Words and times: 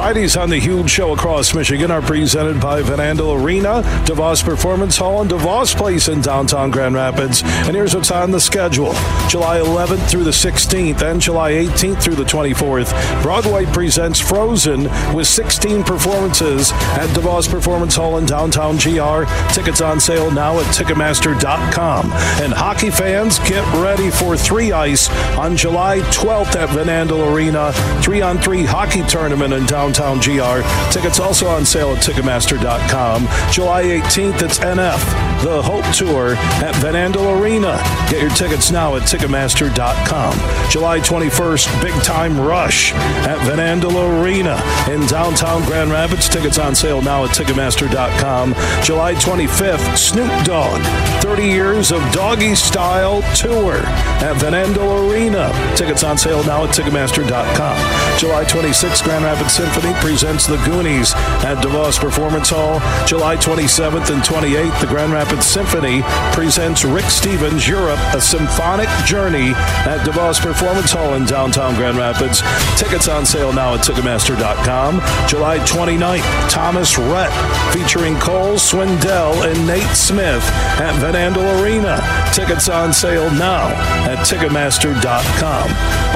Fridays 0.00 0.34
on 0.34 0.48
the 0.48 0.58
Huge 0.58 0.88
Show 0.88 1.12
across 1.12 1.54
Michigan 1.54 1.90
are 1.90 2.00
presented 2.00 2.58
by 2.58 2.80
Van 2.80 3.00
Andel 3.00 3.38
Arena, 3.38 3.82
DeVos 4.06 4.42
Performance 4.42 4.96
Hall, 4.96 5.20
and 5.20 5.30
DeVos 5.30 5.76
Place 5.76 6.08
in 6.08 6.22
downtown 6.22 6.70
Grand 6.70 6.94
Rapids. 6.94 7.42
And 7.44 7.76
here's 7.76 7.94
what's 7.94 8.10
on 8.10 8.30
the 8.30 8.40
schedule 8.40 8.94
July 9.28 9.58
11th 9.58 10.08
through 10.08 10.24
the 10.24 10.30
16th 10.30 11.02
and 11.02 11.20
July 11.20 11.52
18th 11.52 12.02
through 12.02 12.14
the 12.14 12.24
24th. 12.24 13.22
Broadway 13.22 13.66
presents 13.66 14.18
Frozen 14.18 14.84
with 15.14 15.26
16 15.26 15.84
performances 15.84 16.72
at 16.72 17.10
DeVos 17.10 17.50
Performance 17.50 17.94
Hall 17.94 18.16
in 18.16 18.24
downtown 18.24 18.76
GR. 18.78 19.30
Tickets 19.52 19.82
on 19.82 20.00
sale 20.00 20.30
now 20.30 20.58
at 20.58 20.66
Ticketmaster.com. 20.74 22.10
And 22.42 22.54
hockey 22.54 22.90
fans, 22.90 23.38
get 23.40 23.70
ready 23.74 24.10
for 24.10 24.34
Three 24.34 24.72
Ice 24.72 25.10
on 25.36 25.58
July 25.58 25.98
12th 26.10 26.56
at 26.56 26.70
Van 26.70 26.86
Andel 26.86 27.30
Arena. 27.30 27.74
Three 28.02 28.22
on 28.22 28.38
three 28.38 28.64
hockey 28.64 29.02
tournament 29.02 29.52
in 29.52 29.66
downtown 29.66 29.89
downtown 29.92 30.18
GR. 30.18 30.62
Tickets 30.92 31.18
also 31.18 31.46
on 31.46 31.64
sale 31.64 31.90
at 31.90 32.02
Ticketmaster.com. 32.02 33.28
July 33.52 33.84
18th, 33.84 34.42
it's 34.42 34.58
NF, 34.58 35.42
the 35.42 35.62
Hope 35.62 35.84
Tour 35.94 36.34
at 36.36 36.74
Van 36.76 36.94
Andel 36.94 37.40
Arena. 37.40 37.82
Get 38.08 38.20
your 38.20 38.30
tickets 38.30 38.70
now 38.70 38.96
at 38.96 39.02
Ticketmaster.com. 39.02 40.70
July 40.70 41.00
21st, 41.00 41.82
Big 41.82 41.94
Time 42.02 42.38
Rush 42.40 42.92
at 42.94 43.38
Van 43.46 43.80
Andel 43.80 44.22
Arena 44.22 44.54
in 44.90 45.06
downtown 45.06 45.62
Grand 45.64 45.90
Rapids. 45.90 46.28
Tickets 46.28 46.58
on 46.58 46.74
sale 46.74 47.02
now 47.02 47.24
at 47.24 47.30
Ticketmaster.com. 47.30 48.54
July 48.82 49.14
25th, 49.14 49.96
Snoop 49.96 50.44
Dogg, 50.44 50.80
30 51.22 51.42
years 51.44 51.92
of 51.92 52.00
doggy 52.12 52.54
style 52.54 53.22
tour 53.34 53.76
at 54.22 54.36
Van 54.36 54.52
Andel 54.52 55.10
Arena. 55.10 55.50
Tickets 55.76 56.04
on 56.04 56.16
sale 56.16 56.44
now 56.44 56.64
at 56.64 56.70
Ticketmaster.com. 56.70 58.18
July 58.18 58.44
26th, 58.44 59.02
Grand 59.02 59.24
Rapids 59.24 59.54
Symphony 59.54 59.79
Symphony 59.80 60.00
presents 60.00 60.46
the 60.46 60.56
Goonies 60.58 61.14
at 61.42 61.56
DeVos 61.64 61.98
Performance 61.98 62.50
Hall. 62.50 62.80
July 63.06 63.36
27th 63.36 64.12
and 64.12 64.22
28th, 64.22 64.78
the 64.78 64.86
Grand 64.86 65.10
Rapids 65.10 65.46
Symphony 65.46 66.02
presents 66.32 66.84
Rick 66.84 67.06
Steves 67.06 67.66
Europe, 67.66 67.98
a 68.12 68.20
symphonic 68.20 68.90
journey 69.06 69.52
at 69.88 70.04
DeVos 70.06 70.38
Performance 70.38 70.92
Hall 70.92 71.14
in 71.14 71.24
downtown 71.24 71.74
Grand 71.76 71.96
Rapids. 71.96 72.42
Tickets 72.78 73.08
on 73.08 73.24
sale 73.24 73.54
now 73.54 73.74
at 73.74 73.80
Ticketmaster.com. 73.80 75.00
July 75.26 75.58
29th, 75.60 76.50
Thomas 76.50 76.98
Rhett 76.98 77.32
featuring 77.72 78.16
Cole 78.16 78.58
Swindell 78.58 79.50
and 79.50 79.66
Nate 79.66 79.96
Smith 79.96 80.44
at 80.78 80.94
Van 81.00 81.14
Andel 81.14 81.62
Arena. 81.62 82.02
Tickets 82.34 82.68
on 82.68 82.92
sale 82.92 83.30
now 83.30 83.68
at 84.04 84.18
Ticketmaster.com. 84.26 85.70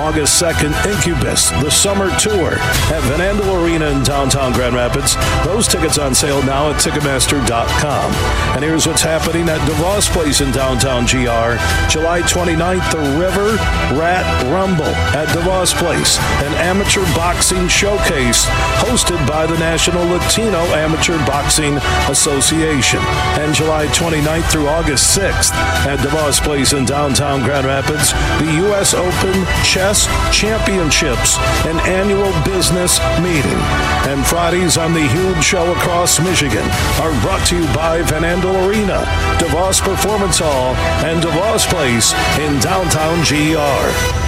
August 0.04 0.42
2nd, 0.42 0.74
Incubus, 0.84 1.48
the 1.62 1.70
summer 1.70 2.10
tour 2.18 2.52
at 2.92 3.00
Van 3.04 3.20
Andel 3.20 3.53
Arena 3.54 3.86
in 3.86 4.02
downtown 4.02 4.52
Grand 4.52 4.74
Rapids. 4.74 5.16
Those 5.44 5.68
tickets 5.68 5.98
on 5.98 6.14
sale 6.14 6.42
now 6.42 6.70
at 6.70 6.80
Ticketmaster.com. 6.80 8.12
And 8.54 8.64
here's 8.64 8.86
what's 8.86 9.02
happening 9.02 9.48
at 9.48 9.60
DeVos 9.68 10.08
Place 10.10 10.40
in 10.40 10.50
downtown 10.52 11.04
GR. 11.04 11.58
July 11.88 12.22
29th, 12.22 12.90
the 12.90 13.18
River 13.18 13.56
Rat 13.98 14.24
Rumble 14.50 14.94
at 15.14 15.28
DeVos 15.28 15.74
Place, 15.74 16.18
an 16.42 16.54
amateur 16.54 17.04
boxing 17.14 17.68
showcase 17.68 18.46
hosted 18.84 19.24
by 19.26 19.46
the 19.46 19.58
National 19.58 20.04
Latino 20.06 20.60
Amateur 20.74 21.18
Boxing 21.26 21.76
Association. 22.08 23.00
And 23.38 23.54
July 23.54 23.86
29th 23.88 24.50
through 24.50 24.68
August 24.68 25.16
6th 25.16 25.52
at 25.86 25.98
DeVos 26.00 26.42
Place 26.42 26.72
in 26.72 26.84
downtown 26.84 27.42
Grand 27.42 27.66
Rapids, 27.66 28.12
the 28.38 28.52
U.S. 28.68 28.94
Open 28.94 29.44
Chess 29.64 30.06
Championships, 30.32 31.38
an 31.66 31.78
annual 31.80 32.32
business 32.44 32.98
meeting. 33.20 33.43
And 33.44 34.24
Fridays 34.26 34.76
on 34.76 34.92
the 34.92 35.06
Huge 35.06 35.42
Show 35.42 35.72
across 35.72 36.20
Michigan 36.20 36.64
are 37.00 37.20
brought 37.22 37.46
to 37.48 37.56
you 37.56 37.64
by 37.74 38.02
Van 38.02 38.22
Andel 38.22 38.68
Arena, 38.68 39.04
DeVos 39.38 39.80
Performance 39.80 40.38
Hall, 40.38 40.74
and 41.04 41.22
DeVos 41.22 41.66
Place 41.68 42.12
in 42.38 42.58
downtown 42.60 43.22
GR. 43.24 44.24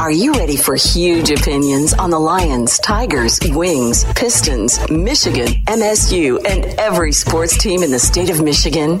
Are 0.00 0.10
you 0.10 0.32
ready 0.32 0.56
for 0.56 0.74
huge 0.74 1.30
opinions 1.30 1.94
on 1.94 2.10
the 2.10 2.18
Lions, 2.18 2.78
Tigers, 2.80 3.38
Wings, 3.50 4.04
Pistons, 4.16 4.78
Michigan, 4.90 5.46
MSU, 5.66 6.44
and 6.44 6.64
every 6.78 7.12
sports 7.12 7.56
team 7.56 7.82
in 7.82 7.90
the 7.90 7.98
state 7.98 8.30
of 8.30 8.42
Michigan? 8.42 9.00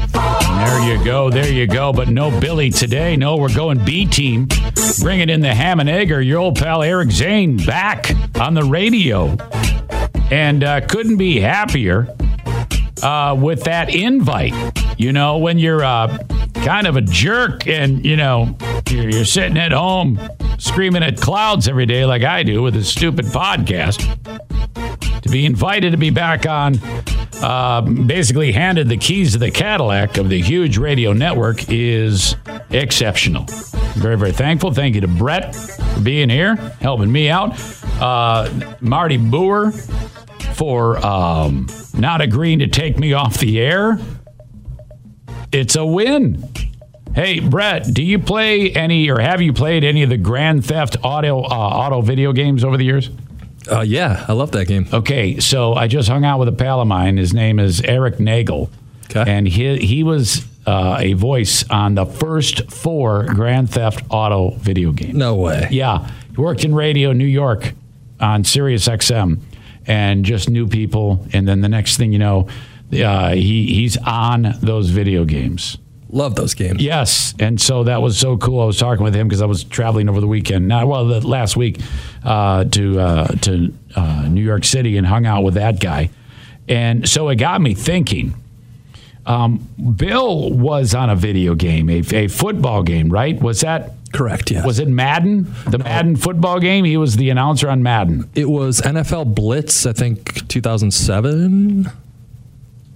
There 0.61 0.97
you 0.97 1.03
go. 1.03 1.31
There 1.31 1.51
you 1.51 1.65
go. 1.65 1.91
But 1.91 2.09
no 2.09 2.39
Billy 2.39 2.69
today. 2.69 3.17
No, 3.17 3.35
we're 3.35 3.53
going 3.53 3.83
B 3.83 4.05
team. 4.05 4.47
Bringing 4.99 5.27
in 5.29 5.41
the 5.41 5.55
ham 5.55 5.79
and 5.79 5.89
egger, 5.89 6.21
your 6.21 6.39
old 6.39 6.57
pal 6.57 6.83
Eric 6.83 7.09
Zane 7.09 7.57
back 7.57 8.11
on 8.39 8.53
the 8.53 8.63
radio. 8.63 9.35
And 10.29 10.63
uh, 10.63 10.81
couldn't 10.81 11.17
be 11.17 11.39
happier 11.39 12.15
uh, 13.01 13.35
with 13.39 13.63
that 13.63 13.93
invite. 13.93 14.53
You 14.99 15.11
know, 15.13 15.39
when 15.39 15.57
you're 15.57 15.83
uh, 15.83 16.15
kind 16.63 16.85
of 16.85 16.95
a 16.95 17.01
jerk 17.01 17.67
and, 17.67 18.05
you 18.05 18.15
know, 18.15 18.55
you're, 18.87 19.09
you're 19.09 19.25
sitting 19.25 19.57
at 19.57 19.71
home 19.71 20.19
screaming 20.59 21.01
at 21.01 21.19
clouds 21.19 21.67
every 21.67 21.87
day 21.87 22.05
like 22.05 22.21
I 22.21 22.43
do 22.43 22.61
with 22.61 22.75
a 22.75 22.83
stupid 22.83 23.25
podcast, 23.25 23.99
to 25.21 25.29
be 25.29 25.45
invited 25.47 25.91
to 25.91 25.97
be 25.97 26.11
back 26.11 26.45
on 26.45 26.75
uh, 27.41 27.81
basically 27.81 28.51
handed 28.51 28.89
the 28.89 28.97
keys 28.97 29.33
to 29.33 29.39
the 29.39 29.51
Cadillac 29.51 30.17
of 30.17 30.29
the 30.29 30.41
huge 30.41 30.77
radio 30.77 31.13
network 31.13 31.69
is 31.69 32.35
exceptional. 32.69 33.45
Very, 33.95 34.17
very 34.17 34.31
thankful. 34.31 34.73
Thank 34.73 34.95
you 34.95 35.01
to 35.01 35.07
Brett 35.07 35.55
for 35.55 36.01
being 36.01 36.29
here, 36.29 36.55
helping 36.79 37.11
me 37.11 37.29
out. 37.29 37.59
Uh, 37.99 38.75
Marty 38.79 39.17
Boer 39.17 39.71
for 40.53 41.03
um, 41.05 41.67
not 41.93 42.21
agreeing 42.21 42.59
to 42.59 42.67
take 42.67 42.97
me 42.97 43.13
off 43.13 43.37
the 43.37 43.59
air. 43.59 43.99
It's 45.51 45.75
a 45.75 45.85
win. 45.85 46.47
Hey, 47.13 47.41
Brett, 47.41 47.93
do 47.93 48.03
you 48.03 48.19
play 48.19 48.71
any 48.71 49.09
or 49.09 49.19
have 49.19 49.41
you 49.41 49.51
played 49.51 49.83
any 49.83 50.03
of 50.03 50.09
the 50.09 50.17
Grand 50.17 50.65
Theft 50.65 50.95
Auto 51.03 51.41
uh, 51.41 51.47
auto 51.47 52.01
video 52.01 52.31
games 52.31 52.63
over 52.63 52.77
the 52.77 52.85
years? 52.85 53.09
Uh, 53.71 53.81
yeah, 53.81 54.25
I 54.27 54.33
love 54.33 54.51
that 54.51 54.67
game. 54.67 54.87
Okay, 54.91 55.39
so 55.39 55.73
I 55.73 55.87
just 55.87 56.09
hung 56.09 56.25
out 56.25 56.39
with 56.39 56.47
a 56.49 56.53
pal 56.53 56.81
of 56.81 56.87
mine. 56.87 57.17
His 57.17 57.33
name 57.33 57.59
is 57.59 57.81
Eric 57.81 58.19
Nagel. 58.19 58.69
Okay. 59.09 59.23
And 59.29 59.47
he, 59.47 59.77
he 59.77 60.03
was 60.03 60.45
uh, 60.65 60.97
a 60.99 61.13
voice 61.13 61.67
on 61.69 61.95
the 61.95 62.05
first 62.05 62.71
four 62.71 63.25
Grand 63.25 63.69
Theft 63.69 64.03
Auto 64.09 64.51
video 64.57 64.91
games. 64.91 65.15
No 65.15 65.35
way. 65.35 65.67
Yeah. 65.71 66.09
He 66.29 66.37
worked 66.37 66.63
in 66.63 66.73
radio 66.73 67.11
New 67.13 67.25
York 67.25 67.73
on 68.19 68.43
Sirius 68.43 68.87
XM 68.87 69.39
and 69.85 70.23
just 70.23 70.49
knew 70.49 70.67
people. 70.67 71.25
And 71.33 71.47
then 71.47 71.61
the 71.61 71.69
next 71.69 71.97
thing 71.97 72.13
you 72.13 72.19
know, 72.19 72.47
uh, 72.93 73.31
he, 73.31 73.73
he's 73.73 73.97
on 73.97 74.53
those 74.61 74.89
video 74.89 75.25
games. 75.25 75.77
Love 76.11 76.35
those 76.35 76.53
games. 76.53 76.81
Yes, 76.81 77.33
and 77.39 77.59
so 77.59 77.85
that 77.85 78.01
was 78.01 78.17
so 78.17 78.37
cool. 78.37 78.61
I 78.61 78.65
was 78.65 78.77
talking 78.77 79.03
with 79.03 79.15
him 79.15 79.27
because 79.27 79.41
I 79.41 79.45
was 79.45 79.63
traveling 79.63 80.09
over 80.09 80.19
the 80.19 80.27
weekend. 80.27 80.67
Not 80.67 80.87
well, 80.87 81.07
the 81.07 81.25
last 81.25 81.55
week 81.55 81.79
uh, 82.23 82.65
to 82.65 82.99
uh, 82.99 83.27
to 83.27 83.73
uh, 83.95 84.27
New 84.27 84.43
York 84.43 84.65
City 84.65 84.97
and 84.97 85.07
hung 85.07 85.25
out 85.25 85.43
with 85.43 85.53
that 85.53 85.79
guy, 85.79 86.09
and 86.67 87.07
so 87.07 87.29
it 87.29 87.35
got 87.37 87.61
me 87.61 87.73
thinking. 87.73 88.35
Um, 89.23 89.67
Bill 89.95 90.51
was 90.51 90.95
on 90.95 91.11
a 91.11 91.15
video 91.15 91.53
game, 91.53 91.89
a, 91.91 92.01
a 92.11 92.27
football 92.27 92.81
game, 92.81 93.09
right? 93.09 93.39
Was 93.39 93.61
that 93.61 93.93
Correct, 94.11 94.51
yes. 94.51 94.65
Was 94.65 94.79
it 94.79 94.87
Madden? 94.87 95.53
The 95.67 95.77
Madden 95.79 96.15
football 96.15 96.59
game? 96.59 96.83
He 96.85 96.97
was 96.97 97.15
the 97.15 97.29
announcer 97.29 97.69
on 97.69 97.81
Madden. 97.81 98.29
It 98.35 98.49
was 98.49 98.81
NFL 98.81 99.33
Blitz, 99.33 99.85
I 99.85 99.93
think 99.93 100.47
2007. 100.49 101.89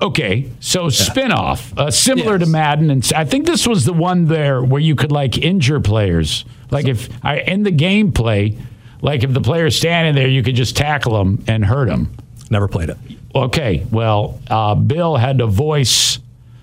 Okay, 0.01 0.49
so 0.59 0.89
spin-off, 0.89 1.73
uh, 1.77 1.89
similar 1.89 2.33
Yes. 2.37 2.45
to 2.45 2.51
Madden, 2.51 2.89
and 2.91 3.11
I 3.15 3.23
think 3.23 3.45
this 3.45 3.65
was 3.65 3.85
the 3.85 3.93
one 3.93 4.25
there 4.25 4.61
where 4.61 4.81
you 4.81 4.93
could 4.95 5.11
like 5.11 5.37
injure 5.37 5.79
players. 5.79 6.43
Like 6.69 6.87
if 6.87 7.07
I 7.23 7.37
in 7.39 7.63
the 7.63 7.71
gameplay, 7.71 8.57
like 9.01 9.23
if 9.23 9.31
the 9.33 9.39
player's 9.41 9.77
standing 9.77 10.13
there, 10.13 10.27
you 10.27 10.43
could 10.43 10.55
just 10.55 10.75
tackle 10.75 11.17
them 11.17 11.43
and 11.47 11.63
hurt 11.63 11.87
them. 11.87 12.11
Never 12.49 12.67
played 12.67 12.89
it. 12.89 12.97
Okay, 13.33 13.85
well, 13.89 14.39
uh, 14.49 14.75
Bill 14.75 15.15
had 15.15 15.37
to 15.37 15.47
voice 15.47 16.19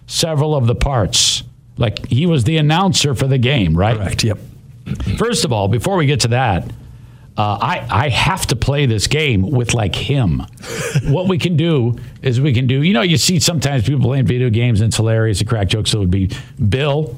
several 0.06 0.54
of 0.54 0.66
the 0.66 0.74
parts. 0.74 1.42
Like 1.78 2.06
he 2.08 2.26
was 2.26 2.44
the 2.44 2.58
announcer 2.58 3.14
for 3.14 3.26
the 3.26 3.38
game, 3.38 3.74
right? 3.76 3.96
Correct, 3.96 4.24
yep. 4.24 4.38
First 5.16 5.44
of 5.46 5.52
all, 5.52 5.68
before 5.68 5.96
we 5.96 6.04
get 6.06 6.20
to 6.20 6.28
that, 6.28 6.70
uh, 7.36 7.58
I, 7.60 7.86
I 7.90 8.08
have 8.10 8.46
to 8.48 8.56
play 8.56 8.84
this 8.84 9.06
game 9.06 9.42
with 9.42 9.72
like 9.72 9.94
him. 9.94 10.40
what 11.04 11.28
we 11.28 11.38
can 11.38 11.56
do 11.56 11.96
is 12.20 12.40
we 12.40 12.52
can 12.52 12.66
do, 12.66 12.82
you 12.82 12.92
know, 12.92 13.02
you 13.02 13.16
see 13.16 13.40
sometimes 13.40 13.84
people 13.84 14.02
playing 14.02 14.26
video 14.26 14.50
games 14.50 14.80
and 14.80 14.88
it's 14.88 14.96
hilarious. 14.96 15.38
The 15.38 15.46
crack 15.46 15.68
jokes. 15.68 15.90
So 15.90 15.98
it 15.98 16.00
would 16.00 16.10
be 16.10 16.30
Bill 16.68 17.16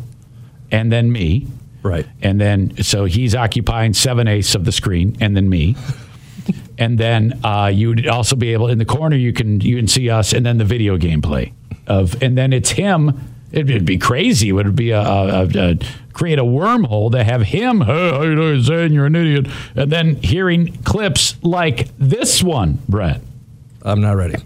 and 0.71 0.93
then 0.93 1.11
me. 1.11 1.49
Right. 1.83 2.07
And 2.23 2.41
then, 2.41 2.83
so 2.83 3.07
he's 3.07 3.35
occupying 3.35 3.93
seven 3.93 4.29
eighths 4.29 4.55
of 4.55 4.65
the 4.65 4.73
screen 4.73 5.17
and 5.21 5.37
then 5.37 5.49
me. 5.49 5.77
and 6.79 6.97
then 6.97 7.41
uh, 7.45 7.71
you'd 7.75 8.07
also 8.07 8.37
be 8.37 8.53
able, 8.53 8.69
in 8.69 8.79
the 8.79 8.85
corner, 8.85 9.17
you 9.17 9.33
can, 9.33 9.61
you 9.61 9.77
can 9.77 9.89
see 9.89 10.11
us 10.11 10.33
and 10.33 10.47
then 10.47 10.59
the 10.59 10.65
video 10.65 10.97
gameplay 10.97 11.53
of, 11.89 12.23
and 12.23 12.39
then 12.39 12.53
it's 12.53 12.71
him. 12.71 13.34
It'd, 13.55 13.71
it'd 13.71 13.85
be 13.85 13.99
crazy. 13.99 14.51
Would 14.51 14.67
it 14.67 14.71
would 14.71 14.77
be 14.77 14.91
a, 14.91 15.01
a, 15.01 15.45
a, 15.45 15.71
a 15.71 15.79
create 16.13 16.41
a 16.41 16.45
wormhole 16.45 17.13
to 17.13 17.23
have 17.23 17.43
him, 17.43 17.83
hey, 17.83 18.11
how 18.11 18.23
you 18.23 18.35
doing, 18.35 18.61
Zane? 18.63 18.93
You're 18.93 19.07
an 19.07 19.15
idiot. 19.15 19.47
And 19.77 19.93
then 19.93 20.17
hearing 20.17 20.77
clips 20.83 21.37
like 21.43 21.89
this 21.99 22.43
one, 22.43 22.81
Brett. 22.89 23.21
I'm 23.83 24.01
not 24.01 24.17
ready. 24.17 24.37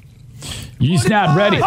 He's 0.78 1.08
not 1.08 1.37
ready. 1.37 1.58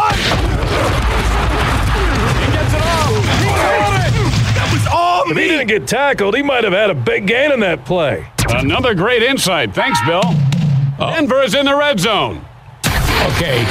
If 5.29 5.37
he 5.37 5.47
didn't 5.47 5.67
get 5.67 5.87
tackled, 5.87 6.35
he 6.35 6.43
might 6.43 6.63
have 6.63 6.73
had 6.73 6.89
a 6.89 6.93
big 6.93 7.25
gain 7.25 7.51
in 7.51 7.61
that 7.61 7.85
play. 7.85 8.27
Another 8.49 8.93
great 8.93 9.23
insight. 9.23 9.73
Thanks, 9.73 9.99
Bill. 10.05 10.21
Oh. 10.23 11.11
Denver 11.15 11.41
is 11.41 11.55
in 11.55 11.65
the 11.65 11.75
red 11.75 11.99
zone. 11.99 12.45
Okay. 12.85 13.65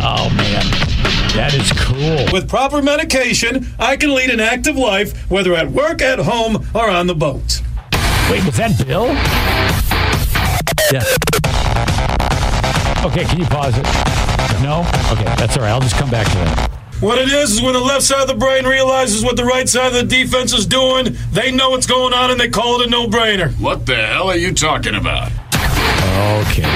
Oh, 0.00 0.30
man. 0.36 0.47
That 1.38 1.54
is 1.54 1.70
cool. 1.70 2.26
With 2.32 2.48
proper 2.48 2.82
medication, 2.82 3.68
I 3.78 3.96
can 3.96 4.12
lead 4.12 4.30
an 4.30 4.40
active 4.40 4.74
life, 4.76 5.30
whether 5.30 5.54
at 5.54 5.70
work, 5.70 6.02
at 6.02 6.18
home, 6.18 6.66
or 6.74 6.90
on 6.90 7.06
the 7.06 7.14
boat. 7.14 7.62
Wait, 8.28 8.44
was 8.44 8.56
that 8.56 8.76
Bill? 8.84 9.06
Yeah. 10.90 11.04
Okay, 13.06 13.24
can 13.24 13.38
you 13.38 13.46
pause 13.46 13.78
it? 13.78 13.84
No? 14.64 14.80
Okay, 15.12 15.32
that's 15.36 15.56
all 15.56 15.62
right. 15.62 15.70
I'll 15.70 15.80
just 15.80 15.94
come 15.94 16.10
back 16.10 16.26
to 16.26 16.34
that. 16.38 16.70
What 16.98 17.18
it 17.18 17.28
is 17.28 17.52
is 17.52 17.62
when 17.62 17.74
the 17.74 17.80
left 17.80 18.02
side 18.02 18.22
of 18.22 18.26
the 18.26 18.34
brain 18.34 18.64
realizes 18.64 19.22
what 19.22 19.36
the 19.36 19.44
right 19.44 19.68
side 19.68 19.94
of 19.94 19.94
the 19.94 20.02
defense 20.02 20.52
is 20.52 20.66
doing, 20.66 21.16
they 21.30 21.52
know 21.52 21.70
what's 21.70 21.86
going 21.86 22.14
on 22.14 22.32
and 22.32 22.40
they 22.40 22.48
call 22.48 22.80
it 22.80 22.88
a 22.88 22.90
no-brainer. 22.90 23.52
What 23.60 23.86
the 23.86 23.94
hell 23.94 24.28
are 24.28 24.36
you 24.36 24.52
talking 24.52 24.96
about? 24.96 25.30
Okay. 26.48 26.68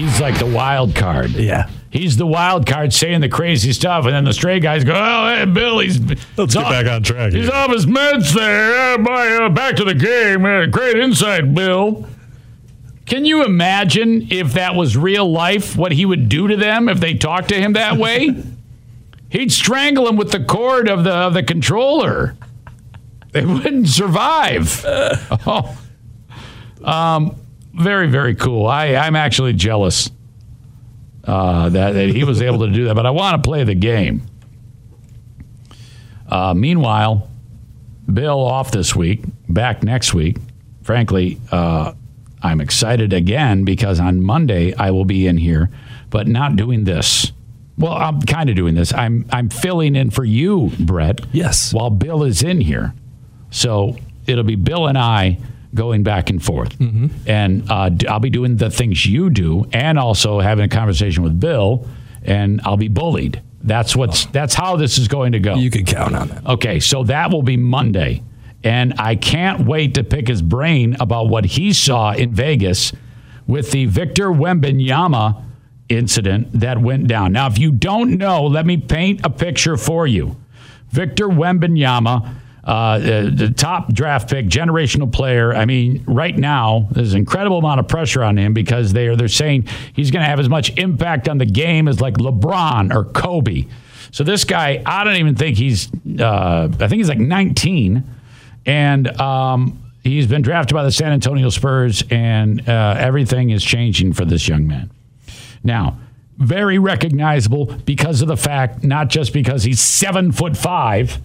He's 0.00 0.22
like 0.22 0.38
the 0.38 0.50
wild 0.50 0.94
card. 0.94 1.32
Yeah. 1.32 1.68
He's 1.90 2.16
the 2.16 2.26
wild 2.26 2.66
card 2.66 2.92
saying 2.92 3.20
the 3.20 3.28
crazy 3.28 3.72
stuff, 3.72 4.04
and 4.04 4.14
then 4.14 4.24
the 4.24 4.32
stray 4.32 4.60
guys 4.60 4.84
go, 4.84 4.92
"Oh, 4.94 5.34
hey, 5.34 5.44
Bill, 5.44 5.80
he's 5.80 6.00
Let's 6.36 6.54
get 6.54 6.62
back 6.62 6.86
on 6.86 7.02
track. 7.02 7.32
He's 7.32 7.46
here. 7.46 7.54
off 7.54 7.72
his 7.72 7.86
meds 7.86 8.32
there. 8.32 8.94
Uh, 8.94 9.46
uh, 9.46 9.48
back 9.48 9.74
to 9.76 9.84
the 9.84 9.94
game. 9.94 10.44
Uh, 10.44 10.66
great 10.66 10.96
insight, 10.96 11.52
Bill. 11.52 12.06
Can 13.06 13.24
you 13.24 13.44
imagine 13.44 14.28
if 14.30 14.52
that 14.52 14.76
was 14.76 14.96
real 14.96 15.30
life, 15.30 15.76
what 15.76 15.90
he 15.90 16.06
would 16.06 16.28
do 16.28 16.46
to 16.46 16.56
them 16.56 16.88
if 16.88 17.00
they 17.00 17.14
talked 17.14 17.48
to 17.48 17.56
him 17.56 17.72
that 17.72 17.96
way? 17.96 18.40
He'd 19.28 19.50
strangle 19.50 20.06
him 20.06 20.16
with 20.16 20.30
the 20.30 20.44
cord 20.44 20.88
of 20.88 21.02
the 21.02 21.12
of 21.12 21.34
the 21.34 21.42
controller. 21.42 22.36
They 23.32 23.44
wouldn't 23.44 23.88
survive. 23.88 24.84
Oh. 25.46 25.76
Um, 26.84 27.36
very, 27.74 28.08
very 28.08 28.34
cool. 28.34 28.66
I, 28.66 28.94
I'm 28.94 29.16
actually 29.16 29.52
jealous 29.52 30.10
uh, 31.24 31.68
that, 31.68 31.92
that 31.92 32.08
he 32.08 32.24
was 32.24 32.42
able 32.42 32.60
to 32.60 32.72
do 32.72 32.84
that, 32.86 32.94
but 32.94 33.06
I 33.06 33.10
want 33.10 33.42
to 33.42 33.48
play 33.48 33.64
the 33.64 33.74
game. 33.74 34.22
Uh, 36.28 36.54
meanwhile, 36.54 37.28
Bill 38.12 38.40
off 38.40 38.70
this 38.70 38.94
week, 38.94 39.22
back 39.48 39.82
next 39.82 40.14
week. 40.14 40.38
Frankly, 40.82 41.40
uh, 41.52 41.92
I'm 42.42 42.60
excited 42.60 43.12
again 43.12 43.64
because 43.64 44.00
on 44.00 44.22
Monday 44.22 44.74
I 44.74 44.90
will 44.90 45.04
be 45.04 45.26
in 45.26 45.36
here, 45.36 45.70
but 46.08 46.26
not 46.26 46.56
doing 46.56 46.84
this. 46.84 47.32
Well, 47.76 47.92
I'm 47.92 48.20
kind 48.22 48.50
of 48.50 48.56
doing 48.56 48.74
this. 48.74 48.92
I'm 48.92 49.26
I'm 49.30 49.48
filling 49.48 49.96
in 49.96 50.10
for 50.10 50.24
you, 50.24 50.70
Brett. 50.78 51.20
Yes. 51.32 51.72
While 51.72 51.90
Bill 51.90 52.22
is 52.24 52.42
in 52.42 52.60
here, 52.60 52.94
so 53.50 53.96
it'll 54.26 54.44
be 54.44 54.56
Bill 54.56 54.86
and 54.86 54.98
I 54.98 55.38
going 55.74 56.02
back 56.02 56.30
and 56.30 56.42
forth, 56.42 56.76
and 57.26 57.70
uh, 57.70 57.90
I'll 58.08 58.20
be 58.20 58.30
doing 58.30 58.56
the 58.56 58.70
things 58.70 59.06
you 59.06 59.30
do, 59.30 59.66
and 59.72 59.98
also 59.98 60.40
having 60.40 60.64
a 60.64 60.68
conversation 60.68 61.22
with 61.22 61.38
Bill, 61.38 61.86
and 62.22 62.60
I'll 62.64 62.76
be 62.76 62.88
bullied. 62.88 63.40
That's 63.62 63.94
what's 63.94 64.26
that's 64.26 64.54
how 64.54 64.76
this 64.76 64.98
is 64.98 65.08
going 65.08 65.32
to 65.32 65.38
go. 65.40 65.54
You 65.54 65.70
can 65.70 65.84
count 65.84 66.14
on 66.14 66.28
that. 66.28 66.46
Okay, 66.46 66.80
so 66.80 67.04
that 67.04 67.30
will 67.30 67.42
be 67.42 67.56
Monday. 67.56 68.22
And 68.62 68.94
I 68.98 69.16
can't 69.16 69.66
wait 69.66 69.94
to 69.94 70.04
pick 70.04 70.28
his 70.28 70.42
brain 70.42 70.96
about 71.00 71.28
what 71.28 71.44
he 71.46 71.72
saw 71.72 72.12
in 72.12 72.32
Vegas 72.32 72.92
with 73.46 73.70
the 73.70 73.86
Victor 73.86 74.26
Wembanyama 74.28 75.42
incident 75.88 76.48
that 76.52 76.78
went 76.78 77.06
down. 77.08 77.32
Now, 77.32 77.46
if 77.46 77.58
you 77.58 77.72
don't 77.72 78.18
know, 78.18 78.44
let 78.44 78.66
me 78.66 78.76
paint 78.76 79.20
a 79.24 79.30
picture 79.30 79.76
for 79.76 80.06
you. 80.06 80.36
Victor 80.90 81.28
Wembanyama, 81.28 82.34
uh, 82.70 82.98
the, 83.00 83.52
top 83.56 83.92
draft 83.92 84.30
pick, 84.30 84.46
generational 84.46 85.12
player. 85.12 85.52
I 85.52 85.64
mean, 85.64 86.04
right 86.06 86.36
now, 86.36 86.88
there's 86.92 87.14
an 87.14 87.18
incredible 87.18 87.58
amount 87.58 87.80
of 87.80 87.88
pressure 87.88 88.22
on 88.22 88.38
him 88.38 88.54
because 88.54 88.92
they 88.92 89.08
are 89.08 89.16
they're 89.16 89.26
saying 89.26 89.66
he's 89.92 90.12
going 90.12 90.22
to 90.22 90.28
have 90.28 90.38
as 90.38 90.48
much 90.48 90.78
impact 90.78 91.28
on 91.28 91.38
the 91.38 91.46
game 91.46 91.88
as 91.88 92.00
like 92.00 92.14
LeBron 92.14 92.94
or 92.94 93.06
Kobe. 93.06 93.66
So 94.12 94.22
this 94.22 94.44
guy, 94.44 94.80
I 94.86 95.02
don't 95.02 95.16
even 95.16 95.34
think 95.34 95.56
he's. 95.56 95.90
Uh, 96.20 96.68
I 96.72 96.86
think 96.86 96.98
he's 96.98 97.08
like 97.08 97.18
19, 97.18 98.04
and 98.66 99.20
um, 99.20 99.82
he's 100.04 100.28
been 100.28 100.42
drafted 100.42 100.72
by 100.72 100.84
the 100.84 100.92
San 100.92 101.10
Antonio 101.10 101.48
Spurs, 101.48 102.04
and 102.08 102.68
uh, 102.68 102.94
everything 102.96 103.50
is 103.50 103.64
changing 103.64 104.12
for 104.12 104.24
this 104.24 104.46
young 104.46 104.68
man. 104.68 104.92
Now, 105.64 105.98
very 106.36 106.78
recognizable 106.78 107.66
because 107.84 108.22
of 108.22 108.28
the 108.28 108.36
fact, 108.36 108.84
not 108.84 109.08
just 109.08 109.32
because 109.32 109.64
he's 109.64 109.80
seven 109.80 110.30
foot 110.30 110.56
five, 110.56 111.20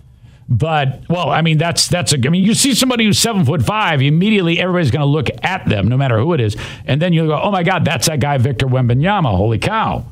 but 0.48 1.04
well, 1.10 1.30
I 1.30 1.42
mean 1.42 1.58
that's 1.58 1.88
that's 1.88 2.14
a. 2.14 2.18
I 2.24 2.30
mean, 2.30 2.44
you 2.44 2.54
see 2.54 2.76
somebody 2.76 3.06
who's 3.06 3.18
seven 3.18 3.46
foot 3.46 3.64
five, 3.64 4.02
immediately 4.02 4.60
everybody's 4.60 4.92
going 4.92 5.02
to 5.02 5.08
look 5.08 5.28
at 5.44 5.68
them, 5.68 5.88
no 5.88 5.98
matter 5.98 6.20
who 6.20 6.34
it 6.34 6.42
is, 6.42 6.56
and 6.86 7.02
then 7.02 7.14
you 7.14 7.26
go, 7.26 7.40
oh 7.42 7.52
my 7.52 7.64
God, 7.64 7.84
that's 7.84 8.08
that 8.08 8.20
guy 8.20 8.38
Victor 8.38 8.68
Wembanyama. 8.68 9.36
Holy 9.36 9.58
cow! 9.58 10.06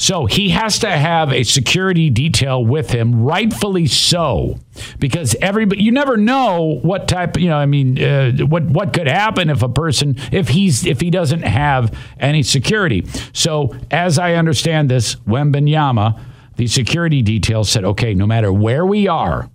So 0.00 0.26
he 0.26 0.50
has 0.50 0.78
to 0.78 0.88
have 0.88 1.32
a 1.32 1.42
security 1.42 2.08
detail 2.08 2.64
with 2.64 2.90
him, 2.90 3.20
rightfully 3.24 3.86
so, 3.86 4.60
because 5.00 5.34
everybody 5.42 5.82
you 5.82 5.90
never 5.90 6.16
know 6.16 6.78
what 6.82 7.08
type. 7.08 7.36
You 7.36 7.48
know, 7.48 7.56
I 7.56 7.66
mean, 7.66 8.00
uh, 8.00 8.30
what 8.46 8.64
what 8.64 8.92
could 8.92 9.08
happen 9.08 9.50
if 9.50 9.64
a 9.64 9.68
person 9.68 10.14
if 10.30 10.48
he's 10.48 10.86
if 10.86 11.00
he 11.00 11.10
doesn't 11.10 11.42
have 11.42 11.92
any 12.20 12.44
security. 12.44 13.06
So 13.32 13.74
as 13.90 14.20
I 14.20 14.34
understand 14.34 14.88
this, 14.88 15.16
Wembanyama, 15.16 16.20
the 16.58 16.66
security 16.66 17.22
details 17.22 17.70
said, 17.70 17.84
okay, 17.84 18.14
no 18.14 18.26
matter 18.26 18.52
where 18.52 18.84
we 18.84 19.06
are, 19.06 19.48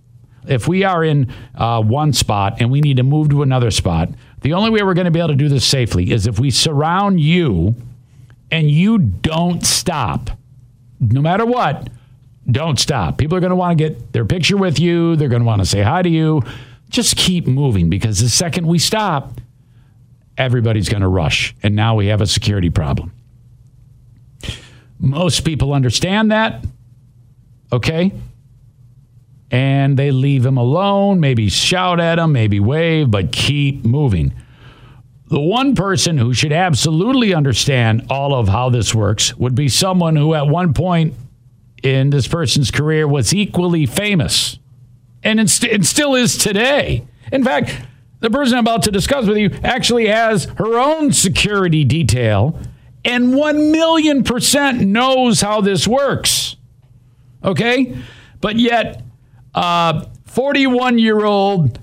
if 0.48 0.66
we 0.66 0.84
are 0.84 1.04
in 1.04 1.30
uh, 1.54 1.82
one 1.82 2.14
spot 2.14 2.60
and 2.60 2.70
we 2.70 2.80
need 2.80 2.96
to 2.96 3.02
move 3.02 3.28
to 3.28 3.42
another 3.42 3.70
spot, 3.70 4.08
the 4.40 4.54
only 4.54 4.70
way 4.70 4.82
we're 4.82 4.94
going 4.94 5.04
to 5.04 5.10
be 5.10 5.18
able 5.18 5.28
to 5.28 5.34
do 5.34 5.50
this 5.50 5.66
safely 5.66 6.10
is 6.10 6.26
if 6.26 6.38
we 6.38 6.50
surround 6.50 7.20
you 7.20 7.74
and 8.50 8.70
you 8.70 8.96
don't 8.98 9.66
stop, 9.66 10.30
no 10.98 11.20
matter 11.20 11.44
what, 11.44 11.90
don't 12.50 12.80
stop. 12.80 13.18
People 13.18 13.36
are 13.36 13.40
going 13.40 13.50
to 13.50 13.56
want 13.56 13.76
to 13.78 13.88
get 13.88 14.12
their 14.14 14.24
picture 14.24 14.56
with 14.56 14.80
you. 14.80 15.14
They're 15.16 15.28
going 15.28 15.42
to 15.42 15.46
want 15.46 15.60
to 15.60 15.66
say 15.66 15.82
hi 15.82 16.00
to 16.00 16.08
you. 16.08 16.42
Just 16.88 17.16
keep 17.16 17.46
moving 17.46 17.90
because 17.90 18.18
the 18.18 18.30
second 18.30 18.66
we 18.66 18.78
stop, 18.78 19.40
everybody's 20.38 20.88
going 20.88 21.02
to 21.02 21.08
rush. 21.08 21.54
And 21.62 21.76
now 21.76 21.96
we 21.96 22.06
have 22.06 22.22
a 22.22 22.26
security 22.26 22.70
problem. 22.70 23.12
Most 24.98 25.44
people 25.44 25.74
understand 25.74 26.30
that. 26.32 26.64
Okay. 27.72 28.12
And 29.50 29.96
they 29.96 30.10
leave 30.10 30.44
him 30.44 30.56
alone, 30.56 31.20
maybe 31.20 31.48
shout 31.48 32.00
at 32.00 32.18
him, 32.18 32.32
maybe 32.32 32.60
wave, 32.60 33.10
but 33.10 33.30
keep 33.30 33.84
moving. 33.84 34.34
The 35.28 35.40
one 35.40 35.74
person 35.74 36.18
who 36.18 36.34
should 36.34 36.52
absolutely 36.52 37.34
understand 37.34 38.06
all 38.10 38.34
of 38.34 38.48
how 38.48 38.70
this 38.70 38.94
works 38.94 39.36
would 39.36 39.54
be 39.54 39.68
someone 39.68 40.16
who, 40.16 40.34
at 40.34 40.48
one 40.48 40.74
point 40.74 41.14
in 41.82 42.10
this 42.10 42.28
person's 42.28 42.70
career, 42.70 43.06
was 43.06 43.34
equally 43.34 43.86
famous 43.86 44.58
and, 45.22 45.40
it 45.40 45.48
st- 45.50 45.72
and 45.72 45.86
still 45.86 46.14
is 46.14 46.36
today. 46.36 47.06
In 47.32 47.42
fact, 47.42 47.74
the 48.20 48.30
person 48.30 48.58
I'm 48.58 48.64
about 48.64 48.82
to 48.84 48.90
discuss 48.90 49.26
with 49.26 49.38
you 49.38 49.50
actually 49.64 50.06
has 50.06 50.44
her 50.56 50.78
own 50.78 51.12
security 51.12 51.84
detail 51.84 52.58
and 53.04 53.34
1 53.34 53.70
million 53.72 54.24
percent 54.24 54.80
knows 54.80 55.40
how 55.40 55.60
this 55.60 55.86
works. 55.86 56.56
Okay? 57.44 57.96
But 58.40 58.56
yet, 58.56 59.02
41 59.54 60.98
year 60.98 61.24
old 61.24 61.78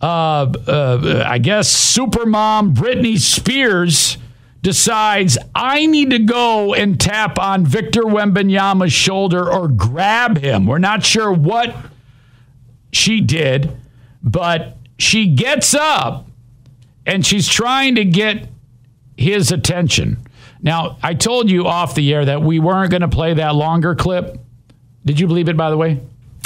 uh, 0.00 0.50
uh, 0.66 1.24
I 1.26 1.38
guess 1.38 1.70
supermom 1.70 2.74
Britney 2.74 3.18
Spears 3.18 4.16
decides 4.62 5.36
I 5.54 5.86
need 5.86 6.10
to 6.10 6.18
go 6.18 6.74
and 6.74 6.98
tap 6.98 7.38
on 7.38 7.66
Victor 7.66 8.02
Wembanyama's 8.02 8.92
shoulder 8.92 9.50
or 9.50 9.68
grab 9.68 10.38
him. 10.38 10.66
We're 10.66 10.78
not 10.78 11.04
sure 11.04 11.32
what 11.32 11.74
she 12.92 13.20
did, 13.20 13.76
but 14.22 14.76
she 14.98 15.28
gets 15.28 15.74
up 15.74 16.26
and 17.06 17.24
she's 17.24 17.48
trying 17.48 17.94
to 17.96 18.04
get 18.04 18.48
his 19.16 19.52
attention. 19.52 20.18
Now, 20.62 20.98
I 21.02 21.14
told 21.14 21.50
you 21.50 21.66
off 21.66 21.94
the 21.94 22.12
air 22.12 22.24
that 22.24 22.42
we 22.42 22.58
weren't 22.58 22.90
going 22.90 23.00
to 23.02 23.08
play 23.08 23.34
that 23.34 23.54
longer 23.54 23.94
clip. 23.94 24.38
Did 25.04 25.18
you 25.18 25.26
believe 25.26 25.48
it, 25.48 25.56
by 25.56 25.70
the 25.70 25.76
way? 25.76 26.00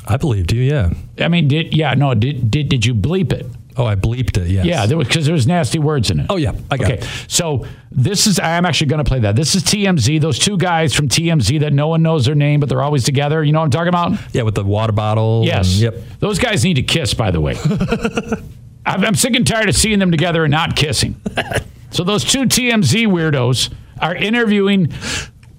I 0.07 0.17
believed 0.17 0.53
you, 0.53 0.61
yeah. 0.61 0.91
I 1.19 1.29
mean, 1.29 1.49
did 1.49 1.75
yeah, 1.75 1.95
no, 1.95 2.15
did 2.15 2.51
did, 2.51 2.69
did 2.69 2.85
you 2.85 2.95
bleep 2.95 3.33
it? 3.33 3.47
Oh, 3.77 3.87
I 3.87 3.97
bleeped 3.97 4.37
it, 4.37 4.49
yes. 4.49 4.65
Yeah, 4.65 4.87
there 4.87 4.97
was 4.97 5.09
because 5.09 5.25
there 5.25 5.33
was 5.33 5.49
nasty 5.49 5.81
words 5.81 6.11
in 6.11 6.21
it. 6.21 6.27
Oh, 6.31 6.37
yeah, 6.37 6.53
I 6.71 6.77
got 6.77 6.93
okay, 6.93 6.99
it. 6.99 7.09
so 7.27 7.67
this 7.91 8.29
is 8.29 8.39
I'm 8.39 8.65
actually 8.67 8.87
going 8.87 9.03
to 9.03 9.09
play 9.09 9.19
that. 9.21 9.35
This 9.35 9.57
is 9.57 9.65
TMZ. 9.65 10.21
Those 10.21 10.39
two 10.39 10.57
guys 10.57 10.95
from 10.95 11.09
TMZ 11.09 11.59
that 11.61 11.73
no 11.73 11.89
one 11.89 12.01
knows 12.03 12.25
their 12.27 12.37
name, 12.37 12.61
but 12.61 12.69
they're 12.69 12.83
always 12.83 13.03
together. 13.03 13.43
You 13.43 13.53
know 13.53 13.59
what 13.59 13.65
I'm 13.65 13.71
talking 13.71 13.89
about? 13.89 14.13
Yeah, 14.33 14.43
with 14.43 14.55
the 14.55 14.63
water 14.63 14.93
bottle. 14.93 15.43
Yes. 15.45 15.73
and- 15.75 15.95
yep. 15.95 16.03
Those 16.21 16.39
guys 16.39 16.63
need 16.63 16.75
to 16.75 16.83
kiss, 16.83 17.15
by 17.15 17.33
the 17.33 17.41
way. 17.41 17.57
I'm, 18.87 19.05
I'm 19.05 19.15
sick 19.15 19.35
and 19.35 19.47
tired 19.47 19.69
of 19.69 19.75
seeing 19.75 19.99
them 19.99 20.11
together 20.13 20.45
and 20.45 20.53
not 20.53 20.77
kissing. 20.77 21.21
so 21.91 22.05
those 22.05 22.23
two 22.23 22.43
TMZ 22.43 23.07
weirdos 23.07 23.73
are 24.01 24.15
interviewing 24.15 24.93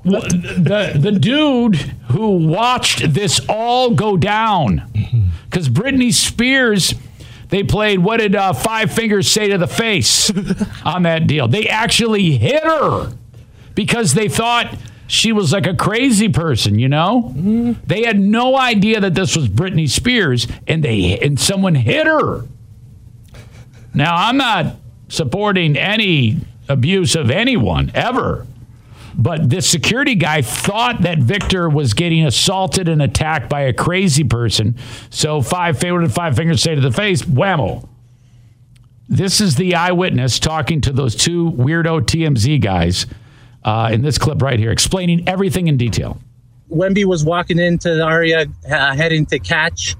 the 0.05 0.93
the 0.95 1.11
dude 1.11 1.75
who 2.11 2.47
watched 2.47 3.13
this 3.13 3.41
all 3.49 3.91
go 3.91 4.17
down 4.17 4.83
because 5.49 5.69
Britney 5.69 6.13
Spears. 6.13 6.93
They 7.49 7.61
played 7.63 7.99
what 7.99 8.17
did 8.17 8.35
uh, 8.35 8.53
Five 8.53 8.91
Fingers 8.91 9.31
say 9.31 9.49
to 9.49 9.57
the 9.59 9.67
face 9.67 10.31
on 10.85 11.03
that 11.03 11.27
deal? 11.27 11.47
They 11.47 11.67
actually 11.67 12.31
hit 12.37 12.63
her 12.63 13.13
because 13.75 14.15
they 14.15 14.27
thought 14.27 14.75
she 15.07 15.31
was 15.31 15.53
like 15.53 15.67
a 15.67 15.75
crazy 15.75 16.27
person, 16.27 16.79
you 16.79 16.89
know? 16.89 17.31
They 17.85 18.03
had 18.03 18.19
no 18.19 18.57
idea 18.57 18.99
that 18.99 19.13
this 19.13 19.35
was 19.35 19.47
Britney 19.47 19.87
Spears 19.87 20.47
and 20.67 20.83
they 20.83 21.19
and 21.19 21.39
someone 21.39 21.75
hit 21.75 22.07
her. 22.07 22.45
Now, 23.93 24.15
I'm 24.15 24.37
not 24.37 24.75
supporting 25.07 25.77
any 25.77 26.39
abuse 26.67 27.15
of 27.15 27.29
anyone 27.29 27.91
ever. 27.93 28.47
But 29.17 29.49
this 29.49 29.69
security 29.69 30.15
guy 30.15 30.41
thought 30.41 31.01
that 31.03 31.19
Victor 31.19 31.69
was 31.69 31.93
getting 31.93 32.25
assaulted 32.25 32.89
and 32.89 33.01
attacked 33.01 33.49
by 33.49 33.61
a 33.61 33.73
crazy 33.73 34.23
person. 34.23 34.77
So 35.09 35.41
five 35.41 35.79
favorite 35.79 36.09
five 36.11 36.35
fingers 36.35 36.61
say 36.61 36.75
to 36.75 36.81
the 36.81 36.91
face, 36.91 37.21
whammo. 37.21 37.87
This 39.07 39.39
is 39.39 39.55
the 39.55 39.75
eyewitness 39.75 40.39
talking 40.39 40.81
to 40.81 40.91
those 40.91 41.15
two 41.15 41.51
weirdo 41.51 42.01
TMZ 42.01 42.59
guys 42.59 43.05
uh, 43.63 43.89
in 43.93 44.01
this 44.01 44.17
clip 44.17 44.41
right 44.41 44.59
here, 44.59 44.71
explaining 44.71 45.27
everything 45.29 45.67
in 45.67 45.77
detail. 45.77 46.19
Wemby 46.71 47.05
was 47.05 47.23
walking 47.23 47.59
into 47.59 47.93
the 47.95 48.05
area 48.05 48.47
uh, 48.69 48.95
heading 48.95 49.25
to 49.27 49.39
catch 49.39 49.95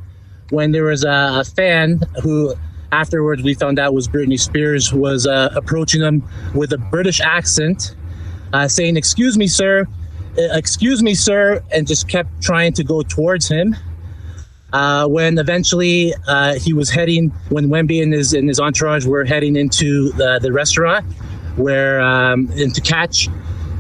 when 0.50 0.72
there 0.72 0.86
was 0.86 1.04
a, 1.04 1.40
a 1.40 1.44
fan 1.44 2.02
who 2.22 2.54
afterwards 2.92 3.44
we 3.44 3.54
found 3.54 3.78
out 3.78 3.94
was 3.94 4.08
Britney 4.08 4.40
Spears 4.40 4.92
was 4.92 5.28
uh, 5.28 5.50
approaching 5.56 6.02
him 6.02 6.28
with 6.54 6.74
a 6.74 6.78
British 6.78 7.22
accent 7.22 7.96
uh, 8.56 8.68
saying 8.68 8.98
excuse 8.98 9.38
me 9.38 9.48
sir 9.48 9.86
uh, 10.38 10.42
excuse 10.54 11.04
me 11.04 11.14
sir 11.14 11.62
and 11.72 11.88
just 11.88 12.08
kept 12.08 12.30
trying 12.42 12.74
to 12.74 12.84
go 12.84 13.02
towards 13.02 13.48
him 13.48 13.76
uh, 14.74 15.08
when 15.08 15.38
eventually 15.38 16.14
uh, 16.28 16.56
he 16.56 16.74
was 16.74 16.90
heading 16.90 17.30
when 17.50 17.68
Wemby 17.68 18.02
and 18.02 18.12
his 18.14 18.34
and 18.34 18.48
his 18.48 18.60
entourage 18.60 19.06
were 19.06 19.26
heading 19.26 19.56
into 19.56 20.12
the, 20.14 20.40
the 20.42 20.52
restaurant 20.52 21.06
where 21.56 22.02
um, 22.02 22.50
and 22.56 22.74
to 22.76 22.82
catch 22.82 23.30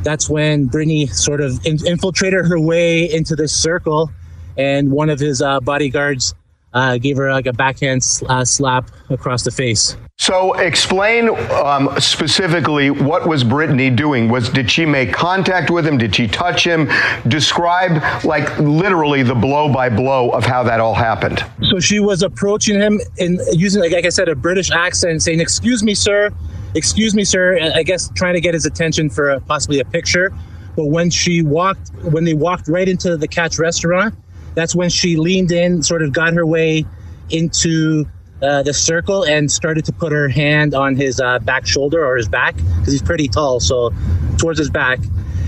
that's 0.06 0.30
when 0.30 0.70
Britney 0.70 1.12
sort 1.12 1.42
of 1.42 1.66
in- 1.66 1.86
infiltrated 1.86 2.46
her 2.46 2.60
way 2.60 3.12
into 3.12 3.36
this 3.36 3.54
circle, 3.54 4.12
and 4.56 4.92
one 4.92 5.10
of 5.10 5.20
his 5.20 5.42
uh, 5.42 5.60
bodyguards 5.60 6.36
uh, 6.74 7.00
gave 7.00 7.18
her 7.18 7.32
like 7.32 7.48
a 7.48 7.54
backhand 7.54 8.04
sl- 8.04 8.32
uh, 8.32 8.46
slap 8.46 8.92
across 9.10 9.44
the 9.44 9.52
face. 9.52 9.98
So 10.18 10.54
explain 10.54 11.30
um, 11.52 11.90
specifically 12.00 12.90
what 12.90 13.28
was 13.28 13.44
Britney 13.44 13.94
doing? 13.94 14.30
Was 14.30 14.50
did 14.50 14.72
she 14.72 14.86
make 14.86 15.12
contact 15.14 15.70
with 15.70 15.86
him? 15.86 15.98
Did 15.98 16.16
she 16.16 16.26
touch 16.28 16.66
him? 16.66 16.90
Describe 17.28 18.02
like 18.24 18.58
literally 18.58 19.24
the 19.24 19.36
blow 19.36 19.72
by 19.72 19.90
blow 19.90 20.30
of 20.30 20.46
how 20.46 20.64
that 20.64 20.80
all 20.80 20.96
happened. 20.96 21.44
So 21.70 21.82
she 21.82 22.00
was 22.00 22.24
approaching 22.24 22.80
him 22.80 23.02
and 23.20 23.42
using, 23.52 23.82
like, 23.82 23.92
like 23.92 24.06
I 24.06 24.10
said, 24.10 24.30
a 24.30 24.36
British 24.36 24.72
accent, 24.72 25.22
saying, 25.22 25.42
"Excuse 25.42 25.84
me, 25.84 25.94
sir. 25.94 26.32
Excuse 26.76 27.14
me, 27.14 27.26
sir." 27.26 27.60
I 27.76 27.84
guess 27.84 28.10
trying 28.16 28.36
to 28.36 28.42
get 28.42 28.54
his 28.54 28.66
attention 28.66 29.10
for 29.10 29.32
a, 29.32 29.42
possibly 29.42 29.82
a 29.82 29.86
picture. 29.86 30.32
But 30.78 30.86
when 30.86 31.10
she 31.10 31.42
walked, 31.42 31.92
when 32.04 32.24
they 32.24 32.34
walked 32.34 32.70
right 32.70 32.88
into 32.88 33.18
the 33.18 33.28
Catch 33.28 33.60
restaurant, 33.60 34.16
that's 34.56 34.76
when 34.76 34.90
she 34.90 35.18
leaned 35.18 35.52
in, 35.52 35.84
sort 35.84 36.02
of 36.02 36.14
got 36.14 36.34
her 36.34 36.46
way 36.46 36.86
into 37.30 38.06
uh, 38.42 38.64
the 38.64 38.74
circle 38.74 39.24
and 39.24 39.50
started 39.52 39.86
to 39.86 39.94
put 39.94 40.12
her 40.12 40.28
hand 40.28 40.74
on 40.74 40.96
his 40.96 41.20
uh, 41.20 41.40
back 41.40 41.66
shoulder 41.66 42.06
or 42.06 42.18
his 42.18 42.28
back 42.28 42.56
because 42.56 42.92
he's 42.92 43.02
pretty 43.02 43.28
tall, 43.28 43.60
so 43.60 43.92
towards 44.38 44.60
his 44.60 44.70
back. 44.70 45.00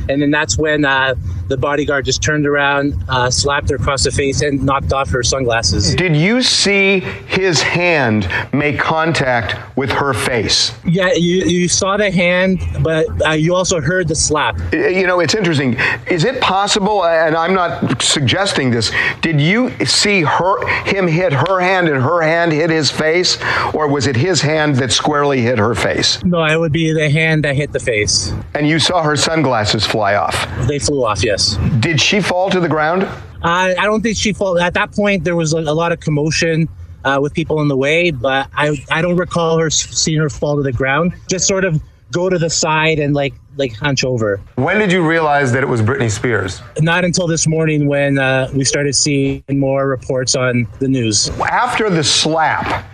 And 0.09 0.21
then 0.21 0.31
that's 0.31 0.57
when 0.57 0.85
uh, 0.85 1.15
the 1.47 1.57
bodyguard 1.57 2.05
just 2.05 2.21
turned 2.23 2.45
around, 2.47 2.95
uh, 3.09 3.29
slapped 3.29 3.69
her 3.69 3.75
across 3.75 4.03
the 4.03 4.11
face, 4.11 4.41
and 4.41 4.63
knocked 4.63 4.93
off 4.93 5.09
her 5.09 5.23
sunglasses. 5.23 5.95
Did 5.95 6.15
you 6.15 6.41
see 6.41 6.99
his 6.99 7.61
hand 7.61 8.29
make 8.53 8.79
contact 8.79 9.55
with 9.77 9.91
her 9.91 10.13
face? 10.13 10.71
Yeah, 10.85 11.13
you, 11.13 11.43
you 11.45 11.67
saw 11.67 11.97
the 11.97 12.11
hand, 12.11 12.61
but 12.81 13.05
uh, 13.25 13.31
you 13.31 13.55
also 13.55 13.81
heard 13.81 14.07
the 14.07 14.15
slap. 14.15 14.57
You 14.71 15.07
know, 15.07 15.19
it's 15.19 15.35
interesting. 15.35 15.77
Is 16.07 16.23
it 16.23 16.41
possible, 16.41 17.05
and 17.05 17.35
I'm 17.35 17.53
not 17.53 18.01
suggesting 18.01 18.71
this, 18.71 18.91
did 19.21 19.39
you 19.41 19.71
see 19.85 20.21
her 20.21 20.67
him 20.85 21.07
hit 21.07 21.33
her 21.33 21.59
hand 21.59 21.89
and 21.89 22.01
her 22.01 22.21
hand 22.21 22.51
hit 22.51 22.69
his 22.69 22.91
face? 22.91 23.37
Or 23.73 23.87
was 23.87 24.07
it 24.07 24.15
his 24.15 24.41
hand 24.41 24.75
that 24.77 24.91
squarely 24.91 25.41
hit 25.41 25.59
her 25.59 25.75
face? 25.75 26.23
No, 26.23 26.43
it 26.45 26.57
would 26.57 26.71
be 26.71 26.93
the 26.93 27.09
hand 27.09 27.43
that 27.43 27.55
hit 27.55 27.71
the 27.73 27.79
face. 27.79 28.33
And 28.53 28.67
you 28.67 28.79
saw 28.79 29.03
her 29.03 29.15
sunglasses 29.15 29.85
fly 29.85 29.96
off. 29.97 30.35
They 30.67 30.79
flew 30.79 31.03
off, 31.05 31.23
yes. 31.23 31.57
Did 31.79 31.99
she 31.99 32.21
fall 32.21 32.49
to 32.49 32.59
the 32.59 32.69
ground? 32.69 33.03
Uh, 33.03 33.73
I 33.77 33.85
don't 33.85 34.01
think 34.01 34.17
she 34.17 34.33
fell. 34.33 34.57
At 34.59 34.73
that 34.73 34.91
point, 34.91 35.23
there 35.23 35.35
was 35.35 35.53
a, 35.53 35.59
a 35.59 35.75
lot 35.75 35.91
of 35.91 35.99
commotion 35.99 36.67
uh, 37.03 37.19
with 37.21 37.33
people 37.33 37.61
in 37.61 37.67
the 37.67 37.77
way, 37.77 38.11
but 38.11 38.49
I 38.55 38.83
I 38.89 39.01
don't 39.01 39.17
recall 39.17 39.59
her 39.59 39.69
seeing 39.69 40.19
her 40.19 40.29
fall 40.29 40.57
to 40.57 40.63
the 40.63 40.71
ground. 40.71 41.13
Just 41.27 41.47
sort 41.47 41.63
of 41.63 41.81
go 42.11 42.29
to 42.29 42.37
the 42.37 42.49
side 42.49 42.99
and 42.99 43.13
like 43.13 43.33
like 43.57 43.73
hunch 43.75 44.03
over. 44.03 44.39
When 44.55 44.79
did 44.79 44.91
you 44.91 45.07
realize 45.07 45.51
that 45.51 45.63
it 45.63 45.67
was 45.67 45.81
Britney 45.81 46.11
Spears? 46.11 46.61
Not 46.79 47.05
until 47.05 47.27
this 47.27 47.47
morning 47.47 47.87
when 47.87 48.19
uh, 48.19 48.49
we 48.53 48.63
started 48.63 48.95
seeing 48.95 49.43
more 49.49 49.87
reports 49.87 50.35
on 50.35 50.67
the 50.79 50.87
news. 50.87 51.29
After 51.39 51.89
the 51.89 52.03
slap, 52.03 52.85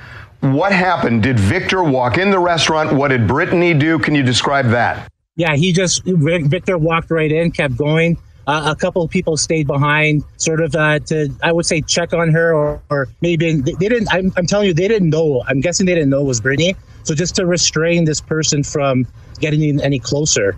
what 0.42 0.72
happened? 0.72 1.24
Did 1.24 1.40
Victor 1.40 1.84
walk 1.84 2.18
in 2.18 2.32
the 2.32 2.40
restaurant? 2.40 2.94
What 2.94 3.10
did 3.10 3.22
Britney 3.22 3.78
do? 3.78 4.00
Can 4.00 4.16
you 4.16 4.24
describe 4.24 4.68
that? 4.70 5.10
Yeah, 5.36 5.56
he 5.56 5.72
just 5.72 6.04
Victor 6.06 6.78
walked 6.78 7.10
right 7.10 7.32
in, 7.32 7.52
kept 7.52 7.76
going. 7.76 8.18
Uh, 8.46 8.74
a 8.76 8.80
couple 8.80 9.02
of 9.02 9.10
people 9.10 9.38
stayed 9.38 9.66
behind, 9.66 10.24
sort 10.38 10.60
of 10.60 10.76
uh, 10.76 11.00
to 11.00 11.30
I 11.42 11.52
would 11.52 11.66
say 11.66 11.82
check 11.82 12.14
on 12.14 12.30
her, 12.30 12.54
or, 12.54 12.82
or 12.90 13.08
maybe 13.22 13.54
they, 13.54 13.72
they 13.72 13.90
didn't. 13.90 14.14
I'm, 14.14 14.32
I'm 14.38 14.46
telling 14.46 14.68
you, 14.68 14.74
they 14.74 14.88
didn't 14.88 15.10
know. 15.10 15.44
I'm 15.48 15.62
guessing 15.62 15.86
they 15.86 15.96
didn't 15.96 16.10
know 16.10 16.22
it 16.22 16.26
was 16.26 16.42
Britney. 16.42 16.76
So 17.04 17.16
just 17.16 17.36
to 17.36 17.46
restrain 17.46 18.06
this 18.06 18.22
person 18.22 18.64
from 18.64 19.08
getting 19.40 19.64
in 19.64 19.82
any 19.82 19.98
closer. 19.98 20.56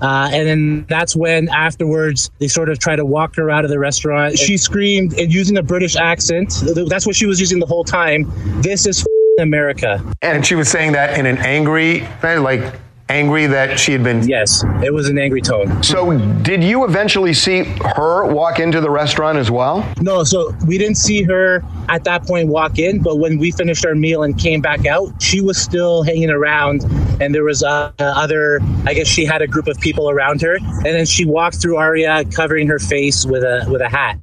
Uh, 0.00 0.28
and 0.32 0.48
then 0.48 0.86
that's 0.88 1.14
when 1.14 1.48
afterwards 1.50 2.30
they 2.40 2.48
sort 2.48 2.68
of 2.68 2.80
try 2.80 2.96
to 2.96 3.04
walk 3.04 3.36
her 3.36 3.50
out 3.50 3.64
of 3.64 3.70
the 3.70 3.78
restaurant. 3.78 4.36
She 4.36 4.56
screamed 4.56 5.16
and 5.16 5.32
using 5.32 5.56
a 5.58 5.62
British 5.62 5.94
accent. 5.94 6.52
That's 6.88 7.06
what 7.06 7.14
she 7.14 7.26
was 7.26 7.38
using 7.38 7.60
the 7.60 7.66
whole 7.66 7.84
time. 7.84 8.24
This 8.62 8.84
is 8.84 9.06
America. 9.38 10.04
And 10.20 10.44
she 10.44 10.56
was 10.56 10.68
saying 10.68 10.92
that 10.92 11.16
in 11.16 11.24
an 11.24 11.38
angry, 11.38 12.00
like 12.22 12.74
angry 13.08 13.46
that 13.46 13.78
she 13.78 13.92
had 13.92 14.02
been. 14.02 14.26
Yes, 14.26 14.64
it 14.82 14.92
was 14.92 15.08
an 15.08 15.18
angry 15.18 15.40
tone. 15.40 15.82
So, 15.82 16.18
did 16.42 16.62
you 16.64 16.84
eventually 16.84 17.34
see 17.34 17.64
her 17.96 18.32
walk 18.32 18.58
into 18.58 18.80
the 18.80 18.90
restaurant 18.90 19.38
as 19.38 19.50
well? 19.50 19.86
No, 20.00 20.24
so 20.24 20.54
we 20.66 20.78
didn't 20.78 20.96
see 20.96 21.22
her 21.22 21.62
at 21.88 22.04
that 22.04 22.26
point 22.26 22.48
walk 22.48 22.78
in, 22.78 23.02
but 23.02 23.16
when 23.16 23.38
we 23.38 23.50
finished 23.50 23.84
our 23.84 23.94
meal 23.94 24.22
and 24.22 24.38
came 24.38 24.60
back 24.60 24.86
out, 24.86 25.20
she 25.20 25.40
was 25.40 25.60
still 25.60 26.02
hanging 26.02 26.30
around, 26.30 26.84
and 27.20 27.34
there 27.34 27.44
was 27.44 27.62
uh, 27.62 27.92
other. 27.98 28.60
I 28.86 28.94
guess 28.94 29.06
she 29.06 29.24
had 29.24 29.42
a 29.42 29.46
group 29.46 29.66
of 29.66 29.78
people 29.78 30.08
around 30.10 30.40
her, 30.42 30.56
and 30.56 30.84
then 30.84 31.06
she 31.06 31.24
walked 31.24 31.60
through 31.60 31.76
Aria, 31.76 32.24
covering 32.34 32.66
her 32.68 32.78
face 32.78 33.26
with 33.26 33.42
a 33.42 33.66
with 33.68 33.80
a 33.80 33.88
hat. 33.88 34.18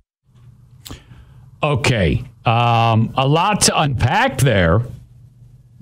Okay. 1.62 2.24
Um, 2.46 3.14
a 3.16 3.28
lot 3.28 3.62
to 3.62 3.80
unpack 3.80 4.38
there. 4.38 4.82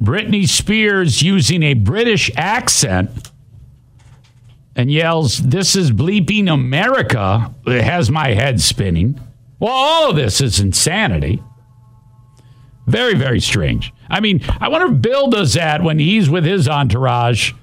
Britney 0.01 0.47
Spears 0.47 1.21
using 1.21 1.63
a 1.63 1.73
British 1.73 2.29
accent 2.35 3.31
and 4.75 4.91
yells, 4.91 5.39
This 5.39 5.75
is 5.75 5.91
bleeping 5.91 6.51
America. 6.51 7.53
It 7.65 7.83
has 7.83 8.11
my 8.11 8.29
head 8.29 8.61
spinning. 8.61 9.19
Well, 9.59 9.73
all 9.73 10.09
of 10.11 10.15
this 10.15 10.39
is 10.39 10.59
insanity. 10.59 11.41
Very, 12.85 13.15
very 13.15 13.41
strange. 13.41 13.91
I 14.09 14.19
mean, 14.19 14.41
I 14.61 14.69
wonder 14.69 14.93
if 14.93 15.01
Bill 15.01 15.29
does 15.29 15.55
that 15.55 15.83
when 15.83 15.99
he's 15.99 16.29
with 16.29 16.45
his 16.45 16.69
entourage. 16.69 17.53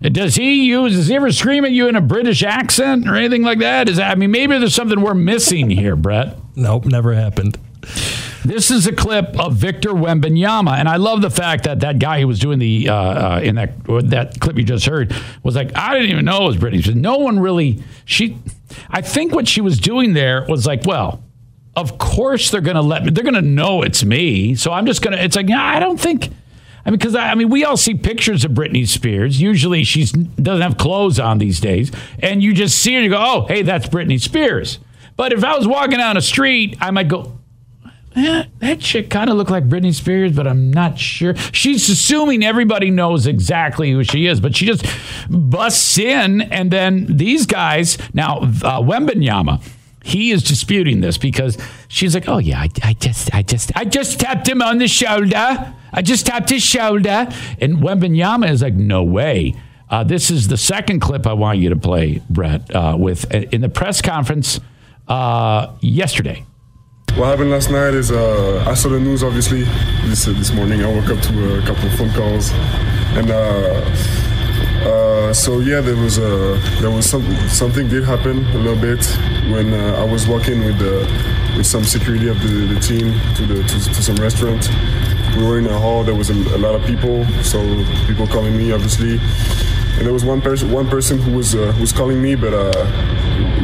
Does 0.00 0.36
he 0.36 0.66
use, 0.66 0.94
does 0.94 1.08
he 1.08 1.16
ever 1.16 1.32
scream 1.32 1.64
at 1.64 1.72
you 1.72 1.88
in 1.88 1.96
a 1.96 2.00
British 2.00 2.44
accent 2.44 3.08
or 3.08 3.16
anything 3.16 3.42
like 3.42 3.58
that? 3.58 3.88
Is 3.88 3.96
that, 3.96 4.12
I 4.12 4.14
mean, 4.14 4.30
maybe 4.30 4.56
there's 4.56 4.74
something 4.74 5.00
we're 5.00 5.14
missing 5.14 5.70
here, 5.70 5.96
Brett. 5.96 6.36
Nope, 6.54 6.84
never 6.84 7.14
happened. 7.14 7.58
This 8.48 8.70
is 8.70 8.86
a 8.86 8.92
clip 8.94 9.38
of 9.38 9.56
Victor 9.56 9.90
Wembanyama, 9.90 10.78
and 10.78 10.88
I 10.88 10.96
love 10.96 11.20
the 11.20 11.28
fact 11.28 11.64
that 11.64 11.80
that 11.80 11.98
guy 11.98 12.22
who 12.22 12.26
was 12.26 12.38
doing 12.38 12.58
the 12.58 12.88
uh, 12.88 12.94
uh, 12.94 13.40
in 13.40 13.56
that 13.56 13.84
that 14.04 14.40
clip 14.40 14.56
you 14.56 14.64
just 14.64 14.86
heard 14.86 15.14
was 15.42 15.54
like, 15.54 15.76
I 15.76 15.92
didn't 15.92 16.08
even 16.08 16.24
know 16.24 16.44
it 16.44 16.46
was 16.46 16.56
Britney. 16.56 16.80
Spears. 16.80 16.96
No 16.96 17.18
one 17.18 17.40
really. 17.40 17.82
She, 18.06 18.38
I 18.88 19.02
think 19.02 19.34
what 19.34 19.46
she 19.46 19.60
was 19.60 19.78
doing 19.78 20.14
there 20.14 20.46
was 20.48 20.66
like, 20.66 20.86
well, 20.86 21.22
of 21.76 21.98
course 21.98 22.50
they're 22.50 22.62
to 22.76 22.80
let 22.80 23.04
me. 23.04 23.10
They're 23.10 23.22
to 23.34 23.42
know 23.42 23.82
it's 23.82 24.02
me, 24.02 24.54
so 24.54 24.72
I'm 24.72 24.86
just 24.86 25.02
to. 25.14 25.22
It's 25.22 25.36
like, 25.36 25.50
yeah, 25.50 25.62
I 25.62 25.78
don't 25.78 26.00
think. 26.00 26.30
I 26.86 26.90
mean, 26.90 26.98
because 26.98 27.14
I, 27.14 27.32
I, 27.32 27.34
mean, 27.34 27.50
we 27.50 27.66
all 27.66 27.76
see 27.76 27.92
pictures 27.92 28.46
of 28.46 28.52
Britney 28.52 28.88
Spears. 28.88 29.42
Usually, 29.42 29.84
she 29.84 30.06
doesn't 30.06 30.62
have 30.62 30.78
clothes 30.78 31.20
on 31.20 31.36
these 31.36 31.60
days, 31.60 31.92
and 32.20 32.42
you 32.42 32.54
just 32.54 32.78
see 32.78 32.94
her 32.94 33.00
and 33.00 33.04
you 33.04 33.10
go, 33.10 33.18
"Oh, 33.20 33.46
hey, 33.46 33.60
that's 33.60 33.86
Britney 33.88 34.18
Spears." 34.18 34.78
But 35.18 35.34
if 35.34 35.44
I 35.44 35.54
was 35.54 35.68
walking 35.68 35.98
down 35.98 36.16
a 36.16 36.22
street, 36.22 36.78
I 36.80 36.92
might 36.92 37.08
go, 37.08 37.37
eh, 38.18 38.44
"That 38.58 38.80
chick 38.80 39.10
kind 39.10 39.30
of 39.30 39.36
looked 39.36 39.50
like 39.50 39.68
Britney 39.68 39.94
Spears," 39.94 40.32
but 40.32 40.46
I'm 40.46 40.70
not 40.70 40.98
sure. 40.98 41.34
She's 41.52 41.88
assuming 41.88 42.44
everybody 42.44 42.90
knows 42.90 43.26
exactly 43.26 43.90
who 43.92 44.04
she 44.04 44.26
is, 44.26 44.40
but 44.40 44.56
she 44.56 44.66
just 44.66 44.84
busts 45.30 45.98
in, 45.98 46.42
and 46.42 46.70
then 46.70 47.06
these 47.08 47.46
guys 47.46 47.98
now, 48.12 48.38
uh, 48.38 48.80
Wembanyama 48.80 49.62
he 50.08 50.30
is 50.30 50.42
disputing 50.42 51.00
this 51.00 51.18
because 51.18 51.58
she's 51.88 52.14
like, 52.14 52.28
"Oh 52.28 52.38
yeah, 52.38 52.60
I, 52.60 52.68
I, 52.82 52.92
just, 52.94 53.34
I 53.34 53.42
just, 53.42 53.72
I 53.76 53.84
just 53.84 54.20
tapped 54.20 54.48
him 54.48 54.62
on 54.62 54.78
the 54.78 54.88
shoulder. 54.88 55.74
I 55.92 56.02
just 56.02 56.26
tapped 56.26 56.48
his 56.48 56.62
shoulder." 56.62 57.28
And 57.60 57.78
Wembanyama 57.78 58.48
is 58.50 58.62
like, 58.62 58.74
"No 58.74 59.02
way." 59.02 59.54
Uh, 59.90 60.04
this 60.04 60.30
is 60.30 60.48
the 60.48 60.56
second 60.56 61.00
clip 61.00 61.26
I 61.26 61.32
want 61.32 61.58
you 61.58 61.70
to 61.70 61.76
play, 61.76 62.22
Brett, 62.28 62.74
uh, 62.74 62.96
with 62.98 63.32
uh, 63.34 63.38
in 63.52 63.60
the 63.60 63.68
press 63.68 64.00
conference 64.02 64.60
uh, 65.08 65.74
yesterday. 65.80 66.44
What 67.16 67.28
happened 67.28 67.50
last 67.50 67.70
night 67.70 67.94
is 67.94 68.10
uh, 68.10 68.64
I 68.66 68.74
saw 68.74 68.90
the 68.90 69.00
news. 69.00 69.22
Obviously, 69.22 69.62
this 70.06 70.26
this 70.26 70.52
morning 70.52 70.84
I 70.84 70.92
woke 70.92 71.08
up 71.10 71.20
to 71.22 71.58
a 71.58 71.62
couple 71.62 71.86
of 71.86 71.94
phone 71.94 72.10
calls, 72.12 72.50
and 73.18 73.30
uh, 73.30 73.82
so 75.32 75.60
yeah, 75.60 75.80
there 75.80 75.96
was 75.96 76.18
a 76.18 76.58
there 76.80 76.90
was 76.90 77.08
some 77.08 77.22
something 77.48 77.88
did 77.88 78.04
happen 78.04 78.44
a 78.46 78.58
little 78.58 78.80
bit 78.80 79.04
when 79.52 79.74
uh, 79.74 79.96
I 79.98 80.04
was 80.04 80.26
walking 80.26 80.64
with 80.64 80.78
the 80.78 81.06
with 81.56 81.66
some 81.66 81.84
security 81.84 82.28
of 82.28 82.40
the, 82.42 82.74
the 82.74 82.80
team 82.80 83.12
to 83.34 83.46
the 83.46 83.62
to, 83.62 83.94
to, 83.94 84.02
some 84.02 84.16
restaurant. 84.16 84.68
We 85.36 85.44
were 85.44 85.58
in 85.58 85.66
a 85.66 85.78
hall. 85.78 86.04
There 86.04 86.14
was 86.14 86.30
a, 86.30 86.34
a, 86.34 86.58
lot 86.58 86.74
of 86.74 86.84
people, 86.86 87.24
so 87.42 87.58
people 88.06 88.26
calling 88.26 88.56
me 88.56 88.72
obviously. 88.72 89.18
And 89.98 90.06
there 90.06 90.12
was 90.12 90.24
one 90.24 90.40
person 90.40 90.70
one 90.70 90.88
person 90.88 91.18
who 91.18 91.32
was 91.32 91.56
uh, 91.56 91.72
who 91.72 91.80
was 91.80 91.92
calling 91.92 92.22
me, 92.22 92.36
but 92.36 92.54
uh, 92.54 92.70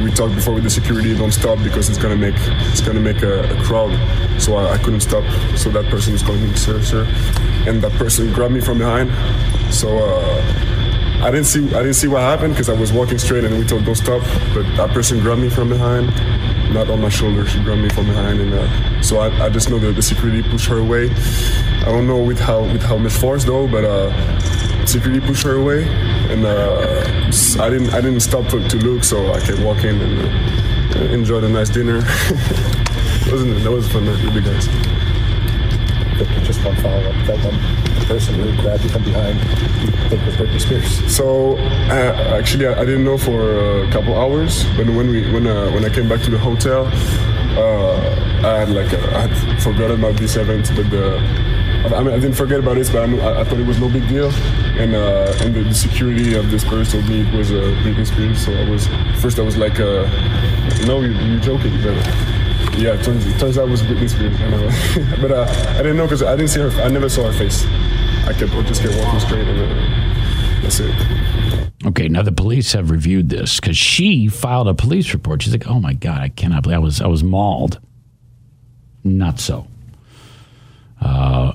we 0.03 0.11
talked 0.11 0.35
before 0.35 0.55
with 0.55 0.65
the 0.65 0.71
security. 0.71 1.15
Don't 1.17 1.31
stop 1.31 1.63
because 1.63 1.89
it's 1.89 1.99
gonna 1.99 2.17
make 2.17 2.35
it's 2.73 2.81
gonna 2.81 2.99
make 2.99 3.23
a, 3.23 3.57
a 3.57 3.63
crowd. 3.63 3.93
So 4.43 4.57
I, 4.57 4.73
I, 4.73 4.79
couldn't 4.79 5.01
stop. 5.01 5.23
So 5.57 5.71
that 5.71 5.85
person 5.91 6.13
was 6.13 6.25
calling 6.25 6.43
me, 6.43 6.53
sir, 6.55 6.83
sir, 6.83 7.05
and 7.69 7.81
that 7.83 7.93
person 7.93 8.33
grabbed 8.33 8.53
me 8.53 8.61
from 8.61 8.79
behind. 8.79 9.13
So. 9.73 9.99
Uh, 9.99 10.71
I 11.25 11.31
didn't 11.31 11.47
see 11.47 11.65
I 11.69 11.79
didn't 11.79 11.95
see 11.95 12.09
what 12.09 12.21
happened 12.21 12.53
because 12.53 12.69
I 12.69 12.75
was 12.75 12.93
walking 12.93 13.17
straight 13.17 13.45
and 13.45 13.57
we 13.57 13.65
told 13.65 13.87
don't 13.87 13.95
stop. 13.95 14.21
But 14.53 14.65
that 14.77 14.91
person 14.93 15.21
grabbed 15.21 15.41
me 15.41 15.49
from 15.49 15.71
behind, 15.71 16.09
not 16.75 16.91
on 16.91 17.01
my 17.01 17.09
shoulder. 17.09 17.47
She 17.47 17.63
grabbed 17.63 17.81
me 17.81 17.89
from 17.89 18.05
behind, 18.05 18.41
and 18.41 18.53
uh, 18.53 19.01
so 19.01 19.21
I, 19.21 19.47
I 19.47 19.49
just 19.49 19.71
know 19.71 19.79
that 19.79 19.93
the 19.93 20.03
security 20.03 20.43
pushed 20.43 20.67
her 20.67 20.81
away. 20.81 21.09
I 21.81 21.87
don't 21.87 22.07
know 22.07 22.23
with 22.23 22.39
how 22.39 22.65
with 22.65 22.83
how 22.83 22.99
much 22.99 23.13
force 23.13 23.45
though, 23.45 23.67
but 23.67 23.85
uh, 23.87 24.11
security 24.89 25.25
pushed 25.25 25.45
her 25.45 25.55
away, 25.55 25.85
and 26.31 26.45
uh, 26.45 27.31
I 27.61 27.71
didn't 27.71 27.91
I 27.95 28.01
didn't 28.01 28.21
stop 28.21 28.49
to, 28.49 28.69
to 28.69 28.77
look, 28.79 29.05
so 29.05 29.33
I 29.33 29.41
kept 29.41 29.61
walking 29.61 30.01
and 30.01 30.97
uh, 30.97 30.99
enjoyed 31.13 31.45
a 31.45 31.49
nice 31.49 31.71
dinner. 31.71 31.97
wasn't 33.31 33.63
that 33.63 33.71
was 33.71 33.91
fun 33.91 34.07
with 34.07 34.21
you 34.23 34.41
guys. 34.41 34.67
Just 36.47 36.65
one 36.65 36.77
follow 36.77 36.99
up. 36.99 37.27
That 37.27 37.39
one 37.45 38.07
person 38.07 38.35
who 38.35 38.63
grabbed 38.63 38.85
you 38.85 38.91
from 38.91 39.03
behind 39.03 39.41
think 40.09 40.27
was 40.27 40.37
Britney 40.37 40.61
Spears? 40.61 41.15
So 41.15 41.57
uh, 41.57 42.39
actually, 42.39 42.67
I, 42.67 42.81
I, 42.81 42.85
didn't 42.85 43.05
know 43.05 43.19
for 43.19 43.83
a 43.83 43.91
couple 43.91 44.17
hours. 44.17 44.65
But 44.77 44.87
when 44.87 45.09
we 45.09 45.31
when 45.33 45.47
uh, 45.47 45.71
when 45.71 45.85
I 45.85 45.89
came 45.89 46.09
back 46.09 46.23
to 46.23 46.31
the 46.31 46.39
hotel, 46.39 46.87
uh, 47.59 48.47
I 48.47 48.59
had 48.59 48.71
like 48.71 48.93
a, 48.93 49.17
I 49.17 49.27
had 49.27 49.63
forgotten 49.63 49.99
about 49.99 50.17
this 50.17 50.37
event, 50.37 50.71
but 50.77 50.91
the. 50.91 51.44
I 51.93 52.03
mean, 52.03 52.15
I 52.15 52.19
didn't 52.19 52.35
forget 52.35 52.61
about 52.61 52.77
this, 52.77 52.89
but 52.89 53.09
I, 53.09 53.13
I, 53.19 53.41
I 53.41 53.45
thought 53.45 53.59
it 53.59 53.67
was 53.67 53.79
no 53.79 53.91
big 53.91 54.09
deal. 54.09 54.31
And 54.79 54.95
uh, 54.95 55.37
and 55.41 55.55
the, 55.55 55.65
the, 55.65 55.75
security 55.75 56.35
of 56.35 56.51
this 56.51 56.65
person 56.65 57.01
told 57.01 57.11
me 57.11 57.21
it 57.21 57.35
was 57.35 57.51
a 57.51 57.77
Britney 57.83 58.07
Spears. 58.07 58.45
So 58.45 58.53
I 58.53 58.69
was 58.69 58.87
first 59.21 59.39
I 59.39 59.43
was 59.43 59.59
like, 59.59 59.79
uh, 59.79 60.09
no, 60.87 61.01
you, 61.01 61.13
you're 61.13 61.41
joking. 61.41 61.73
But, 61.83 61.95
yeah, 62.79 63.01
turns, 63.03 63.25
turns 63.39 63.59
out 63.59 63.69
it 63.69 63.71
was 63.71 63.83
Britney 63.83 64.09
Spears. 64.09 64.37
but 65.21 65.31
uh, 65.31 65.45
I 65.75 65.77
didn't 65.79 65.99
know 65.99 66.05
because 66.05 66.23
I 66.23 66.35
didn't 66.37 66.51
see 66.51 66.61
her. 66.61 66.71
I 66.83 66.89
never 66.89 67.09
saw 67.09 67.31
her 67.31 67.33
face. 67.33 67.67
I 68.27 68.33
kept 68.33 68.53
just 68.67 68.81
kept 68.81 68.97
walking 68.97 69.21
straight, 69.21 69.47
and 69.47 69.61
uh, 69.61 70.63
that's 70.63 70.81
it. 70.81 71.71
Okay, 71.87 72.09
now 72.09 72.23
the 72.23 72.33
police 72.33 72.73
have 72.73 72.91
reviewed 72.91 73.29
this 73.29 73.61
because 73.61 73.77
she 73.77 74.29
filed 74.29 74.69
a 74.69 74.75
police 74.75 75.13
report. 75.13 75.43
She's 75.43 75.53
like, 75.53 75.69
"Oh 75.69 75.81
my 75.81 75.93
god, 75.93 76.23
I 76.23 76.31
cannot 76.31 76.63
believe 76.63 76.77
I 76.77 76.81
was 76.81 77.03
I 77.03 77.07
was 77.09 77.23
mauled." 77.23 77.79
Not 79.05 79.39
so. 79.39 79.67
Uh, 80.99 81.53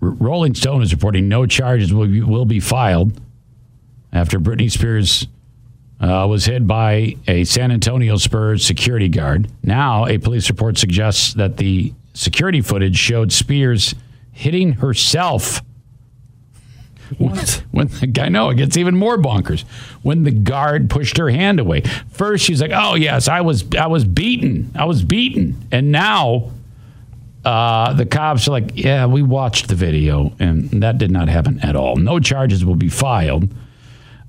Rolling 0.00 0.54
Stone 0.54 0.82
is 0.82 0.92
reporting 0.92 1.28
no 1.28 1.46
charges 1.46 1.92
will 1.92 2.06
be, 2.06 2.22
will 2.22 2.46
be 2.46 2.60
filed 2.60 3.20
after 4.12 4.40
Britney 4.40 4.70
Spears 4.70 5.26
uh, 6.00 6.26
was 6.28 6.46
hit 6.46 6.66
by 6.66 7.16
a 7.28 7.44
San 7.44 7.70
Antonio 7.70 8.16
Spurs 8.16 8.64
security 8.64 9.08
guard. 9.08 9.50
Now, 9.62 10.06
a 10.06 10.18
police 10.18 10.48
report 10.48 10.78
suggests 10.78 11.34
that 11.34 11.58
the 11.58 11.92
security 12.14 12.62
footage 12.62 12.96
showed 12.96 13.32
Spears 13.32 13.94
hitting 14.32 14.72
herself 14.72 15.60
what? 17.18 17.64
When 17.72 17.88
the 17.88 18.06
guy, 18.06 18.28
no, 18.28 18.50
it 18.50 18.56
gets 18.56 18.76
even 18.76 18.96
more 18.96 19.18
bonkers. 19.18 19.62
When 20.02 20.22
the 20.22 20.30
guard 20.30 20.88
pushed 20.88 21.16
her 21.18 21.28
hand 21.28 21.58
away. 21.58 21.82
First, 22.10 22.44
she's 22.44 22.60
like, 22.60 22.70
"Oh 22.72 22.94
yes, 22.94 23.26
I 23.28 23.40
was, 23.40 23.64
I 23.76 23.88
was 23.88 24.04
beaten, 24.04 24.70
I 24.76 24.84
was 24.84 25.02
beaten," 25.02 25.56
and 25.72 25.90
now 25.90 26.52
uh, 27.44 27.92
the 27.94 28.06
cops 28.06 28.48
are 28.48 28.52
like, 28.52 28.72
"Yeah, 28.74 29.06
we 29.06 29.22
watched 29.22 29.68
the 29.68 29.74
video, 29.74 30.32
and 30.38 30.70
that 30.82 30.98
did 30.98 31.10
not 31.10 31.28
happen 31.28 31.60
at 31.60 31.76
all. 31.76 31.96
No 31.96 32.20
charges 32.20 32.64
will 32.64 32.76
be 32.76 32.88
filed." 32.88 33.48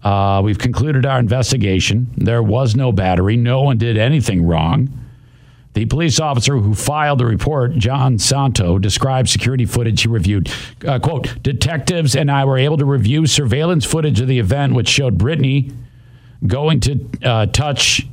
Uh, 0.04 0.42
we've 0.44 0.58
concluded 0.58 1.06
our 1.06 1.20
investigation. 1.20 2.10
There 2.18 2.42
was 2.42 2.76
no 2.76 2.92
battery. 2.92 3.38
No 3.38 3.62
one 3.62 3.78
did 3.78 3.98
anything 3.98 4.46
wrong. 4.46 4.90
The 5.74 5.86
police 5.86 6.20
officer 6.20 6.58
who 6.58 6.74
filed 6.74 7.20
the 7.20 7.26
report, 7.26 7.76
John 7.78 8.18
Santo, 8.20 8.78
described 8.78 9.30
security 9.30 9.66
footage 9.66 10.02
he 10.02 10.10
reviewed. 10.10 10.52
Uh, 10.86 11.00
quote, 11.00 11.42
detectives 11.44 12.16
and 12.16 12.30
I 12.30 12.44
were 12.44 12.58
able 12.58 12.78
to 12.78 12.86
review 12.86 13.26
surveillance 13.26 13.86
footage 13.86 14.20
of 14.20 14.28
the 14.28 14.40
event, 14.40 14.74
which 14.74 14.90
showed 14.90 15.18
Britney 15.18 15.74
going 16.46 16.82
to 16.82 17.06
uh, 17.24 17.46
touch 17.46 18.06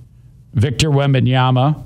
Victor 0.54 0.90
Wembanyama. 0.90 1.84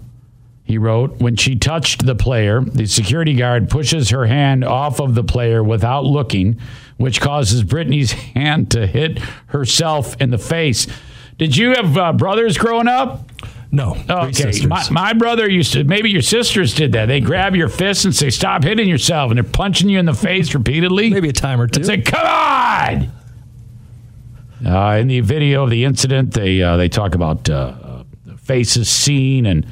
He 0.65 0.79
wrote, 0.79 1.21
when 1.21 1.37
she 1.37 1.57
touched 1.57 2.07
the 2.07 2.15
player, 2.15 2.61
the 2.61 2.87
security 2.87 3.35
guard 3.35 3.69
pushes 3.69 4.11
her 4.11 4.27
hand 4.27 4.65
off 4.65 5.01
of 5.01 5.15
the 5.15 5.25
player 5.25 5.63
without 5.63 6.05
looking, 6.05 6.61
which 6.97 7.21
causes 7.21 7.65
Britney's 7.65 8.13
hand 8.35 8.71
to 8.73 8.87
hit 8.87 9.19
herself 9.49 10.21
in 10.21 10.31
the 10.31 10.39
face. 10.39 10.87
Did 11.37 11.57
you 11.57 11.75
have 11.75 11.99
uh, 11.99 12.13
brothers 12.13 12.57
growing 12.57 12.89
up? 12.89 13.29
No. 13.75 13.97
Okay. 14.09 14.67
My, 14.67 14.87
my, 14.91 15.13
brother 15.15 15.51
used 15.51 15.73
to, 15.73 15.83
maybe 15.83 16.11
your 16.11 16.21
sisters 16.21 16.75
did 16.75 16.93
that. 16.93 17.07
They 17.07 17.21
grab 17.21 17.57
your 17.57 17.71
fist 17.71 18.05
and 18.05 18.15
say, 18.15 18.29
stop 18.29 18.63
hitting 18.63 18.87
yourself. 18.87 19.31
And 19.31 19.39
they're 19.39 19.51
punching 19.51 19.89
you 19.89 19.99
in 19.99 20.05
the 20.05 20.13
face 20.13 20.55
repeatedly. 20.55 21.09
Maybe 21.09 21.31
a 21.31 21.33
time 21.33 21.59
or 21.59 21.67
two. 21.67 21.83
Say, 21.83 22.03
come 22.03 22.27
on. 22.27 23.13
Uh, 24.65 24.99
in 25.01 25.09
the 25.09 25.21
video 25.21 25.65
of 25.65 25.71
the 25.71 25.85
incident, 25.85 26.35
they, 26.35 26.63
uh, 26.63 26.77
they 26.77 26.91
talk 26.91 27.15
about 27.15 27.49
uh, 27.49 28.05
faces 28.37 28.91
seen 28.91 29.47
and 29.47 29.67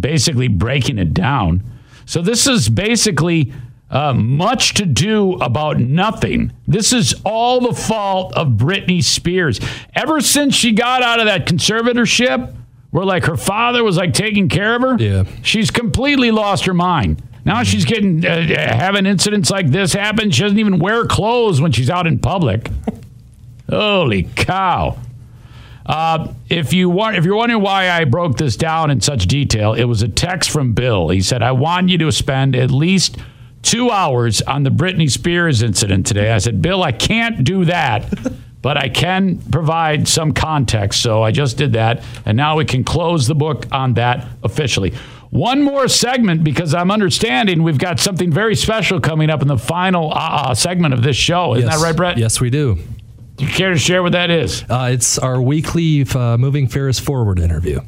basically 0.00 0.48
breaking 0.48 0.98
it 0.98 1.14
down. 1.14 1.62
So 2.06 2.22
this 2.22 2.46
is 2.46 2.68
basically 2.68 3.52
uh, 3.90 4.14
much 4.14 4.74
to 4.74 4.86
do 4.86 5.34
about 5.34 5.78
nothing. 5.78 6.52
This 6.66 6.92
is 6.92 7.14
all 7.24 7.60
the 7.60 7.74
fault 7.74 8.32
of 8.34 8.48
Britney 8.52 9.04
Spears. 9.04 9.60
Ever 9.94 10.20
since 10.20 10.54
she 10.54 10.72
got 10.72 11.02
out 11.02 11.20
of 11.20 11.26
that 11.26 11.46
conservatorship, 11.46 12.54
where 12.92 13.06
like 13.06 13.24
her 13.24 13.36
father 13.36 13.82
was 13.82 13.96
like 13.96 14.12
taking 14.12 14.48
care 14.48 14.76
of 14.76 14.82
her. 14.82 14.96
Yeah. 14.98 15.24
She's 15.42 15.70
completely 15.70 16.30
lost 16.30 16.66
her 16.66 16.74
mind. 16.74 17.22
Now 17.44 17.64
she's 17.64 17.84
getting 17.84 18.24
uh, 18.24 18.46
having 18.46 19.06
incidents 19.06 19.50
like 19.50 19.68
this 19.68 19.92
happen. 19.92 20.30
She 20.30 20.42
doesn't 20.42 20.58
even 20.58 20.78
wear 20.78 21.06
clothes 21.06 21.60
when 21.60 21.72
she's 21.72 21.90
out 21.90 22.06
in 22.06 22.18
public. 22.18 22.70
Holy 23.70 24.24
cow! 24.36 24.98
Uh, 25.84 26.32
if 26.48 26.72
you 26.72 26.88
want, 26.88 27.16
if 27.16 27.24
you're 27.24 27.36
wondering 27.36 27.62
why 27.62 27.90
I 27.90 28.04
broke 28.04 28.36
this 28.36 28.56
down 28.56 28.90
in 28.90 29.00
such 29.00 29.26
detail, 29.26 29.74
it 29.74 29.84
was 29.84 30.02
a 30.02 30.08
text 30.08 30.50
from 30.50 30.72
Bill. 30.72 31.08
He 31.08 31.20
said, 31.20 31.42
"I 31.42 31.52
want 31.52 31.88
you 31.88 31.98
to 31.98 32.12
spend 32.12 32.54
at 32.54 32.70
least 32.70 33.16
two 33.62 33.90
hours 33.90 34.42
on 34.42 34.62
the 34.62 34.70
Britney 34.70 35.10
Spears 35.10 35.62
incident 35.62 36.06
today." 36.06 36.32
I 36.32 36.38
said, 36.38 36.62
"Bill, 36.62 36.82
I 36.82 36.92
can't 36.92 37.44
do 37.44 37.64
that." 37.64 38.06
but 38.62 38.76
I 38.76 38.88
can 38.88 39.38
provide 39.50 40.06
some 40.08 40.32
context. 40.32 41.02
So 41.02 41.22
I 41.22 41.32
just 41.32 41.56
did 41.58 41.72
that. 41.72 42.04
And 42.24 42.36
now 42.36 42.56
we 42.56 42.64
can 42.64 42.84
close 42.84 43.26
the 43.26 43.34
book 43.34 43.66
on 43.72 43.94
that 43.94 44.26
officially. 44.44 44.94
One 45.30 45.62
more 45.62 45.88
segment 45.88 46.44
because 46.44 46.74
I'm 46.74 46.90
understanding 46.90 47.62
we've 47.62 47.78
got 47.78 47.98
something 47.98 48.30
very 48.30 48.54
special 48.54 49.00
coming 49.00 49.30
up 49.30 49.42
in 49.42 49.48
the 49.48 49.58
final 49.58 50.12
uh, 50.14 50.54
segment 50.54 50.94
of 50.94 51.02
this 51.02 51.16
show. 51.16 51.54
Isn't 51.54 51.68
yes. 51.68 51.80
that 51.80 51.84
right, 51.84 51.96
Brett? 51.96 52.18
Yes, 52.18 52.40
we 52.40 52.50
do. 52.50 52.78
Do 53.36 53.44
you 53.46 53.50
care 53.50 53.70
to 53.70 53.78
share 53.78 54.02
what 54.02 54.12
that 54.12 54.30
is? 54.30 54.62
Uh, 54.68 54.90
it's 54.92 55.18
our 55.18 55.40
weekly 55.40 56.02
uh, 56.14 56.36
Moving 56.36 56.68
Ferris 56.68 56.98
Forward 56.98 57.38
interview. 57.38 57.80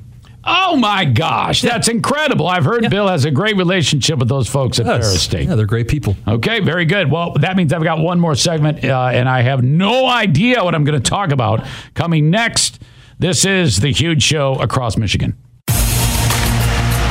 Oh 0.46 0.76
my 0.76 1.07
gosh, 1.07 1.62
that's 1.62 1.88
incredible. 1.88 2.46
I've 2.46 2.64
heard 2.66 2.88
Bill 2.90 3.09
has 3.09 3.24
a 3.24 3.30
great 3.30 3.57
relationship 3.57 4.18
with 4.18 4.28
those 4.28 4.46
folks 4.46 4.78
at 4.78 4.85
Ferris 4.85 5.22
State. 5.22 5.48
Yeah, 5.48 5.54
they're 5.54 5.64
great 5.64 5.88
people. 5.88 6.16
Okay, 6.28 6.61
very 6.61 6.85
good. 6.85 7.11
Well, 7.11 7.33
that 7.40 7.57
means 7.57 7.72
I've 7.72 7.83
got 7.83 7.98
one 7.98 8.20
more 8.20 8.35
segment, 8.35 8.85
uh, 8.85 9.11
and 9.12 9.26
I 9.26 9.40
have 9.40 9.62
no 9.64 10.07
idea 10.07 10.62
what 10.62 10.74
I'm 10.74 10.85
going 10.85 11.00
to 11.00 11.11
talk 11.11 11.30
about 11.33 11.66
coming 11.94 12.28
next. 12.30 12.83
This 13.18 13.46
is 13.46 13.80
the 13.80 13.90
huge 13.90 14.22
show 14.22 14.57
across 14.57 14.98
Michigan. 14.98 15.35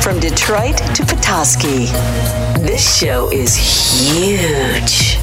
From 0.01 0.19
Detroit 0.19 0.77
to 0.77 1.03
Petoskey, 1.05 1.85
this 2.61 2.99
show 2.99 3.31
is 3.31 3.55
huge. 3.55 5.17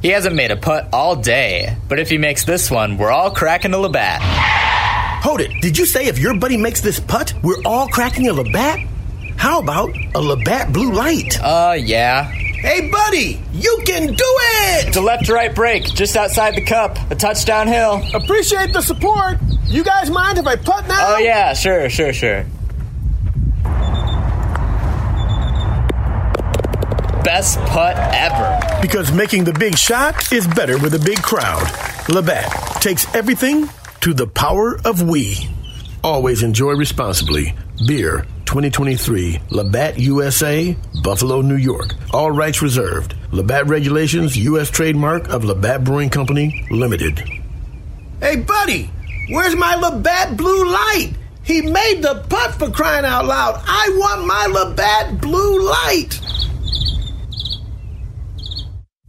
He 0.00 0.08
hasn't 0.08 0.36
made 0.36 0.52
a 0.52 0.56
putt 0.56 0.88
all 0.92 1.16
day, 1.16 1.76
but 1.88 1.98
if 1.98 2.08
he 2.08 2.18
makes 2.18 2.44
this 2.44 2.70
one, 2.70 2.98
we're 2.98 3.10
all 3.10 3.32
cracking 3.32 3.74
a 3.74 3.78
Labatt. 3.78 4.20
Hold 5.24 5.40
it. 5.40 5.50
Did 5.60 5.76
you 5.76 5.86
say 5.86 6.06
if 6.06 6.18
your 6.20 6.38
buddy 6.38 6.56
makes 6.56 6.80
this 6.80 7.00
putt, 7.00 7.34
we're 7.42 7.60
all 7.64 7.88
cracking 7.88 8.28
a 8.28 8.32
Labatt? 8.32 8.78
How 9.36 9.60
about 9.60 9.90
a 10.14 10.20
Labatt 10.20 10.72
Blue 10.72 10.92
Light? 10.92 11.40
Uh, 11.42 11.74
yeah. 11.76 12.24
Hey, 12.24 12.88
buddy, 12.90 13.40
you 13.52 13.82
can 13.86 14.06
do 14.06 14.14
it! 14.16 14.88
It's 14.88 14.96
a 14.96 15.00
left 15.00 15.26
to 15.26 15.34
right 15.34 15.52
break, 15.54 15.84
just 15.84 16.16
outside 16.16 16.54
the 16.54 16.60
cup, 16.60 16.96
a 17.10 17.16
touchdown 17.16 17.66
hill. 17.66 18.02
Appreciate 18.14 18.72
the 18.72 18.82
support. 18.82 19.38
You 19.66 19.82
guys 19.82 20.10
mind 20.10 20.38
if 20.38 20.46
I 20.46 20.56
putt 20.56 20.86
now? 20.86 21.14
Oh, 21.14 21.18
yeah, 21.18 21.54
sure, 21.54 21.88
sure, 21.88 22.12
sure. 22.12 22.46
Best 27.24 27.58
putt 27.60 27.96
ever. 28.14 28.80
Because 28.80 29.10
making 29.12 29.44
the 29.44 29.52
big 29.52 29.76
shot 29.76 30.32
is 30.32 30.46
better 30.46 30.78
with 30.78 30.94
a 30.94 30.98
big 30.98 31.20
crowd. 31.22 31.66
Labatt 32.08 32.80
takes 32.80 33.12
everything 33.14 33.68
to 34.02 34.14
the 34.14 34.26
power 34.26 34.78
of 34.84 35.02
we. 35.02 35.36
Always 36.04 36.42
enjoy 36.42 36.72
responsibly. 36.72 37.54
Beer 37.86 38.24
2023, 38.46 39.40
Labatt 39.50 39.98
USA, 39.98 40.76
Buffalo, 41.02 41.40
New 41.42 41.56
York. 41.56 41.94
All 42.14 42.30
rights 42.30 42.62
reserved. 42.62 43.14
Labatt 43.32 43.66
Regulations, 43.66 44.36
U.S. 44.38 44.70
trademark 44.70 45.28
of 45.28 45.44
Labatt 45.44 45.84
Brewing 45.84 46.10
Company, 46.10 46.66
Limited. 46.70 47.18
Hey, 48.20 48.36
buddy, 48.36 48.90
where's 49.28 49.56
my 49.56 49.74
Labatt 49.74 50.36
Blue 50.36 50.70
Light? 50.70 51.12
He 51.42 51.62
made 51.62 52.00
the 52.02 52.24
putt 52.28 52.54
for 52.54 52.70
crying 52.70 53.04
out 53.04 53.26
loud. 53.26 53.60
I 53.66 53.88
want 53.96 54.26
my 54.26 54.46
Labatt 54.46 55.20
Blue 55.20 55.68
Light. 55.68 56.20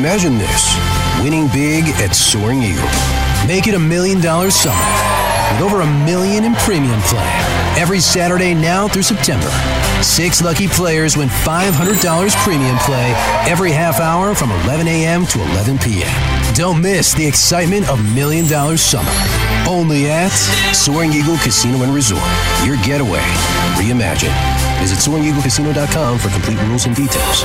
Imagine 0.00 0.38
this 0.38 0.74
winning 1.22 1.46
big 1.48 1.84
at 2.00 2.16
Soaring 2.16 2.62
Eagle. 2.62 2.88
Make 3.46 3.66
it 3.66 3.74
a 3.74 3.78
million 3.78 4.18
dollar 4.18 4.50
summer 4.50 4.80
with 5.52 5.60
over 5.60 5.82
a 5.82 5.86
million 6.06 6.44
in 6.44 6.54
premium 6.54 6.98
play 7.02 7.30
every 7.76 8.00
Saturday 8.00 8.54
now 8.54 8.88
through 8.88 9.02
September. 9.02 9.50
Six 10.02 10.40
lucky 10.40 10.68
players 10.68 11.18
win 11.18 11.28
$500 11.28 12.34
premium 12.36 12.78
play 12.78 13.12
every 13.46 13.72
half 13.72 14.00
hour 14.00 14.34
from 14.34 14.50
11 14.64 14.88
a.m. 14.88 15.26
to 15.26 15.38
11 15.52 15.76
p.m. 15.78 16.54
Don't 16.54 16.80
miss 16.80 17.12
the 17.12 17.26
excitement 17.26 17.86
of 17.90 18.02
Million 18.14 18.46
Dollar 18.46 18.78
Summer. 18.78 19.12
Only 19.68 20.08
at 20.10 20.30
Soaring 20.72 21.12
Eagle 21.12 21.36
Casino 21.36 21.82
and 21.82 21.94
Resort. 21.94 22.24
Your 22.64 22.76
getaway 22.76 23.20
reimagined. 23.76 24.32
Visit 24.80 24.96
SoaringEagleCasino.com 24.98 26.18
for 26.18 26.30
complete 26.30 26.58
rules 26.62 26.86
and 26.86 26.96
details. 26.96 27.44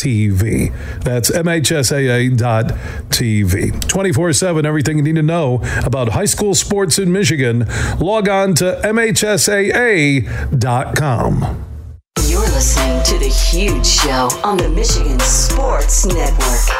MHSAA.TV. 0.00 0.72
That's 1.02 1.30
MHSAA.TV. 1.30 3.88
24 3.88 4.32
7, 4.32 4.66
everything 4.66 4.96
you 4.98 5.02
need 5.02 5.16
to 5.16 5.22
know 5.22 5.60
about 5.84 6.10
high 6.10 6.24
school 6.24 6.54
sports 6.54 6.98
in 6.98 7.12
Michigan. 7.12 7.66
Log 7.98 8.28
on 8.28 8.54
to 8.56 8.80
MHSAA.com. 8.84 10.26
You're 12.26 12.40
listening 12.40 13.02
to 13.04 13.18
The 13.18 13.28
Huge 13.28 13.86
Show 13.86 14.28
on 14.44 14.56
the 14.56 14.68
Michigan 14.68 15.18
Sports 15.20 16.06
Network. 16.06 16.76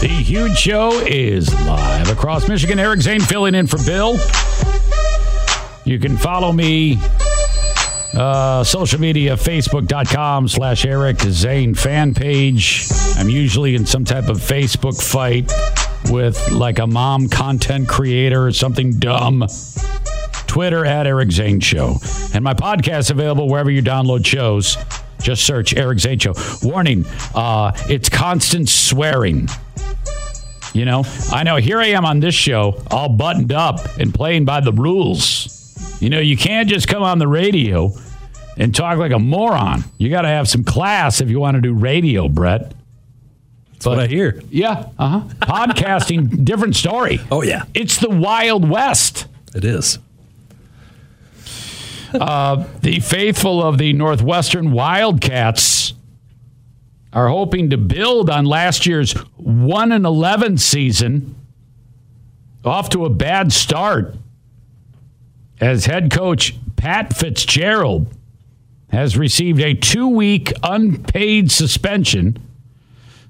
The 0.00 0.08
huge 0.08 0.56
show 0.56 0.90
is 1.06 1.52
live 1.66 2.10
across 2.10 2.48
Michigan. 2.48 2.78
Eric 2.78 3.00
Zane 3.00 3.20
filling 3.20 3.54
in 3.54 3.66
for 3.66 3.78
Bill. 3.78 4.18
You 5.86 6.00
can 6.00 6.16
follow 6.16 6.52
me 6.52 6.98
uh, 8.12 8.64
social 8.64 9.00
media 9.00 9.36
facebook.com 9.36 10.48
slash 10.48 10.84
Eric 10.84 11.20
Zane 11.20 11.76
fan 11.76 12.12
page. 12.12 12.88
I'm 13.14 13.28
usually 13.30 13.76
in 13.76 13.86
some 13.86 14.04
type 14.04 14.28
of 14.28 14.38
Facebook 14.38 15.00
fight 15.00 15.52
with 16.10 16.50
like 16.50 16.80
a 16.80 16.88
mom 16.88 17.28
content 17.28 17.88
creator 17.88 18.44
or 18.44 18.50
something 18.50 18.98
dumb. 18.98 19.46
Twitter 20.48 20.84
at 20.84 21.06
Eric 21.06 21.30
Zane 21.30 21.60
Show. 21.60 21.98
And 22.34 22.42
my 22.42 22.54
podcast 22.54 23.12
available 23.12 23.48
wherever 23.48 23.70
you 23.70 23.80
download 23.80 24.26
shows. 24.26 24.76
Just 25.20 25.44
search 25.46 25.72
Eric 25.76 26.00
Zane 26.00 26.18
Show. 26.18 26.34
Warning, 26.64 27.06
uh, 27.32 27.70
it's 27.88 28.08
constant 28.08 28.68
swearing. 28.68 29.48
You 30.72 30.84
know, 30.84 31.04
I 31.30 31.44
know 31.44 31.56
here 31.56 31.78
I 31.78 31.86
am 31.86 32.04
on 32.04 32.18
this 32.18 32.34
show, 32.34 32.82
all 32.90 33.08
buttoned 33.08 33.52
up 33.52 33.98
and 34.00 34.12
playing 34.12 34.46
by 34.46 34.58
the 34.60 34.72
rules. 34.72 35.55
You 36.00 36.10
know, 36.10 36.20
you 36.20 36.36
can't 36.36 36.68
just 36.68 36.88
come 36.88 37.02
on 37.02 37.18
the 37.18 37.28
radio 37.28 37.92
and 38.56 38.74
talk 38.74 38.98
like 38.98 39.12
a 39.12 39.18
moron. 39.18 39.84
You 39.98 40.10
got 40.10 40.22
to 40.22 40.28
have 40.28 40.48
some 40.48 40.64
class 40.64 41.20
if 41.20 41.30
you 41.30 41.40
want 41.40 41.56
to 41.56 41.60
do 41.60 41.72
radio, 41.72 42.28
Brett. 42.28 42.74
That's 43.72 43.86
what 43.86 43.98
I 43.98 44.06
hear. 44.06 44.42
Yeah, 44.50 44.88
uh 44.98 45.20
huh. 45.20 45.28
Podcasting, 45.40 46.44
different 46.44 46.76
story. 46.76 47.20
Oh, 47.30 47.42
yeah. 47.42 47.64
It's 47.74 47.98
the 47.98 48.10
Wild 48.10 48.68
West. 48.68 49.26
It 49.54 49.64
is. 49.64 49.98
Uh, 52.14 52.64
the 52.80 53.00
faithful 53.00 53.62
of 53.62 53.78
the 53.78 53.92
Northwestern 53.92 54.72
Wildcats 54.72 55.92
are 57.12 57.28
hoping 57.28 57.70
to 57.70 57.76
build 57.76 58.30
on 58.30 58.44
last 58.44 58.86
year's 58.86 59.12
1 59.36 59.92
and 59.92 60.06
11 60.06 60.58
season 60.58 61.34
off 62.64 62.88
to 62.90 63.04
a 63.04 63.10
bad 63.10 63.52
start 63.52 64.14
as 65.60 65.86
head 65.86 66.10
coach 66.10 66.54
Pat 66.76 67.16
Fitzgerald 67.16 68.06
has 68.90 69.16
received 69.16 69.60
a 69.60 69.74
two 69.74 70.08
week 70.08 70.52
unpaid 70.62 71.50
suspension 71.50 72.38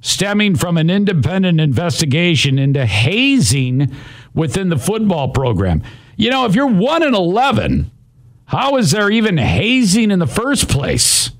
stemming 0.00 0.54
from 0.56 0.76
an 0.76 0.90
independent 0.90 1.60
investigation 1.60 2.58
into 2.58 2.86
hazing 2.86 3.92
within 4.34 4.68
the 4.68 4.76
football 4.76 5.28
program. 5.28 5.82
You 6.16 6.30
know, 6.30 6.46
if 6.46 6.54
you're 6.54 6.66
1 6.66 7.02
in 7.02 7.14
11, 7.14 7.90
how 8.46 8.76
is 8.76 8.92
there 8.92 9.10
even 9.10 9.38
hazing 9.38 10.10
in 10.10 10.18
the 10.18 10.26
first 10.26 10.68
place? 10.68 11.30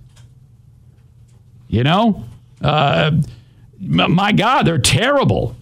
You 1.68 1.84
know? 1.84 2.24
Uh, 2.60 3.12
my 3.78 4.32
God, 4.32 4.66
they're 4.66 4.78
terrible. 4.78 5.54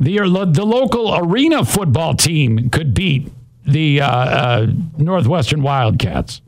The, 0.00 0.16
the 0.50 0.64
local 0.64 1.14
arena 1.14 1.64
football 1.64 2.14
team 2.14 2.70
could 2.70 2.94
beat 2.94 3.30
the 3.66 4.00
uh, 4.00 4.06
uh, 4.06 4.66
Northwestern 4.96 5.62
Wildcats. 5.62 6.40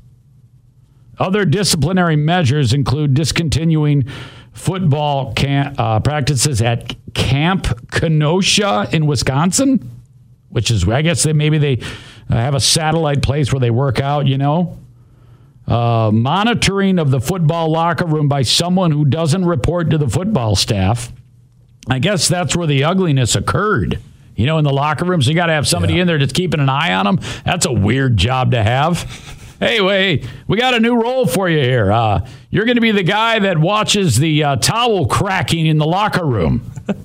Other 1.18 1.44
disciplinary 1.44 2.16
measures 2.16 2.72
include 2.72 3.14
discontinuing 3.14 4.08
football 4.52 5.34
camp, 5.34 5.78
uh, 5.78 6.00
practices 6.00 6.62
at 6.62 6.96
Camp 7.14 7.90
Kenosha 7.90 8.88
in 8.90 9.06
Wisconsin, 9.06 9.90
which 10.48 10.70
is, 10.70 10.88
I 10.88 11.02
guess, 11.02 11.22
they 11.22 11.34
maybe 11.34 11.58
they 11.58 11.78
have 12.28 12.54
a 12.54 12.60
satellite 12.60 13.22
place 13.22 13.52
where 13.52 13.60
they 13.60 13.70
work 13.70 14.00
out, 14.00 14.26
you 14.26 14.38
know. 14.38 14.78
Uh, 15.66 16.10
monitoring 16.12 16.98
of 16.98 17.10
the 17.10 17.20
football 17.20 17.70
locker 17.70 18.06
room 18.06 18.28
by 18.28 18.42
someone 18.42 18.90
who 18.90 19.04
doesn't 19.04 19.44
report 19.44 19.90
to 19.90 19.98
the 19.98 20.08
football 20.08 20.56
staff. 20.56 21.12
I 21.88 21.98
guess 21.98 22.28
that's 22.28 22.56
where 22.56 22.66
the 22.66 22.84
ugliness 22.84 23.34
occurred. 23.34 24.00
You 24.36 24.46
know, 24.46 24.58
in 24.58 24.64
the 24.64 24.72
locker 24.72 25.04
rooms, 25.04 25.28
you 25.28 25.34
got 25.34 25.46
to 25.46 25.52
have 25.52 25.68
somebody 25.68 25.94
yeah. 25.94 26.02
in 26.02 26.06
there 26.06 26.18
just 26.18 26.34
keeping 26.34 26.60
an 26.60 26.68
eye 26.68 26.94
on 26.94 27.04
them. 27.04 27.20
That's 27.44 27.66
a 27.66 27.72
weird 27.72 28.16
job 28.16 28.52
to 28.52 28.62
have. 28.62 29.02
hey, 29.60 29.80
wait, 29.80 30.26
we 30.46 30.56
got 30.56 30.74
a 30.74 30.80
new 30.80 31.00
role 31.00 31.26
for 31.26 31.48
you 31.48 31.60
here. 31.60 31.92
Uh, 31.92 32.26
you're 32.50 32.64
going 32.64 32.76
to 32.76 32.80
be 32.80 32.92
the 32.92 33.02
guy 33.02 33.40
that 33.40 33.58
watches 33.58 34.16
the 34.16 34.42
uh, 34.42 34.56
towel 34.56 35.06
cracking 35.06 35.66
in 35.66 35.78
the 35.78 35.86
locker 35.86 36.24
room. 36.24 36.72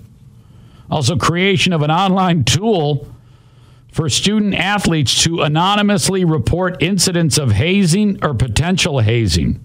also, 0.92 1.18
creation 1.18 1.74
of 1.74 1.82
an 1.82 1.92
online 1.92 2.44
tool 2.44 3.08
for 3.92 4.10
student 4.10 4.54
athletes 4.54 5.24
to 5.24 5.42
anonymously 5.42 6.24
report 6.24 6.82
incidents 6.82 7.38
of 7.38 7.52
hazing 7.52 8.24
or 8.24 8.34
potential 8.34 9.00
hazing. 9.00 9.64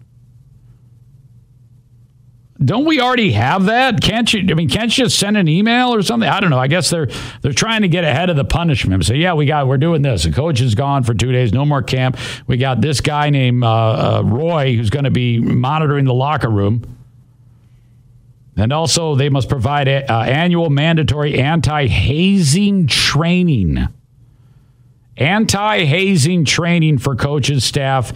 Don't 2.65 2.85
we 2.85 3.01
already 3.01 3.33
have 3.33 3.65
that? 3.65 4.01
Can't 4.01 4.33
you? 4.33 4.47
I 4.51 4.55
mean, 4.55 4.69
can't 4.69 4.97
you 4.97 5.05
just 5.05 5.19
send 5.19 5.37
an 5.37 5.49
email 5.49 5.95
or 5.95 6.03
something? 6.03 6.29
I 6.29 6.41
don't 6.41 6.51
know. 6.51 6.59
I 6.59 6.69
guess 6.69 6.91
they're 6.91 7.09
they're 7.41 7.53
trying 7.53 7.83
to 7.83 7.89
get 7.89 8.05
ahead 8.05 8.31
of 8.31 8.37
the 8.37 8.45
punishment. 8.45 9.05
So 9.05 9.15
yeah, 9.15 9.35
we 9.35 9.47
got 9.47 9.67
we're 9.67 9.79
doing 9.79 10.03
this. 10.03 10.25
The 10.25 10.33
coach 10.33 10.61
is 10.61 10.75
gone 10.75 11.03
for 11.03 11.15
two 11.15 11.33
days. 11.33 11.53
No 11.53 11.65
more 11.65 11.83
camp. 11.83 12.17
We 12.47 12.57
got 12.57 12.81
this 12.81 13.01
guy 13.01 13.31
named 13.31 13.65
uh, 13.65 14.19
uh, 14.19 14.23
Roy 14.25 14.77
who's 14.77 14.91
going 14.91 15.05
to 15.05 15.11
be 15.11 15.41
monitoring 15.41 16.05
the 16.05 16.15
locker 16.15 16.51
room. 16.51 16.97
And 18.57 18.73
also, 18.73 19.15
they 19.15 19.31
must 19.31 19.49
provide 19.49 19.89
a, 19.89 20.13
uh, 20.13 20.25
annual 20.25 20.69
mandatory 20.69 21.41
anti 21.41 21.87
hazing 21.87 22.87
training 22.87 23.89
anti 25.17 25.85
hazing 25.85 26.45
training 26.45 26.99
for 26.99 27.17
coaches, 27.17 27.65
staff, 27.65 28.13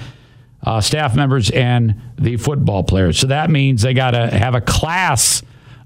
uh, 0.67 0.81
staff 0.81 1.15
members, 1.15 1.49
and 1.51 1.95
the 2.19 2.37
football 2.37 2.83
players. 2.83 3.19
So 3.19 3.29
that 3.29 3.49
means 3.49 3.83
they 3.83 3.95
got 3.95 4.11
to 4.11 4.29
have 4.29 4.55
a 4.55 4.61
class 4.61 5.43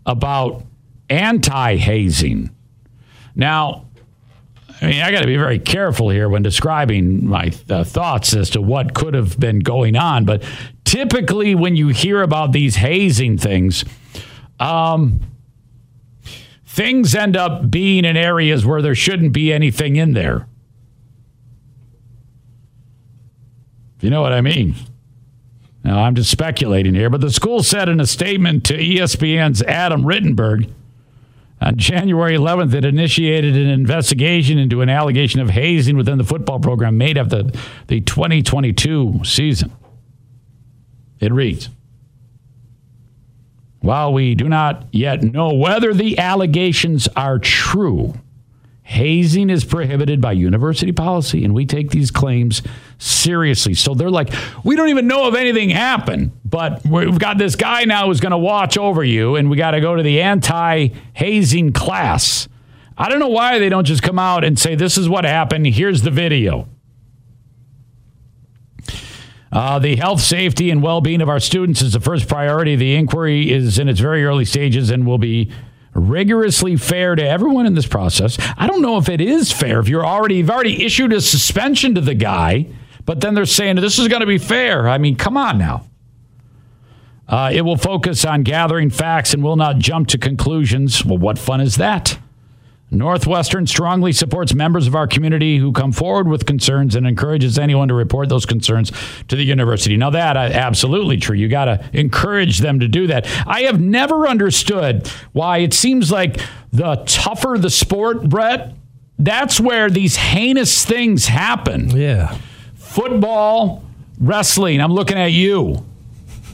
about 0.06 0.64
anti 1.10 1.76
hazing. 1.76 2.50
Now, 3.36 3.84
I 4.80 4.86
mean, 4.86 5.02
I 5.02 5.12
got 5.12 5.20
to 5.20 5.26
be 5.26 5.36
very 5.36 5.58
careful 5.58 6.08
here 6.08 6.28
when 6.28 6.42
describing 6.42 7.26
my 7.26 7.52
uh, 7.68 7.84
thoughts 7.84 8.34
as 8.34 8.50
to 8.50 8.62
what 8.62 8.94
could 8.94 9.12
have 9.12 9.38
been 9.38 9.58
going 9.58 9.96
on. 9.96 10.24
But 10.24 10.42
typically, 10.84 11.54
when 11.54 11.76
you 11.76 11.88
hear 11.88 12.22
about 12.22 12.52
these 12.52 12.76
hazing 12.76 13.36
things, 13.36 13.84
um, 14.58 15.20
things 16.64 17.14
end 17.14 17.36
up 17.36 17.70
being 17.70 18.06
in 18.06 18.16
areas 18.16 18.64
where 18.64 18.80
there 18.80 18.94
shouldn't 18.94 19.34
be 19.34 19.52
anything 19.52 19.96
in 19.96 20.14
there. 20.14 20.46
You 24.00 24.10
know 24.10 24.22
what 24.22 24.32
I 24.32 24.40
mean? 24.40 24.74
Now, 25.84 26.02
I'm 26.02 26.14
just 26.14 26.30
speculating 26.30 26.94
here, 26.94 27.08
but 27.08 27.20
the 27.20 27.30
school 27.30 27.62
said 27.62 27.88
in 27.88 28.00
a 28.00 28.06
statement 28.06 28.64
to 28.66 28.76
ESPN's 28.76 29.62
Adam 29.62 30.02
Rittenberg 30.02 30.70
on 31.60 31.76
January 31.76 32.36
11th 32.36 32.74
it 32.74 32.84
initiated 32.84 33.56
an 33.56 33.68
investigation 33.68 34.58
into 34.58 34.80
an 34.80 34.88
allegation 34.88 35.40
of 35.40 35.50
hazing 35.50 35.96
within 35.96 36.18
the 36.18 36.24
football 36.24 36.58
program 36.58 36.96
made 36.96 37.18
of 37.18 37.28
the, 37.28 37.54
the 37.88 38.00
2022 38.00 39.20
season. 39.24 39.72
It 41.18 41.32
reads 41.32 41.68
While 43.80 44.12
we 44.12 44.34
do 44.34 44.48
not 44.48 44.86
yet 44.92 45.22
know 45.22 45.52
whether 45.52 45.92
the 45.92 46.18
allegations 46.18 47.08
are 47.08 47.38
true, 47.38 48.14
Hazing 48.90 49.50
is 49.50 49.64
prohibited 49.64 50.20
by 50.20 50.32
university 50.32 50.90
policy, 50.90 51.44
and 51.44 51.54
we 51.54 51.64
take 51.64 51.90
these 51.90 52.10
claims 52.10 52.60
seriously. 52.98 53.72
So 53.74 53.94
they're 53.94 54.10
like, 54.10 54.32
we 54.64 54.74
don't 54.74 54.88
even 54.88 55.06
know 55.06 55.28
if 55.28 55.36
anything 55.36 55.70
happened, 55.70 56.32
but 56.44 56.84
we've 56.84 57.16
got 57.16 57.38
this 57.38 57.54
guy 57.54 57.84
now 57.84 58.08
who's 58.08 58.18
going 58.18 58.32
to 58.32 58.36
watch 58.36 58.76
over 58.76 59.04
you, 59.04 59.36
and 59.36 59.48
we 59.48 59.56
got 59.56 59.70
to 59.70 59.80
go 59.80 59.94
to 59.94 60.02
the 60.02 60.20
anti 60.20 60.88
hazing 61.12 61.72
class. 61.72 62.48
I 62.98 63.08
don't 63.08 63.20
know 63.20 63.28
why 63.28 63.60
they 63.60 63.68
don't 63.68 63.84
just 63.84 64.02
come 64.02 64.18
out 64.18 64.42
and 64.42 64.58
say, 64.58 64.74
this 64.74 64.98
is 64.98 65.08
what 65.08 65.24
happened, 65.24 65.68
here's 65.68 66.02
the 66.02 66.10
video. 66.10 66.66
Uh, 69.52 69.78
the 69.78 69.94
health, 69.94 70.20
safety, 70.20 70.68
and 70.68 70.82
well 70.82 71.00
being 71.00 71.22
of 71.22 71.28
our 71.28 71.38
students 71.38 71.80
is 71.80 71.92
the 71.92 72.00
first 72.00 72.26
priority. 72.26 72.74
The 72.74 72.96
inquiry 72.96 73.52
is 73.52 73.78
in 73.78 73.88
its 73.88 74.00
very 74.00 74.24
early 74.24 74.44
stages 74.44 74.90
and 74.90 75.06
will 75.06 75.18
be 75.18 75.52
rigorously 75.94 76.76
fair 76.76 77.14
to 77.14 77.26
everyone 77.26 77.66
in 77.66 77.74
this 77.74 77.86
process. 77.86 78.38
I 78.56 78.66
don't 78.66 78.82
know 78.82 78.96
if 78.98 79.08
it 79.08 79.20
is 79.20 79.50
fair 79.50 79.80
if 79.80 79.88
you're 79.88 80.06
already 80.06 80.36
you've 80.36 80.50
already 80.50 80.84
issued 80.84 81.12
a 81.12 81.20
suspension 81.20 81.94
to 81.96 82.00
the 82.00 82.14
guy, 82.14 82.66
but 83.04 83.20
then 83.20 83.34
they're 83.34 83.46
saying 83.46 83.76
this 83.76 83.98
is 83.98 84.08
going 84.08 84.20
to 84.20 84.26
be 84.26 84.38
fair. 84.38 84.88
I 84.88 84.98
mean, 84.98 85.16
come 85.16 85.36
on 85.36 85.58
now. 85.58 85.86
Uh, 87.28 87.50
it 87.52 87.62
will 87.62 87.76
focus 87.76 88.24
on 88.24 88.42
gathering 88.42 88.90
facts 88.90 89.34
and 89.34 89.42
will 89.42 89.56
not 89.56 89.78
jump 89.78 90.08
to 90.08 90.18
conclusions. 90.18 91.04
Well, 91.04 91.18
what 91.18 91.38
fun 91.38 91.60
is 91.60 91.76
that? 91.76 92.18
Northwestern 92.90 93.66
strongly 93.66 94.12
supports 94.12 94.52
members 94.52 94.88
of 94.88 94.96
our 94.96 95.06
community 95.06 95.58
who 95.58 95.72
come 95.72 95.92
forward 95.92 96.26
with 96.26 96.44
concerns 96.44 96.96
and 96.96 97.06
encourages 97.06 97.58
anyone 97.58 97.88
to 97.88 97.94
report 97.94 98.28
those 98.28 98.44
concerns 98.44 98.90
to 99.28 99.36
the 99.36 99.44
university. 99.44 99.96
Now, 99.96 100.10
that 100.10 100.36
uh, 100.36 100.40
absolutely 100.40 101.16
true. 101.16 101.36
You 101.36 101.48
got 101.48 101.66
to 101.66 101.90
encourage 101.92 102.58
them 102.58 102.80
to 102.80 102.88
do 102.88 103.06
that. 103.06 103.28
I 103.46 103.62
have 103.62 103.80
never 103.80 104.26
understood 104.26 105.08
why 105.32 105.58
it 105.58 105.72
seems 105.72 106.10
like 106.10 106.40
the 106.72 106.96
tougher 107.06 107.58
the 107.58 107.70
sport, 107.70 108.28
Brett, 108.28 108.74
that's 109.18 109.60
where 109.60 109.88
these 109.88 110.16
heinous 110.16 110.84
things 110.84 111.26
happen. 111.26 111.90
Yeah. 111.90 112.36
Football, 112.76 113.84
wrestling. 114.18 114.80
I'm 114.80 114.92
looking 114.92 115.18
at 115.18 115.30
you. 115.30 115.84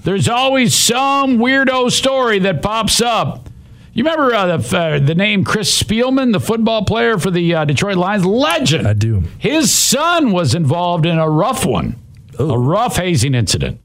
There's 0.02 0.28
always 0.28 0.74
some 0.74 1.38
weirdo 1.38 1.90
story 1.90 2.40
that 2.40 2.62
pops 2.62 3.00
up 3.00 3.48
you 3.96 4.04
remember 4.04 4.34
uh, 4.34 4.56
the, 4.58 4.78
uh, 4.78 4.98
the 4.98 5.14
name 5.14 5.42
Chris 5.42 5.82
Spielman, 5.82 6.32
the 6.32 6.40
football 6.40 6.84
player 6.84 7.18
for 7.18 7.30
the 7.30 7.54
uh, 7.54 7.64
Detroit 7.64 7.96
Lions? 7.96 8.26
Legend. 8.26 8.86
I 8.86 8.92
do. 8.92 9.22
His 9.38 9.72
son 9.72 10.32
was 10.32 10.54
involved 10.54 11.06
in 11.06 11.18
a 11.18 11.28
rough 11.28 11.64
one, 11.64 11.96
Ooh. 12.38 12.52
a 12.52 12.58
rough 12.58 12.96
hazing 12.96 13.34
incident. 13.34 13.80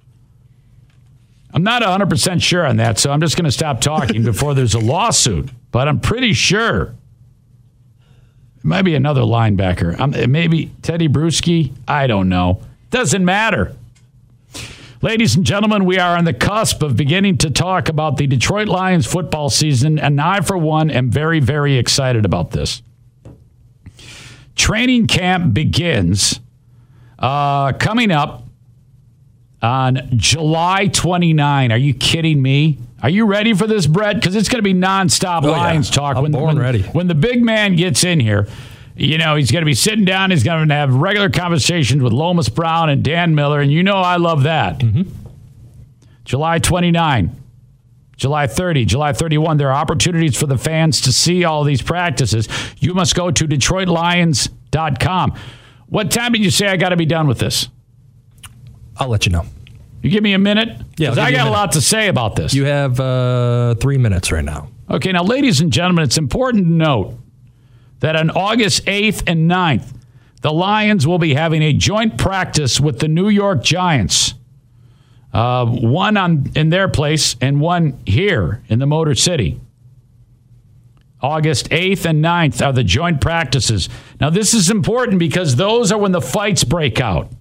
I'm 1.54 1.64
not 1.64 1.82
100% 1.82 2.42
sure 2.42 2.66
on 2.66 2.78
that, 2.78 3.00
so 3.00 3.12
I'm 3.12 3.22
just 3.22 3.36
going 3.36 3.46
to 3.46 3.52
stop 3.52 3.82
talking 3.82 4.24
before 4.24 4.54
there's 4.54 4.74
a 4.74 4.80
lawsuit, 4.80 5.50
but 5.72 5.88
I'm 5.88 6.00
pretty 6.00 6.34
sure. 6.34 6.94
It 8.58 8.66
might 8.66 8.84
be 8.84 8.96
another 8.96 9.22
linebacker. 9.22 10.00
Um, 10.00 10.12
maybe 10.32 10.68
Tedy 10.82 11.08
Bruschi. 11.08 11.74
I 11.88 12.08
don't 12.08 12.30
know. 12.30 12.62
Doesn't 12.90 13.24
matter. 13.26 13.76
Ladies 15.04 15.36
and 15.36 15.44
gentlemen, 15.44 15.86
we 15.86 15.98
are 15.98 16.16
on 16.16 16.26
the 16.26 16.34
cusp 16.34 16.84
of 16.84 16.96
beginning 16.96 17.40
to 17.40 17.50
talk 17.50 17.90
about 17.90 18.18
the 18.18 18.28
Detroit 18.28 18.68
Lions 18.68 19.08
football 19.08 19.50
season, 19.50 19.98
and 19.98 20.22
I, 20.22 20.42
for 20.42 20.56
one, 20.56 20.92
am 20.92 21.10
very, 21.10 21.40
very 21.40 21.78
excited 21.78 22.24
about 22.24 22.52
this. 22.52 22.84
Training 24.56 25.08
camp 25.08 25.56
begins 25.56 26.40
uh, 27.18 27.74
coming 27.74 28.12
up 28.12 28.44
on 29.64 30.08
July 30.18 30.86
29. 30.86 31.72
Are 31.72 31.78
you 31.78 31.96
kidding 31.96 32.40
me? 32.40 32.78
Are 33.02 33.10
you 33.10 33.26
ready 33.26 33.56
for 33.56 33.66
this, 33.66 33.88
Brett? 33.88 34.18
Because 34.18 34.36
it's 34.36 34.50
going 34.50 34.64
to 34.64 34.74
be 34.74 34.76
nonstop 34.76 35.44
oh, 35.44 35.52
Lions 35.52 35.90
yeah. 35.90 35.96
talk 35.96 36.18
I'm 36.18 36.22
when, 36.22 36.32
born 36.32 36.46
when, 36.46 36.60
ready. 36.60 36.84
when 36.84 37.08
the 37.08 37.16
big 37.16 37.42
man 37.42 37.76
gets 37.76 38.04
in 38.04 38.20
here 38.20 38.48
you 38.96 39.18
know, 39.18 39.36
he's 39.36 39.52
going 39.52 39.62
to 39.62 39.66
be 39.66 39.74
sitting 39.74 40.06
down. 40.06 40.32
He's 40.32 40.44
going 40.44 40.68
to 40.68 40.74
have 40.74 40.94
regular 40.94 41.30
conversations 41.30 42.02
with 42.02 42.14
Lomas 42.14 42.50
Brown 42.50 42.90
and 42.90 43.04
Dan 43.04 43.36
Miller. 43.36 43.62
And 43.62 43.72
you 43.72 43.84
know, 43.84 43.98
I 43.98 44.18
love 44.18 44.44
that. 44.44 44.80
Mm-hmm. 44.80 45.04
July 46.26 46.60
29, 46.60 47.36
July 48.16 48.48
30, 48.48 48.86
July 48.86 49.14
31. 49.14 49.58
There 49.58 49.70
are 49.70 49.76
opportunities 49.76 50.40
for 50.40 50.46
the 50.46 50.58
fans 50.58 51.02
to 51.02 51.12
see 51.12 51.44
all 51.44 51.64
these 51.64 51.82
practices. 51.82 52.48
You 52.80 52.94
must 52.94 53.16
go 53.16 53.32
to 53.32 53.46
DetroitLions.com. 53.46 55.36
What 55.88 56.12
time 56.12 56.32
did 56.32 56.44
you 56.44 56.52
say 56.52 56.68
I 56.68 56.78
got 56.78 56.90
to 56.90 56.96
be 56.96 57.06
done 57.06 57.28
with 57.28 57.40
this? 57.40 57.68
I'll 58.98 59.08
let 59.10 59.26
you 59.26 59.32
know. 59.32 59.46
You 60.02 60.10
give 60.10 60.24
me 60.24 60.34
a 60.34 60.40
minute? 60.40 60.80
Yeah, 60.98 61.12
I 61.12 61.32
got 61.32 61.48
a 61.48 61.50
a 61.50 61.52
lot 61.52 61.74
to 61.74 61.82
say 61.82 62.08
about 62.08 62.36
this. 62.36 62.54
You 62.54 62.66
have 62.66 63.00
uh, 63.00 63.76
three 63.76 63.98
minutes 63.98 64.32
right 64.32 64.44
now. 64.44 64.70
Okay, 64.90 65.12
now, 65.12 65.24
ladies 65.24 65.62
and 65.62 65.72
gentlemen, 65.72 66.04
it's 66.04 66.18
important 66.18 66.66
to 66.66 66.72
note 66.72 67.18
that 68.02 68.16
on 68.16 68.30
August 68.32 68.86
8th 68.86 69.24
and 69.26 69.50
9th, 69.50 69.94
the 70.42 70.52
Lions 70.52 71.08
will 71.08 71.20
be 71.20 71.34
having 71.34 71.62
a 71.62 71.72
joint 71.72 72.18
practice 72.18 72.80
with 72.80 73.00
the 73.00 73.08
New 73.08 73.30
York 73.30 73.64
Giants. 73.64 74.34
Uh, 75.34 75.66
one 75.66 76.18
on 76.18 76.52
in 76.56 76.70
their 76.70 76.90
place 76.90 77.38
and 77.40 77.62
one 77.62 77.98
here 78.06 78.62
in 78.68 78.80
the 78.80 78.86
Motor 78.86 79.16
City. 79.16 79.62
August 81.22 81.70
8th 81.70 82.06
and 82.06 82.24
9th 82.24 82.66
are 82.66 82.74
the 82.74 82.84
joint 82.84 83.22
practices. 83.22 83.88
Now, 84.20 84.32
this 84.32 84.54
is 84.54 84.70
important 84.70 85.20
because 85.20 85.56
those 85.56 85.92
are 85.92 86.00
when 86.00 86.12
the 86.12 86.22
fights 86.22 86.64
break 86.64 87.00
out. 87.00 87.32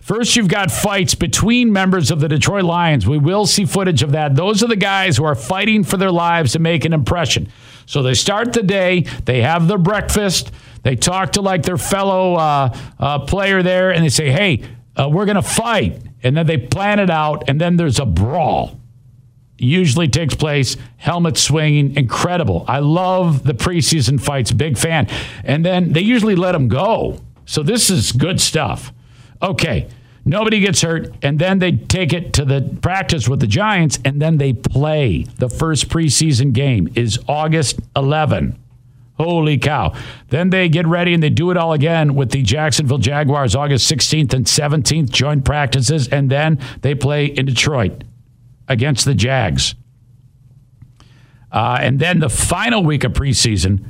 First, 0.00 0.36
you've 0.36 0.48
got 0.48 0.70
fights 0.70 1.14
between 1.14 1.72
members 1.72 2.10
of 2.10 2.18
the 2.18 2.28
Detroit 2.28 2.64
Lions. 2.64 3.06
We 3.06 3.18
will 3.18 3.46
see 3.46 3.64
footage 3.64 4.02
of 4.02 4.12
that. 4.12 4.34
Those 4.34 4.62
are 4.62 4.66
the 4.66 4.74
guys 4.74 5.18
who 5.18 5.24
are 5.24 5.34
fighting 5.34 5.84
for 5.84 5.96
their 5.96 6.10
lives 6.10 6.52
to 6.52 6.58
make 6.58 6.84
an 6.84 6.92
impression. 6.92 7.52
So 7.88 8.02
they 8.02 8.12
start 8.12 8.52
the 8.52 8.62
day, 8.62 9.06
they 9.24 9.40
have 9.40 9.66
their 9.66 9.78
breakfast, 9.78 10.50
they 10.82 10.94
talk 10.94 11.32
to 11.32 11.40
like 11.40 11.62
their 11.62 11.78
fellow 11.78 12.34
uh, 12.34 12.76
uh, 12.98 13.20
player 13.20 13.62
there, 13.62 13.92
and 13.92 14.04
they 14.04 14.10
say, 14.10 14.30
hey, 14.30 14.62
uh, 14.94 15.08
we're 15.08 15.24
going 15.24 15.36
to 15.36 15.42
fight. 15.42 16.02
And 16.22 16.36
then 16.36 16.46
they 16.46 16.58
plan 16.58 16.98
it 16.98 17.08
out, 17.08 17.48
and 17.48 17.58
then 17.58 17.76
there's 17.76 17.98
a 17.98 18.04
brawl. 18.04 18.78
Usually 19.56 20.06
takes 20.06 20.34
place, 20.34 20.76
helmet 20.98 21.38
swinging, 21.38 21.96
incredible. 21.96 22.66
I 22.68 22.80
love 22.80 23.44
the 23.44 23.54
preseason 23.54 24.20
fights, 24.20 24.52
big 24.52 24.76
fan. 24.76 25.08
And 25.42 25.64
then 25.64 25.94
they 25.94 26.02
usually 26.02 26.36
let 26.36 26.52
them 26.52 26.68
go. 26.68 27.22
So 27.46 27.62
this 27.62 27.88
is 27.88 28.12
good 28.12 28.38
stuff. 28.38 28.92
Okay, 29.40 29.88
nobody 30.28 30.60
gets 30.60 30.82
hurt, 30.82 31.12
and 31.22 31.38
then 31.38 31.58
they 31.58 31.72
take 31.72 32.12
it 32.12 32.32
to 32.34 32.44
the 32.44 32.78
practice 32.82 33.28
with 33.28 33.40
the 33.40 33.46
Giants, 33.46 33.98
and 34.04 34.20
then 34.20 34.38
they 34.38 34.52
play. 34.52 35.24
The 35.38 35.48
first 35.48 35.88
preseason 35.88 36.52
game 36.52 36.88
is 36.94 37.18
August 37.26 37.80
11. 37.96 38.58
Holy 39.18 39.58
cow. 39.58 39.94
Then 40.28 40.50
they 40.50 40.68
get 40.68 40.86
ready 40.86 41.12
and 41.12 41.20
they 41.20 41.30
do 41.30 41.50
it 41.50 41.56
all 41.56 41.72
again 41.72 42.14
with 42.14 42.30
the 42.30 42.40
Jacksonville 42.42 42.98
Jaguars 42.98 43.56
August 43.56 43.90
16th 43.90 44.32
and 44.32 44.46
17th 44.46 45.10
joint 45.10 45.44
practices, 45.44 46.06
and 46.08 46.30
then 46.30 46.60
they 46.82 46.94
play 46.94 47.26
in 47.26 47.46
Detroit 47.46 48.04
against 48.68 49.04
the 49.04 49.14
Jags. 49.14 49.74
Uh, 51.50 51.78
and 51.80 51.98
then 51.98 52.20
the 52.20 52.28
final 52.28 52.84
week 52.84 53.02
of 53.02 53.12
preseason, 53.12 53.84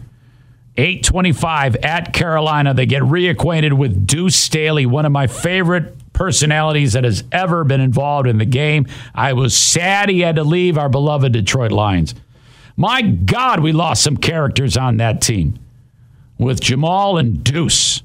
825 0.79 1.77
at 1.77 2.15
Carolina, 2.15 2.73
they 2.73 2.87
get 2.87 3.03
reacquainted 3.03 3.73
with 3.73 4.07
Deuce 4.07 4.37
Staley, 4.37 4.87
one 4.87 5.05
of 5.05 5.13
my 5.13 5.27
favorite 5.27 5.95
personalities 6.19 6.95
that 6.95 7.05
has 7.05 7.23
ever 7.31 7.63
been 7.63 7.81
involved 7.81 8.27
in 8.27 8.39
the 8.39 8.45
game. 8.45 8.89
I 9.15 9.35
was 9.35 9.57
sad 9.57 10.09
he 10.09 10.21
had 10.21 10.35
to 10.35 10.43
leave 10.43 10.77
our 10.77 10.89
beloved 10.89 11.33
Detroit 11.33 11.71
Lions. 11.71 12.13
My 12.77 13.03
God, 13.03 13.61
we 13.61 13.71
lost 13.71 14.03
some 14.03 14.17
characters 14.17 14.77
on 14.77 14.97
that 14.97 15.23
team 15.23 15.61
with 16.37 16.61
Jamaal 16.61 17.21
and 17.21 17.45
Deuce. 17.45 18.03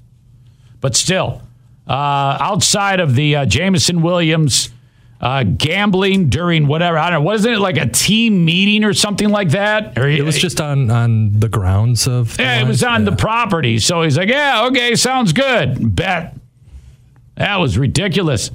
But 0.80 0.96
still, 0.96 1.42
uh, 1.88 2.38
outside 2.40 3.00
of 3.00 3.16
the 3.16 3.36
uh, 3.36 3.46
Jameson 3.48 4.04
Williams 4.04 4.70
uh, 5.20 5.44
gambling 5.44 6.30
during 6.30 6.68
whatever, 6.68 7.00
I 7.00 7.10
don't 7.10 7.24
know, 7.24 7.26
wasn't 7.26 7.56
it 7.56 7.60
like 7.62 7.78
a 7.78 7.88
team 7.88 8.46
meeting 8.46 8.84
or 8.84 8.94
something 8.94 9.30
like 9.30 9.50
that? 9.50 9.98
Or 9.98 10.08
It 10.08 10.24
was 10.24 10.38
just 10.38 10.62
on 10.62 10.92
on 10.92 11.40
the 11.40 11.50
grounds 11.50 12.08
of. 12.08 12.38
the 12.38 12.44
yeah, 12.44 12.62
it 12.62 12.68
was 12.68 12.84
on 12.84 13.06
the 13.06 13.16
property. 13.16 13.80
So 13.80 14.04
he's 14.04 14.18
like, 14.20 14.30
yeah, 14.30 14.68
okay, 14.68 14.96
sounds 14.96 15.34
good. 15.34 15.96
Bet. 15.96 16.36
That 17.36 17.58
was 17.58 17.78
ridiculous. 17.78 18.52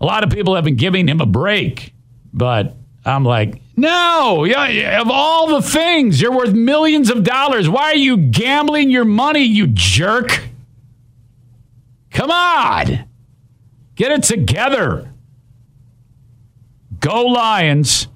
A 0.00 0.04
lot 0.04 0.24
of 0.24 0.30
people 0.30 0.54
have 0.54 0.64
been 0.64 0.76
giving 0.76 1.08
him 1.08 1.20
a 1.20 1.26
break, 1.26 1.94
but 2.32 2.76
I'm 3.04 3.24
like, 3.24 3.62
no, 3.76 4.44
yeah, 4.44 5.00
of 5.00 5.10
all 5.10 5.48
the 5.48 5.62
things, 5.62 6.20
you're 6.20 6.32
worth 6.32 6.52
millions 6.52 7.10
of 7.10 7.24
dollars. 7.24 7.68
Why 7.68 7.92
are 7.92 7.96
you 7.96 8.16
gambling 8.16 8.90
your 8.90 9.04
money, 9.04 9.42
you 9.42 9.66
jerk? 9.68 10.42
Come 12.10 12.30
on. 12.30 13.06
Get 13.94 14.12
it 14.12 14.22
together. 14.22 15.12
Go 17.00 17.26
Lions. 17.26 18.08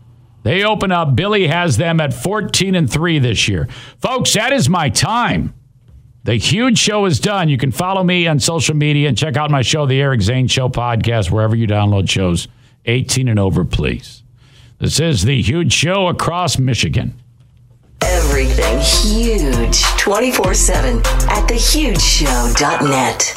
They 0.43 0.65
open 0.65 0.91
up. 0.91 1.15
Billy 1.15 1.47
has 1.49 1.77
them 1.77 2.01
at 2.01 2.15
14 2.15 2.75
and 2.75 2.91
3 2.91 3.19
this 3.19 3.47
year. 3.47 3.69
Folks, 3.99 4.33
that 4.35 4.53
is 4.53 4.69
my 4.69 4.89
time. 4.89 5.55
The 6.24 6.35
huge 6.37 6.78
show 6.78 7.06
is 7.06 7.18
done. 7.18 7.48
You 7.48 7.56
can 7.56 7.72
follow 7.72 8.04
me 8.04 8.26
on 8.26 8.38
social 8.40 8.76
media 8.76 9.09
and 9.09 9.16
check 9.16 9.37
out 9.37 9.50
my 9.50 9.62
show, 9.62 9.87
The 9.87 10.00
Eric 10.00 10.20
Zane 10.20 10.48
Show 10.48 10.68
podcast, 10.68 11.30
wherever 11.30 11.56
you 11.56 11.66
download 11.66 12.11
shows. 12.11 12.46
18 12.85 13.28
and 13.28 13.38
over, 13.38 13.64
please. 13.64 14.22
This 14.78 15.00
is 15.00 15.24
The 15.24 15.40
Huge 15.40 15.72
Show 15.72 16.09
across 16.09 16.59
Michigan. 16.59 17.14
Everything 18.02 18.78
huge 18.80 19.83
24 19.98 20.54
7 20.54 20.98
at 20.98 21.48
thehugeshow.net. 21.48 23.37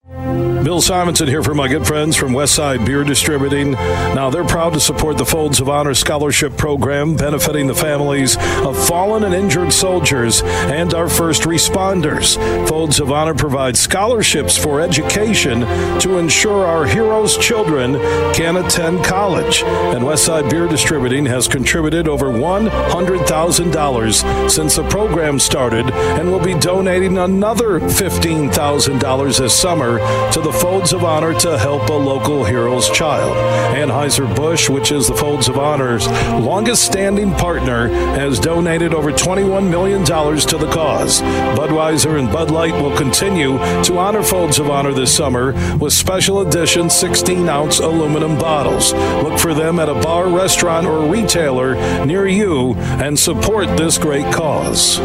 Bill 0.63 0.79
Simonson 0.79 1.27
here 1.27 1.41
for 1.41 1.55
my 1.55 1.67
good 1.67 1.87
friends 1.87 2.15
from 2.15 2.33
Westside 2.33 2.85
Beer 2.85 3.03
Distributing. 3.03 3.71
Now, 3.71 4.29
they're 4.29 4.43
proud 4.43 4.73
to 4.73 4.79
support 4.79 5.17
the 5.17 5.25
Folds 5.25 5.59
of 5.59 5.69
Honor 5.69 5.95
Scholarship 5.95 6.55
Program, 6.55 7.15
benefiting 7.15 7.65
the 7.65 7.73
families 7.73 8.37
of 8.37 8.77
fallen 8.87 9.23
and 9.23 9.33
injured 9.33 9.73
soldiers 9.73 10.43
and 10.43 10.93
our 10.93 11.09
first 11.09 11.41
responders. 11.43 12.37
Folds 12.69 12.99
of 12.99 13.11
Honor 13.11 13.33
provides 13.33 13.79
scholarships 13.79 14.55
for 14.55 14.81
education 14.81 15.61
to 15.99 16.19
ensure 16.19 16.67
our 16.67 16.85
heroes' 16.85 17.39
children 17.39 17.95
can 18.35 18.57
attend 18.57 19.03
college. 19.03 19.63
And 19.63 20.03
Westside 20.03 20.47
Beer 20.51 20.67
Distributing 20.67 21.25
has 21.25 21.47
contributed 21.47 22.07
over 22.07 22.27
$100,000 22.27 24.51
since 24.51 24.75
the 24.75 24.87
program 24.89 25.39
started 25.39 25.89
and 25.89 26.29
will 26.29 26.43
be 26.43 26.53
donating 26.53 27.17
another 27.17 27.79
$15,000 27.79 29.39
this 29.39 29.59
summer 29.59 29.97
to 30.31 30.39
the 30.39 30.50
Folds 30.51 30.93
of 30.93 31.03
Honor 31.03 31.33
to 31.39 31.57
help 31.57 31.89
a 31.89 31.93
local 31.93 32.43
hero's 32.43 32.89
child. 32.89 33.35
Anheuser-Busch, 33.75 34.69
which 34.69 34.91
is 34.91 35.07
the 35.07 35.15
Folds 35.15 35.47
of 35.47 35.57
Honor's 35.57 36.07
longest 36.07 36.83
standing 36.83 37.31
partner, 37.33 37.87
has 37.89 38.39
donated 38.39 38.93
over 38.93 39.11
$21 39.11 39.69
million 39.69 40.03
to 40.03 40.57
the 40.57 40.69
cause. 40.71 41.21
Budweiser 41.21 42.19
and 42.19 42.31
Bud 42.31 42.51
Light 42.51 42.73
will 42.73 42.95
continue 42.95 43.57
to 43.83 43.97
honor 43.97 44.23
Folds 44.23 44.59
of 44.59 44.69
Honor 44.69 44.93
this 44.93 45.15
summer 45.15 45.53
with 45.77 45.93
special 45.93 46.41
edition 46.41 46.89
16 46.89 47.47
ounce 47.47 47.79
aluminum 47.79 48.37
bottles. 48.37 48.93
Look 48.93 49.39
for 49.39 49.53
them 49.53 49.79
at 49.79 49.89
a 49.89 49.93
bar, 49.95 50.27
restaurant, 50.27 50.87
or 50.87 51.07
retailer 51.07 51.75
near 52.05 52.27
you 52.27 52.73
and 52.75 53.17
support 53.17 53.67
this 53.77 53.97
great 53.97 54.31
cause. 54.33 54.99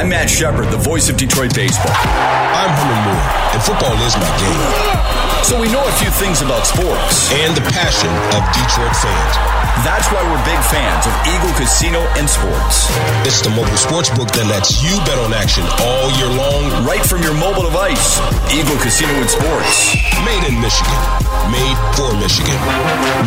I'm 0.00 0.08
Matt 0.08 0.32
Shepard, 0.32 0.72
the 0.72 0.80
voice 0.80 1.12
of 1.12 1.20
Detroit 1.20 1.52
baseball. 1.52 1.92
I'm 1.92 2.72
Herman 2.72 3.04
Moore, 3.04 3.26
and 3.52 3.60
football 3.60 3.92
is 4.00 4.16
my 4.16 4.32
game. 4.40 4.72
So 5.44 5.60
we 5.60 5.68
know 5.68 5.84
a 5.84 5.92
few 6.00 6.08
things 6.16 6.40
about 6.40 6.64
sports. 6.64 7.28
And 7.36 7.52
the 7.52 7.60
passion 7.68 8.08
of 8.32 8.40
Detroit 8.48 8.96
fans. 8.96 9.34
That's 9.84 10.08
why 10.08 10.24
we're 10.24 10.40
big 10.48 10.56
fans 10.72 11.04
of 11.04 11.12
Eagle 11.28 11.52
Casino 11.52 12.00
and 12.16 12.24
Sports. 12.24 12.88
It's 13.28 13.44
the 13.44 13.52
mobile 13.52 13.76
sports 13.76 14.08
book 14.16 14.32
that 14.40 14.48
lets 14.48 14.80
you 14.80 14.96
bet 15.04 15.20
on 15.20 15.36
action 15.36 15.68
all 15.84 16.08
year 16.16 16.32
long. 16.32 16.72
Right 16.88 17.04
from 17.04 17.20
your 17.20 17.36
mobile 17.36 17.68
device. 17.68 18.24
Eagle 18.48 18.80
Casino 18.80 19.12
and 19.20 19.28
Sports. 19.28 20.00
Made 20.24 20.48
in 20.48 20.56
Michigan. 20.64 20.96
Made 21.52 21.76
for 21.92 22.08
Michigan. 22.16 22.56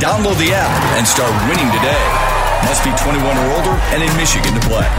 Download 0.02 0.42
the 0.42 0.58
app 0.58 0.74
and 0.98 1.06
start 1.06 1.30
winning 1.46 1.70
today. 1.70 2.02
Must 2.66 2.82
be 2.82 2.90
21 2.98 3.22
or 3.30 3.62
older 3.62 3.78
and 3.94 4.02
in 4.02 4.10
Michigan 4.18 4.58
to 4.58 4.64
play. 4.66 4.90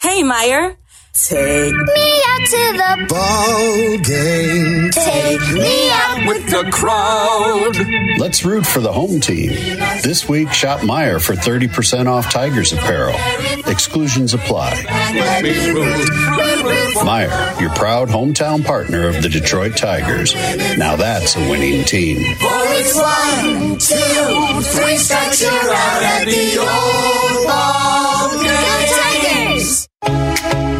Hey, 0.00 0.22
Meijer. 0.22 0.76
Take 1.12 1.74
me 1.74 2.22
out 2.28 2.46
to 2.46 2.72
the 2.76 3.06
ball 3.08 3.98
game. 3.98 4.90
Take 4.92 5.40
me 5.52 5.90
out 5.90 6.28
with 6.28 6.48
the 6.48 6.70
crowd. 6.70 7.76
Let's 8.20 8.44
root 8.44 8.64
for 8.64 8.78
the 8.78 8.92
home 8.92 9.18
team. 9.18 9.50
This 10.04 10.28
week, 10.28 10.52
shop 10.52 10.80
Meijer 10.80 11.20
for 11.20 11.34
30% 11.34 12.06
off 12.06 12.30
Tigers 12.30 12.72
apparel. 12.72 13.16
Exclusions 13.66 14.34
apply. 14.34 14.70
Let 14.86 15.42
me 15.42 15.70
root. 15.72 16.06
Meijer, 16.98 17.60
your 17.60 17.70
proud 17.70 18.08
hometown 18.08 18.64
partner 18.64 19.08
of 19.08 19.20
the 19.20 19.28
Detroit 19.28 19.76
Tigers. 19.76 20.32
Now 20.78 20.94
that's 20.94 21.34
a 21.36 21.40
winning 21.50 21.84
team. 21.84 22.18
For 22.36 22.48
it's 22.78 22.94
one, 22.94 23.78
two, 23.78 24.62
three 24.70 24.96
strikes, 24.96 25.42
you're 25.42 25.50
out 25.50 26.02
at 26.04 26.24
the 26.26 26.58
old 26.58 27.46
ball 27.48 27.82
game. 27.82 27.97
Tigers! 27.97 27.97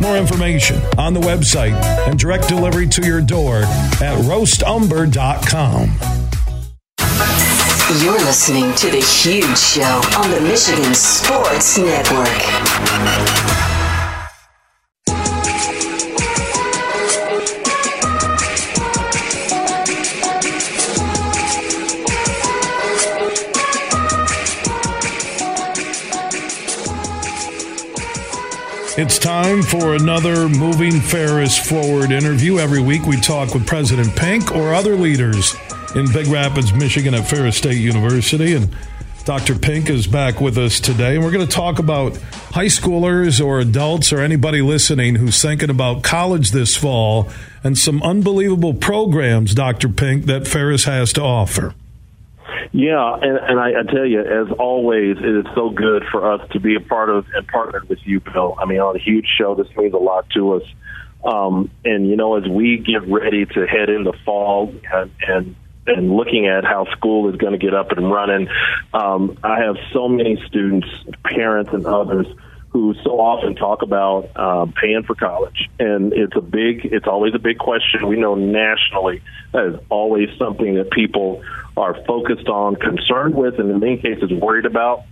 More 0.00 0.16
information 0.16 0.80
on 0.98 1.14
the 1.14 1.20
website 1.20 1.74
and 2.06 2.18
direct 2.18 2.48
delivery 2.48 2.86
to 2.88 3.06
your 3.06 3.20
door 3.20 3.58
at 3.58 4.18
roastumber.com. 4.24 5.90
You're 8.02 8.12
listening 8.14 8.74
to 8.74 8.90
The 8.90 9.00
Huge 9.00 9.58
Show 9.58 10.02
on 10.18 10.30
the 10.30 10.40
Michigan 10.40 10.94
Sports 10.94 11.78
Network. 11.78 13.73
It's 28.96 29.18
time 29.18 29.64
for 29.64 29.96
another 29.96 30.48
Moving 30.48 31.00
Ferris 31.00 31.58
Forward 31.58 32.12
interview. 32.12 32.58
Every 32.60 32.80
week 32.80 33.06
we 33.06 33.20
talk 33.20 33.52
with 33.52 33.66
President 33.66 34.14
Pink 34.14 34.54
or 34.54 34.72
other 34.72 34.94
leaders 34.94 35.56
in 35.96 36.12
Big 36.12 36.28
Rapids, 36.28 36.72
Michigan 36.72 37.12
at 37.12 37.26
Ferris 37.26 37.56
State 37.56 37.78
University. 37.78 38.54
And 38.54 38.72
Dr. 39.24 39.58
Pink 39.58 39.90
is 39.90 40.06
back 40.06 40.40
with 40.40 40.56
us 40.58 40.78
today. 40.78 41.16
And 41.16 41.24
we're 41.24 41.32
going 41.32 41.44
to 41.44 41.52
talk 41.52 41.80
about 41.80 42.16
high 42.52 42.66
schoolers 42.66 43.44
or 43.44 43.58
adults 43.58 44.12
or 44.12 44.20
anybody 44.20 44.62
listening 44.62 45.16
who's 45.16 45.42
thinking 45.42 45.70
about 45.70 46.04
college 46.04 46.52
this 46.52 46.76
fall 46.76 47.28
and 47.64 47.76
some 47.76 48.00
unbelievable 48.00 48.74
programs, 48.74 49.54
Dr. 49.54 49.88
Pink, 49.88 50.26
that 50.26 50.46
Ferris 50.46 50.84
has 50.84 51.12
to 51.14 51.20
offer. 51.20 51.74
Yeah, 52.72 53.16
and, 53.20 53.38
and 53.38 53.60
I, 53.60 53.80
I 53.80 53.82
tell 53.82 54.06
you, 54.06 54.20
as 54.20 54.50
always, 54.58 55.18
it 55.18 55.46
is 55.46 55.46
so 55.54 55.70
good 55.70 56.04
for 56.10 56.32
us 56.32 56.48
to 56.52 56.60
be 56.60 56.74
a 56.76 56.80
part 56.80 57.10
of 57.10 57.26
and 57.34 57.46
partnered 57.46 57.88
with 57.88 58.00
you, 58.04 58.20
Bill. 58.20 58.56
I 58.58 58.64
mean, 58.66 58.80
on 58.80 58.96
a 58.96 58.98
huge 58.98 59.26
show, 59.38 59.54
this 59.54 59.68
means 59.76 59.94
a 59.94 59.98
lot 59.98 60.28
to 60.30 60.54
us. 60.54 60.62
Um, 61.24 61.70
and 61.84 62.08
you 62.08 62.16
know, 62.16 62.36
as 62.36 62.46
we 62.48 62.78
get 62.78 63.08
ready 63.08 63.46
to 63.46 63.66
head 63.66 63.88
into 63.88 64.12
fall 64.24 64.74
and, 64.92 65.10
and 65.26 65.56
and 65.86 66.16
looking 66.16 66.46
at 66.46 66.64
how 66.64 66.86
school 66.92 67.28
is 67.30 67.36
going 67.36 67.52
to 67.52 67.58
get 67.58 67.74
up 67.74 67.92
and 67.92 68.10
running, 68.10 68.48
um, 68.94 69.38
I 69.42 69.60
have 69.60 69.76
so 69.92 70.08
many 70.08 70.42
students, 70.46 70.88
parents, 71.24 71.70
and 71.72 71.86
others 71.86 72.26
who 72.74 72.92
so 73.04 73.20
often 73.20 73.54
talk 73.54 73.82
about 73.82 74.36
um, 74.36 74.72
paying 74.72 75.04
for 75.04 75.14
college, 75.14 75.70
and 75.78 76.12
it's 76.12 76.34
a 76.34 76.40
big, 76.40 76.84
it's 76.84 77.06
always 77.06 77.32
a 77.32 77.38
big 77.38 77.56
question. 77.56 78.08
We 78.08 78.16
know 78.16 78.34
nationally 78.34 79.22
that 79.52 79.66
is 79.74 79.80
always 79.90 80.28
something 80.40 80.74
that 80.74 80.90
people 80.90 81.40
are 81.76 81.94
focused 82.04 82.48
on, 82.48 82.74
concerned 82.74 83.36
with, 83.36 83.60
and 83.60 83.70
in 83.70 83.78
many 83.78 83.98
cases 83.98 84.28
worried 84.32 84.66
about. 84.66 85.04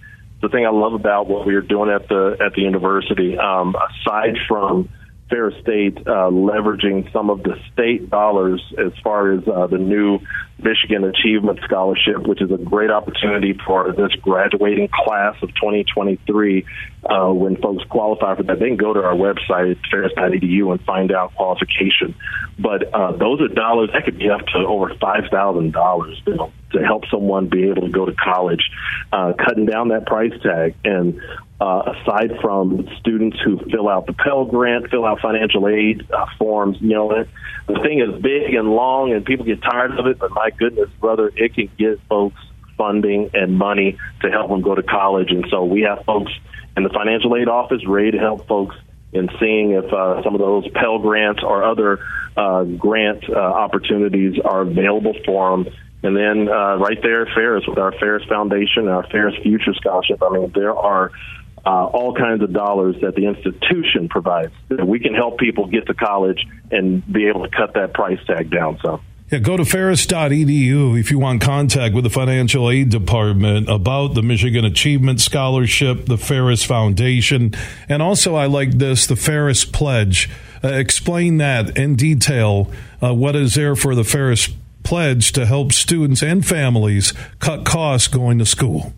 The 0.42 0.48
thing 0.48 0.66
I 0.66 0.70
love 0.70 0.94
about 0.94 1.28
what 1.28 1.46
we 1.46 1.54
are 1.54 1.60
doing 1.60 1.88
at 1.88 2.08
the 2.08 2.36
at 2.44 2.52
the 2.54 2.62
university, 2.62 3.38
um, 3.38 3.76
aside 3.76 4.36
from 4.48 4.88
Ferris 5.32 5.58
State 5.62 5.96
uh, 5.96 6.28
leveraging 6.28 7.10
some 7.10 7.30
of 7.30 7.42
the 7.42 7.56
state 7.72 8.10
dollars 8.10 8.62
as 8.78 8.92
far 9.02 9.32
as 9.32 9.48
uh, 9.48 9.66
the 9.66 9.78
new 9.78 10.18
Michigan 10.58 11.04
Achievement 11.04 11.58
Scholarship, 11.64 12.26
which 12.26 12.42
is 12.42 12.50
a 12.50 12.58
great 12.58 12.90
opportunity 12.90 13.58
for 13.66 13.90
this 13.92 14.12
graduating 14.20 14.88
class 14.92 15.34
of 15.42 15.48
2023. 15.54 16.66
Uh, 17.04 17.32
when 17.32 17.56
folks 17.56 17.82
qualify 17.84 18.36
for 18.36 18.42
that, 18.42 18.60
they 18.60 18.68
can 18.68 18.76
go 18.76 18.92
to 18.92 19.00
our 19.00 19.14
website, 19.14 19.78
ferris.edu, 19.90 20.70
and 20.70 20.80
find 20.82 21.10
out 21.10 21.34
qualification. 21.34 22.14
But 22.58 22.94
uh, 22.94 23.12
those 23.12 23.40
are 23.40 23.48
dollars 23.48 23.88
that 23.94 24.04
could 24.04 24.18
be 24.18 24.28
up 24.28 24.46
to 24.48 24.58
over 24.58 24.94
$5,000 24.94 26.52
to 26.72 26.78
help 26.84 27.04
someone 27.10 27.48
be 27.48 27.70
able 27.70 27.82
to 27.82 27.90
go 27.90 28.04
to 28.04 28.12
college, 28.12 28.70
uh, 29.12 29.32
cutting 29.32 29.64
down 29.64 29.88
that 29.88 30.06
price 30.06 30.32
tag. 30.42 30.74
And 30.84 31.20
uh, 31.62 31.94
aside 31.94 32.32
from 32.40 32.88
students 32.98 33.38
who 33.44 33.56
fill 33.70 33.88
out 33.88 34.06
the 34.06 34.12
Pell 34.12 34.44
Grant, 34.44 34.90
fill 34.90 35.04
out 35.04 35.20
financial 35.20 35.68
aid 35.68 36.04
uh, 36.10 36.26
forms, 36.36 36.76
you 36.80 36.88
know, 36.88 37.12
it, 37.12 37.28
the 37.68 37.78
thing 37.78 38.00
is 38.00 38.20
big 38.20 38.52
and 38.54 38.68
long, 38.68 39.12
and 39.12 39.24
people 39.24 39.46
get 39.46 39.62
tired 39.62 39.96
of 39.96 40.06
it. 40.06 40.18
But 40.18 40.32
my 40.32 40.50
goodness, 40.50 40.90
brother, 40.98 41.30
it 41.36 41.54
can 41.54 41.70
get 41.78 42.00
folks 42.08 42.40
funding 42.76 43.30
and 43.34 43.56
money 43.56 43.96
to 44.22 44.30
help 44.30 44.50
them 44.50 44.62
go 44.62 44.74
to 44.74 44.82
college. 44.82 45.30
And 45.30 45.46
so 45.50 45.64
we 45.64 45.82
have 45.82 46.04
folks 46.04 46.32
in 46.76 46.82
the 46.82 46.88
financial 46.88 47.36
aid 47.36 47.46
office 47.46 47.86
ready 47.86 48.10
to 48.10 48.18
help 48.18 48.48
folks 48.48 48.74
in 49.12 49.28
seeing 49.38 49.70
if 49.70 49.84
uh, 49.92 50.20
some 50.24 50.34
of 50.34 50.40
those 50.40 50.68
Pell 50.70 50.98
grants 50.98 51.44
or 51.44 51.62
other 51.62 52.00
uh, 52.36 52.64
grant 52.64 53.22
uh, 53.30 53.34
opportunities 53.38 54.40
are 54.44 54.62
available 54.62 55.14
for 55.24 55.50
them. 55.52 55.72
And 56.02 56.16
then 56.16 56.48
uh, 56.48 56.78
right 56.78 57.00
there 57.00 57.24
Ferris 57.26 57.64
with 57.68 57.78
our 57.78 57.92
Ferris 57.92 58.24
Foundation, 58.28 58.88
our 58.88 59.06
Ferris 59.06 59.36
Future 59.44 59.74
Scholarship, 59.74 60.20
I 60.20 60.30
mean, 60.30 60.50
there 60.52 60.74
are 60.74 61.12
uh, 61.64 61.86
all 61.86 62.14
kinds 62.14 62.42
of 62.42 62.52
dollars 62.52 62.96
that 63.02 63.14
the 63.14 63.26
institution 63.26 64.08
provides. 64.08 64.52
We 64.68 64.98
can 64.98 65.14
help 65.14 65.38
people 65.38 65.66
get 65.66 65.86
to 65.86 65.94
college 65.94 66.44
and 66.70 67.06
be 67.10 67.28
able 67.28 67.44
to 67.44 67.50
cut 67.50 67.74
that 67.74 67.94
price 67.94 68.18
tag 68.26 68.50
down 68.50 68.78
some. 68.82 69.00
Yeah, 69.30 69.38
go 69.38 69.56
to 69.56 69.64
ferris.edu 69.64 71.00
if 71.00 71.10
you 71.10 71.18
want 71.18 71.40
contact 71.40 71.94
with 71.94 72.04
the 72.04 72.10
financial 72.10 72.68
aid 72.68 72.90
department 72.90 73.66
about 73.70 74.08
the 74.08 74.22
Michigan 74.22 74.66
Achievement 74.66 75.22
Scholarship, 75.22 76.04
the 76.04 76.18
Ferris 76.18 76.64
Foundation, 76.64 77.54
and 77.88 78.02
also 78.02 78.34
I 78.34 78.44
like 78.44 78.72
this, 78.72 79.06
the 79.06 79.16
Ferris 79.16 79.64
Pledge. 79.64 80.28
Uh, 80.62 80.68
explain 80.68 81.38
that 81.38 81.78
in 81.78 81.96
detail. 81.96 82.70
Uh, 83.02 83.14
what 83.14 83.34
is 83.34 83.54
there 83.54 83.74
for 83.74 83.94
the 83.94 84.04
Ferris 84.04 84.50
Pledge 84.82 85.32
to 85.32 85.46
help 85.46 85.72
students 85.72 86.22
and 86.22 86.44
families 86.44 87.14
cut 87.38 87.64
costs 87.64 88.08
going 88.08 88.38
to 88.38 88.44
school? 88.44 88.92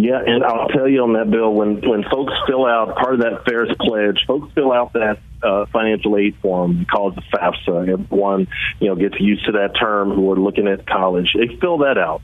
Yeah, 0.00 0.18
and 0.24 0.42
I'll 0.42 0.68
tell 0.68 0.88
you 0.88 1.02
on 1.02 1.12
that 1.12 1.30
bill 1.30 1.52
when 1.52 1.86
when 1.86 2.04
folks 2.04 2.32
fill 2.46 2.64
out 2.64 2.96
part 2.96 3.14
of 3.14 3.20
that 3.20 3.44
Ferris 3.44 3.70
pledge, 3.78 4.16
folks 4.26 4.50
fill 4.54 4.72
out 4.72 4.94
that 4.94 5.18
uh, 5.42 5.66
financial 5.66 6.16
aid 6.16 6.36
form 6.40 6.86
called 6.86 7.16
the 7.16 7.22
FAFSA. 7.36 7.86
Everyone 7.86 8.48
you 8.78 8.88
know 8.88 8.94
gets 8.96 9.20
used 9.20 9.44
to 9.44 9.52
that 9.52 9.72
term 9.78 10.10
who 10.12 10.32
are 10.32 10.40
looking 10.40 10.68
at 10.68 10.86
college. 10.86 11.28
They 11.34 11.54
fill 11.60 11.78
that 11.78 11.98
out. 11.98 12.22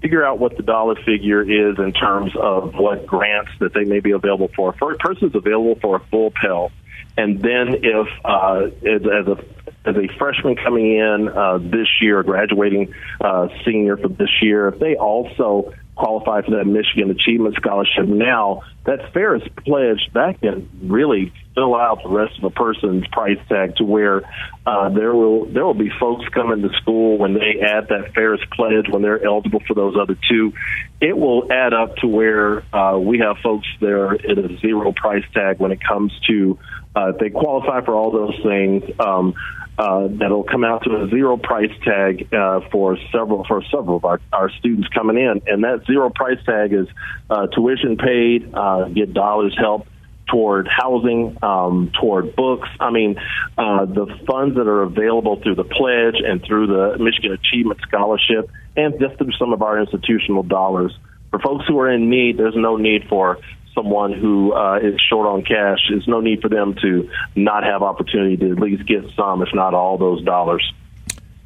Figure 0.00 0.24
out 0.24 0.38
what 0.38 0.56
the 0.56 0.62
dollar 0.62 0.94
figure 1.04 1.42
is 1.42 1.78
in 1.78 1.92
terms 1.92 2.32
of 2.40 2.74
what 2.74 3.06
grants 3.06 3.50
that 3.58 3.74
they 3.74 3.84
may 3.84 3.98
be 3.98 4.12
available 4.12 4.50
for. 4.54 4.72
For 4.74 4.92
a 4.92 4.96
person 4.96 5.30
is 5.30 5.34
available 5.34 5.80
for 5.82 5.96
a 5.96 6.00
full 6.10 6.30
Pell, 6.30 6.70
and 7.18 7.40
then 7.42 7.74
if 7.82 8.06
uh, 8.24 8.68
as, 8.86 9.02
as 9.02 9.26
a 9.26 9.44
as 9.84 9.96
a 9.96 10.06
freshman 10.16 10.54
coming 10.54 10.96
in 10.96 11.28
uh, 11.28 11.58
this 11.58 11.88
year, 12.00 12.22
graduating 12.22 12.94
uh, 13.20 13.48
senior 13.64 13.96
for 13.96 14.08
this 14.08 14.30
year, 14.42 14.68
if 14.68 14.78
they 14.78 14.94
also 14.94 15.72
qualify 16.00 16.42
for 16.42 16.52
that 16.52 16.64
Michigan 16.64 17.10
Achievement 17.10 17.54
Scholarship 17.56 18.06
now, 18.06 18.62
that 18.86 19.12
Ferris 19.12 19.42
pledge 19.64 20.00
that 20.14 20.40
can 20.40 20.68
really 20.82 21.32
fill 21.54 21.74
out 21.74 22.02
the 22.02 22.08
rest 22.08 22.38
of 22.38 22.44
a 22.44 22.50
person's 22.50 23.06
price 23.08 23.38
tag 23.48 23.76
to 23.76 23.84
where 23.84 24.22
uh, 24.66 24.88
there 24.88 25.14
will 25.14 25.44
there 25.46 25.64
will 25.64 25.74
be 25.74 25.90
folks 26.00 26.26
coming 26.32 26.62
to 26.62 26.70
school 26.80 27.18
when 27.18 27.34
they 27.34 27.60
add 27.60 27.88
that 27.88 28.14
Ferris 28.14 28.40
pledge 28.52 28.88
when 28.88 29.02
they're 29.02 29.22
eligible 29.22 29.60
for 29.66 29.74
those 29.74 29.94
other 30.00 30.16
two. 30.28 30.52
It 31.00 31.16
will 31.16 31.52
add 31.52 31.74
up 31.74 31.96
to 31.96 32.06
where 32.06 32.62
uh, 32.74 32.98
we 32.98 33.18
have 33.18 33.36
folks 33.42 33.68
there 33.80 34.12
at 34.12 34.38
a 34.38 34.58
zero 34.60 34.92
price 34.92 35.24
tag 35.34 35.58
when 35.58 35.72
it 35.72 35.80
comes 35.86 36.12
to 36.28 36.58
uh, 36.94 37.12
they 37.20 37.30
qualify 37.30 37.84
for 37.84 37.94
all 37.94 38.10
those 38.10 38.38
things. 38.42 38.82
Um, 38.98 39.34
uh, 39.78 40.08
that'll 40.08 40.44
come 40.44 40.64
out 40.64 40.84
to 40.84 41.02
a 41.02 41.08
zero 41.08 41.36
price 41.36 41.72
tag 41.84 42.32
uh, 42.34 42.60
for 42.70 42.98
several 43.12 43.44
for 43.44 43.62
several 43.70 43.96
of 43.96 44.04
our, 44.04 44.20
our 44.32 44.50
students 44.50 44.88
coming 44.88 45.16
in, 45.16 45.42
and 45.46 45.64
that 45.64 45.86
zero 45.86 46.10
price 46.10 46.38
tag 46.44 46.72
is 46.72 46.86
uh, 47.30 47.46
tuition 47.46 47.96
paid, 47.96 48.52
uh, 48.54 48.88
get 48.88 49.14
dollars 49.14 49.56
help 49.58 49.86
toward 50.30 50.68
housing, 50.68 51.36
um, 51.42 51.90
toward 52.00 52.36
books. 52.36 52.68
I 52.78 52.90
mean, 52.90 53.16
uh, 53.58 53.84
the 53.86 54.06
funds 54.26 54.56
that 54.56 54.66
are 54.66 54.82
available 54.82 55.40
through 55.42 55.56
the 55.56 55.64
pledge 55.64 56.16
and 56.24 56.42
through 56.44 56.68
the 56.68 56.98
Michigan 57.02 57.32
Achievement 57.32 57.80
Scholarship, 57.82 58.50
and 58.76 58.98
just 59.00 59.18
through 59.18 59.32
some 59.38 59.52
of 59.52 59.62
our 59.62 59.80
institutional 59.80 60.42
dollars. 60.42 60.96
For 61.30 61.38
folks 61.38 61.64
who 61.68 61.78
are 61.78 61.90
in 61.90 62.10
need, 62.10 62.38
there's 62.38 62.56
no 62.56 62.76
need 62.76 63.08
for 63.08 63.38
someone 63.74 64.12
who 64.12 64.52
uh, 64.52 64.78
is 64.82 65.00
short 65.08 65.26
on 65.26 65.42
cash, 65.42 65.78
there's 65.88 66.08
no 66.08 66.20
need 66.20 66.40
for 66.40 66.48
them 66.48 66.74
to 66.82 67.08
not 67.34 67.64
have 67.64 67.82
opportunity 67.82 68.36
to 68.36 68.52
at 68.52 68.58
least 68.58 68.86
get 68.86 69.04
some, 69.16 69.42
if 69.42 69.48
not 69.54 69.74
all, 69.74 69.98
those 69.98 70.22
dollars. 70.24 70.72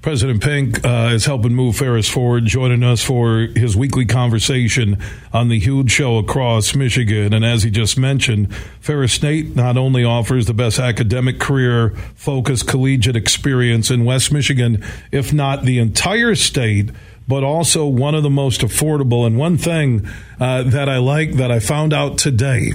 President 0.05 0.43
Pink 0.43 0.85
uh, 0.85 1.13
is 1.15 1.25
helping 1.25 1.55
move 1.55 1.77
Ferris 1.77 2.11
forward, 2.11 2.45
joining 2.45 2.83
us 2.83 3.03
for 3.03 3.49
his 3.57 3.75
weekly 3.75 4.05
conversation 4.05 4.99
on 5.33 5.49
the 5.49 5.59
huge 5.59 5.91
show 5.91 6.19
across 6.19 6.75
Michigan. 6.75 7.33
And 7.33 7.43
as 7.43 7.63
he 7.63 7.71
just 7.71 7.97
mentioned, 7.97 8.55
Ferris 8.81 9.15
State 9.15 9.57
not 9.57 9.79
only 9.79 10.05
offers 10.05 10.45
the 10.45 10.53
best 10.53 10.79
academic 10.79 11.41
career 11.41 11.97
focused 12.17 12.69
collegiate 12.69 13.17
experience 13.17 13.91
in 13.91 14.05
West 14.05 14.31
Michigan, 14.31 14.85
if 15.11 15.33
not 15.33 15.63
the 15.63 15.79
entire 15.79 16.35
state, 16.35 16.91
but 17.27 17.43
also 17.43 17.87
one 17.87 18.15
of 18.15 18.23
the 18.23 18.31
most 18.31 18.61
affordable. 18.61 19.27
And 19.27 19.39
one 19.39 19.57
thing 19.57 20.09
uh, 20.41 20.65
that 20.65 20.89
I 20.89 20.99
like 20.99 21.33
that 21.35 21.51
I 21.51 21.61
found 21.61 21.93
out 21.93 22.19
today 22.19 22.73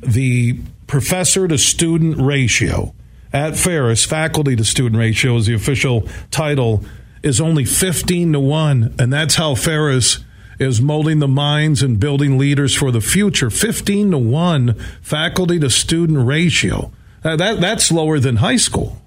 the 0.00 0.60
professor 0.86 1.46
to 1.48 1.58
student 1.58 2.18
ratio 2.18 2.94
at 3.32 3.56
Ferris, 3.56 4.04
faculty 4.04 4.56
to 4.56 4.64
student 4.64 4.96
ratio 4.96 5.36
is 5.36 5.46
the 5.46 5.54
official 5.54 6.08
title, 6.30 6.84
is 7.22 7.40
only 7.40 7.64
15 7.64 8.32
to 8.32 8.40
1. 8.40 8.94
And 8.98 9.12
that's 9.12 9.36
how 9.36 9.54
Ferris 9.54 10.18
is 10.58 10.80
molding 10.80 11.20
the 11.20 11.28
minds 11.28 11.82
and 11.82 11.98
building 11.98 12.38
leaders 12.38 12.74
for 12.74 12.90
the 12.90 13.00
future. 13.00 13.50
15 13.50 14.10
to 14.10 14.18
1 14.18 14.74
faculty 15.00 15.58
to 15.58 15.70
student 15.70 16.26
ratio. 16.26 16.92
Uh, 17.22 17.36
that, 17.36 17.60
that's 17.60 17.92
lower 17.92 18.18
than 18.18 18.36
high 18.36 18.56
school. 18.56 19.00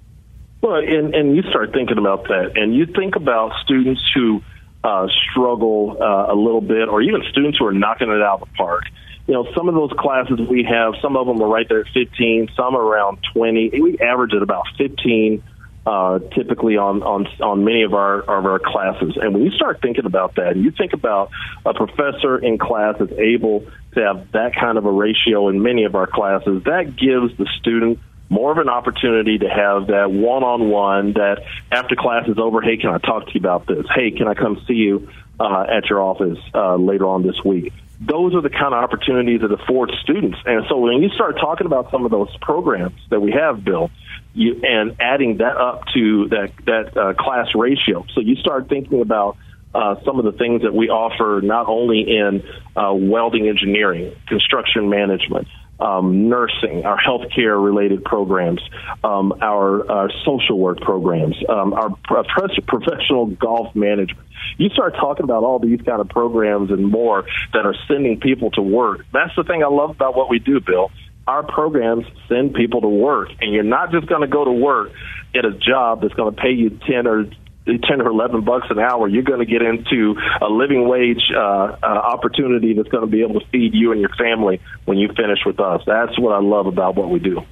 Well, 0.62 0.76
and, 0.76 1.14
and 1.14 1.36
you 1.36 1.42
start 1.50 1.72
thinking 1.74 1.98
about 1.98 2.24
that, 2.28 2.52
and 2.56 2.74
you 2.74 2.86
think 2.86 3.16
about 3.16 3.52
students 3.62 4.00
who 4.14 4.40
uh, 4.84 5.08
struggle 5.30 5.96
uh, 6.00 6.32
a 6.32 6.36
little 6.36 6.60
bit, 6.60 6.88
or 6.88 7.02
even 7.02 7.22
students 7.30 7.58
who 7.58 7.66
are 7.66 7.72
knocking 7.72 8.08
it 8.08 8.22
out 8.22 8.40
of 8.42 8.48
the 8.48 8.54
park 8.54 8.84
you 9.26 9.32
know, 9.32 9.46
some 9.56 9.68
of 9.68 9.74
those 9.74 9.90
classes 9.98 10.38
we 10.50 10.64
have, 10.64 10.94
some 11.00 11.16
of 11.16 11.26
them 11.26 11.40
are 11.40 11.48
right 11.48 11.66
there 11.68 11.80
at 11.80 11.86
15, 11.94 12.50
some 12.54 12.76
around 12.76 13.18
20. 13.32 13.70
We 13.80 13.98
average 13.98 14.34
at 14.34 14.42
about 14.42 14.64
15 14.76 15.42
uh, 15.86 16.18
typically 16.34 16.78
on, 16.78 17.02
on 17.02 17.26
on 17.42 17.62
many 17.64 17.82
of 17.82 17.92
our 17.92 18.20
of 18.20 18.46
our 18.46 18.58
classes. 18.58 19.18
And 19.20 19.34
when 19.34 19.42
you 19.42 19.50
start 19.50 19.80
thinking 19.82 20.06
about 20.06 20.36
that, 20.36 20.52
and 20.52 20.64
you 20.64 20.70
think 20.70 20.94
about 20.94 21.30
a 21.66 21.74
professor 21.74 22.38
in 22.38 22.56
class 22.56 22.96
that's 22.98 23.12
able 23.12 23.66
to 23.94 24.00
have 24.00 24.32
that 24.32 24.54
kind 24.58 24.78
of 24.78 24.86
a 24.86 24.90
ratio 24.90 25.48
in 25.48 25.62
many 25.62 25.84
of 25.84 25.94
our 25.94 26.06
classes, 26.06 26.62
that 26.64 26.96
gives 26.96 27.36
the 27.36 27.46
student 27.60 27.98
more 28.28 28.52
of 28.52 28.58
an 28.58 28.68
opportunity 28.68 29.38
to 29.38 29.48
have 29.48 29.88
that 29.88 30.10
one-on-one. 30.10 31.12
That 31.14 31.42
after 31.70 31.96
class 31.96 32.28
is 32.28 32.38
over, 32.38 32.60
hey, 32.60 32.76
can 32.76 32.90
I 32.90 32.98
talk 32.98 33.26
to 33.26 33.34
you 33.34 33.40
about 33.40 33.66
this? 33.66 33.86
Hey, 33.94 34.10
can 34.10 34.28
I 34.28 34.34
come 34.34 34.62
see 34.66 34.74
you 34.74 35.08
uh, 35.38 35.66
at 35.68 35.86
your 35.90 36.00
office 36.00 36.38
uh, 36.54 36.76
later 36.76 37.06
on 37.06 37.22
this 37.22 37.42
week? 37.44 37.72
those 38.00 38.34
are 38.34 38.40
the 38.40 38.50
kind 38.50 38.74
of 38.74 38.84
opportunities 38.84 39.40
that 39.40 39.52
afford 39.52 39.90
students. 40.02 40.38
And 40.44 40.64
so 40.68 40.78
when 40.78 41.02
you 41.02 41.08
start 41.10 41.36
talking 41.38 41.66
about 41.66 41.90
some 41.90 42.04
of 42.04 42.10
those 42.10 42.34
programs 42.40 43.00
that 43.10 43.20
we 43.20 43.32
have, 43.32 43.64
Bill, 43.64 43.90
you, 44.34 44.60
and 44.62 44.96
adding 45.00 45.38
that 45.38 45.56
up 45.56 45.84
to 45.94 46.28
that 46.28 46.52
that 46.66 46.96
uh, 46.96 47.14
class 47.14 47.48
ratio, 47.54 48.04
so 48.14 48.20
you 48.20 48.36
start 48.36 48.68
thinking 48.68 49.00
about 49.00 49.36
uh, 49.74 49.96
some 50.04 50.18
of 50.18 50.24
the 50.24 50.32
things 50.32 50.62
that 50.62 50.74
we 50.74 50.88
offer 50.88 51.40
not 51.42 51.68
only 51.68 52.00
in 52.00 52.42
uh, 52.76 52.92
welding 52.92 53.48
engineering, 53.48 54.14
construction 54.26 54.88
management, 54.90 55.46
um, 55.80 56.28
nursing, 56.28 56.84
our 56.84 56.98
healthcare 56.98 57.62
related 57.62 58.04
programs, 58.04 58.60
um, 59.02 59.34
our, 59.40 59.90
our, 59.90 60.10
social 60.24 60.58
work 60.58 60.80
programs, 60.80 61.36
um, 61.48 61.72
our 61.72 61.90
professional 62.06 63.26
golf 63.26 63.74
management. 63.74 64.26
You 64.56 64.68
start 64.70 64.94
talking 64.94 65.24
about 65.24 65.42
all 65.42 65.58
these 65.58 65.80
kind 65.82 66.00
of 66.00 66.08
programs 66.08 66.70
and 66.70 66.86
more 66.86 67.24
that 67.52 67.66
are 67.66 67.74
sending 67.88 68.20
people 68.20 68.50
to 68.52 68.62
work. 68.62 69.04
That's 69.12 69.34
the 69.36 69.42
thing 69.42 69.64
I 69.64 69.68
love 69.68 69.90
about 69.90 70.16
what 70.16 70.30
we 70.30 70.38
do, 70.38 70.60
Bill. 70.60 70.90
Our 71.26 71.42
programs 71.42 72.04
send 72.28 72.54
people 72.54 72.82
to 72.82 72.88
work, 72.88 73.30
and 73.40 73.52
you're 73.52 73.62
not 73.62 73.90
just 73.90 74.06
going 74.06 74.20
to 74.20 74.28
go 74.28 74.44
to 74.44 74.52
work 74.52 74.92
at 75.34 75.44
a 75.44 75.52
job 75.52 76.02
that's 76.02 76.14
going 76.14 76.34
to 76.34 76.40
pay 76.40 76.52
you 76.52 76.70
10 76.86 77.06
or 77.06 77.24
10 77.66 78.00
or 78.00 78.08
11 78.08 78.44
bucks 78.44 78.66
an 78.70 78.78
hour, 78.78 79.08
you're 79.08 79.22
going 79.22 79.40
to 79.40 79.46
get 79.46 79.62
into 79.62 80.14
a 80.40 80.48
living 80.48 80.86
wage 80.88 81.22
uh, 81.34 81.40
uh, 81.40 81.86
opportunity 81.86 82.74
that's 82.74 82.88
going 82.88 83.04
to 83.04 83.10
be 83.10 83.22
able 83.22 83.40
to 83.40 83.46
feed 83.48 83.74
you 83.74 83.92
and 83.92 84.00
your 84.00 84.14
family 84.18 84.60
when 84.84 84.98
you 84.98 85.08
finish 85.08 85.38
with 85.46 85.58
us. 85.60 85.82
That's 85.86 86.18
what 86.18 86.32
I 86.32 86.40
love 86.40 86.66
about 86.66 86.94
what 86.94 87.08
we 87.08 87.18
do. 87.18 87.42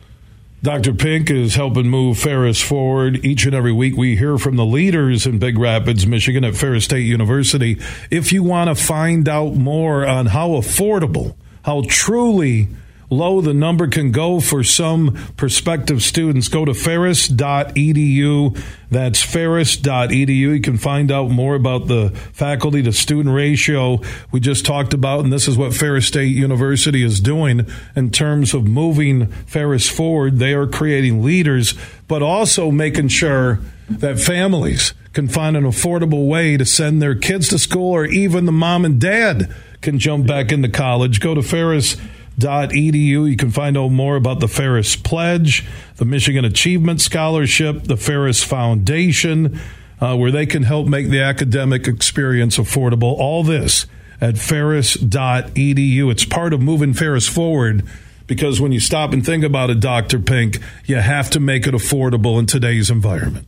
Dr. 0.62 0.94
Pink 0.94 1.28
is 1.28 1.56
helping 1.56 1.88
move 1.88 2.18
Ferris 2.18 2.62
forward. 2.62 3.24
Each 3.24 3.46
and 3.46 3.54
every 3.54 3.72
week, 3.72 3.96
we 3.96 4.14
hear 4.14 4.38
from 4.38 4.54
the 4.54 4.64
leaders 4.64 5.26
in 5.26 5.40
Big 5.40 5.58
Rapids, 5.58 6.06
Michigan 6.06 6.44
at 6.44 6.54
Ferris 6.54 6.84
State 6.84 7.04
University. 7.04 7.80
If 8.12 8.32
you 8.32 8.44
want 8.44 8.68
to 8.68 8.80
find 8.80 9.28
out 9.28 9.54
more 9.54 10.06
on 10.06 10.26
how 10.26 10.50
affordable, 10.50 11.34
how 11.64 11.82
truly 11.88 12.68
low 13.12 13.40
the 13.40 13.54
number 13.54 13.86
can 13.86 14.10
go 14.10 14.40
for 14.40 14.64
some 14.64 15.14
prospective 15.36 16.02
students. 16.02 16.48
Go 16.48 16.64
to 16.64 16.74
ferris.edu. 16.74 18.58
That's 18.90 19.22
ferris.edu. 19.22 20.28
You 20.28 20.60
can 20.60 20.76
find 20.76 21.12
out 21.12 21.30
more 21.30 21.54
about 21.54 21.86
the 21.86 22.10
faculty 22.32 22.82
to 22.82 22.92
student 22.92 23.34
ratio 23.34 24.00
we 24.30 24.40
just 24.40 24.64
talked 24.64 24.94
about, 24.94 25.24
and 25.24 25.32
this 25.32 25.48
is 25.48 25.56
what 25.56 25.74
Ferris 25.74 26.06
State 26.06 26.34
University 26.34 27.04
is 27.04 27.20
doing 27.20 27.66
in 27.94 28.10
terms 28.10 28.54
of 28.54 28.66
moving 28.66 29.26
Ferris 29.26 29.88
forward. 29.88 30.38
They 30.38 30.54
are 30.54 30.66
creating 30.66 31.22
leaders, 31.22 31.74
but 32.08 32.22
also 32.22 32.70
making 32.70 33.08
sure 33.08 33.60
that 33.88 34.18
families 34.18 34.94
can 35.12 35.28
find 35.28 35.56
an 35.56 35.64
affordable 35.64 36.28
way 36.28 36.56
to 36.56 36.64
send 36.64 37.02
their 37.02 37.14
kids 37.14 37.48
to 37.48 37.58
school, 37.58 37.92
or 37.92 38.06
even 38.06 38.46
the 38.46 38.52
mom 38.52 38.84
and 38.84 39.00
dad 39.00 39.54
can 39.82 39.98
jump 39.98 40.26
back 40.26 40.52
into 40.52 40.68
college. 40.68 41.20
Go 41.20 41.34
to 41.34 41.42
Ferris 41.42 41.96
Edu. 42.38 43.30
You 43.30 43.36
can 43.36 43.50
find 43.50 43.76
out 43.76 43.90
more 43.90 44.16
about 44.16 44.40
the 44.40 44.48
Ferris 44.48 44.96
Pledge, 44.96 45.66
the 45.96 46.04
Michigan 46.04 46.44
Achievement 46.44 47.00
Scholarship, 47.00 47.84
the 47.84 47.96
Ferris 47.96 48.42
Foundation, 48.42 49.60
uh, 50.00 50.16
where 50.16 50.30
they 50.30 50.46
can 50.46 50.62
help 50.62 50.86
make 50.86 51.08
the 51.08 51.20
academic 51.20 51.86
experience 51.86 52.58
affordable. 52.58 53.14
All 53.18 53.42
this 53.44 53.86
at 54.20 54.38
ferris.edu. 54.38 56.10
It's 56.10 56.24
part 56.24 56.52
of 56.52 56.60
moving 56.60 56.94
Ferris 56.94 57.28
forward 57.28 57.84
because 58.28 58.60
when 58.60 58.72
you 58.72 58.80
stop 58.80 59.12
and 59.12 59.26
think 59.26 59.44
about 59.44 59.68
it, 59.68 59.80
Dr. 59.80 60.20
Pink, 60.20 60.58
you 60.86 60.96
have 60.96 61.28
to 61.30 61.40
make 61.40 61.66
it 61.66 61.74
affordable 61.74 62.38
in 62.38 62.46
today's 62.46 62.88
environment. 62.88 63.46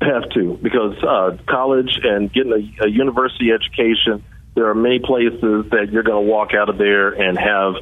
Have 0.00 0.28
to, 0.30 0.58
because 0.62 1.02
uh, 1.02 1.38
college 1.46 2.00
and 2.02 2.30
getting 2.32 2.52
a, 2.52 2.84
a 2.84 2.88
university 2.88 3.52
education 3.52 4.22
there 4.54 4.68
are 4.68 4.74
many 4.74 5.00
places 5.00 5.66
that 5.70 5.88
you're 5.90 6.02
going 6.02 6.24
to 6.24 6.30
walk 6.30 6.54
out 6.54 6.68
of 6.68 6.78
there 6.78 7.10
and 7.10 7.38
have 7.38 7.74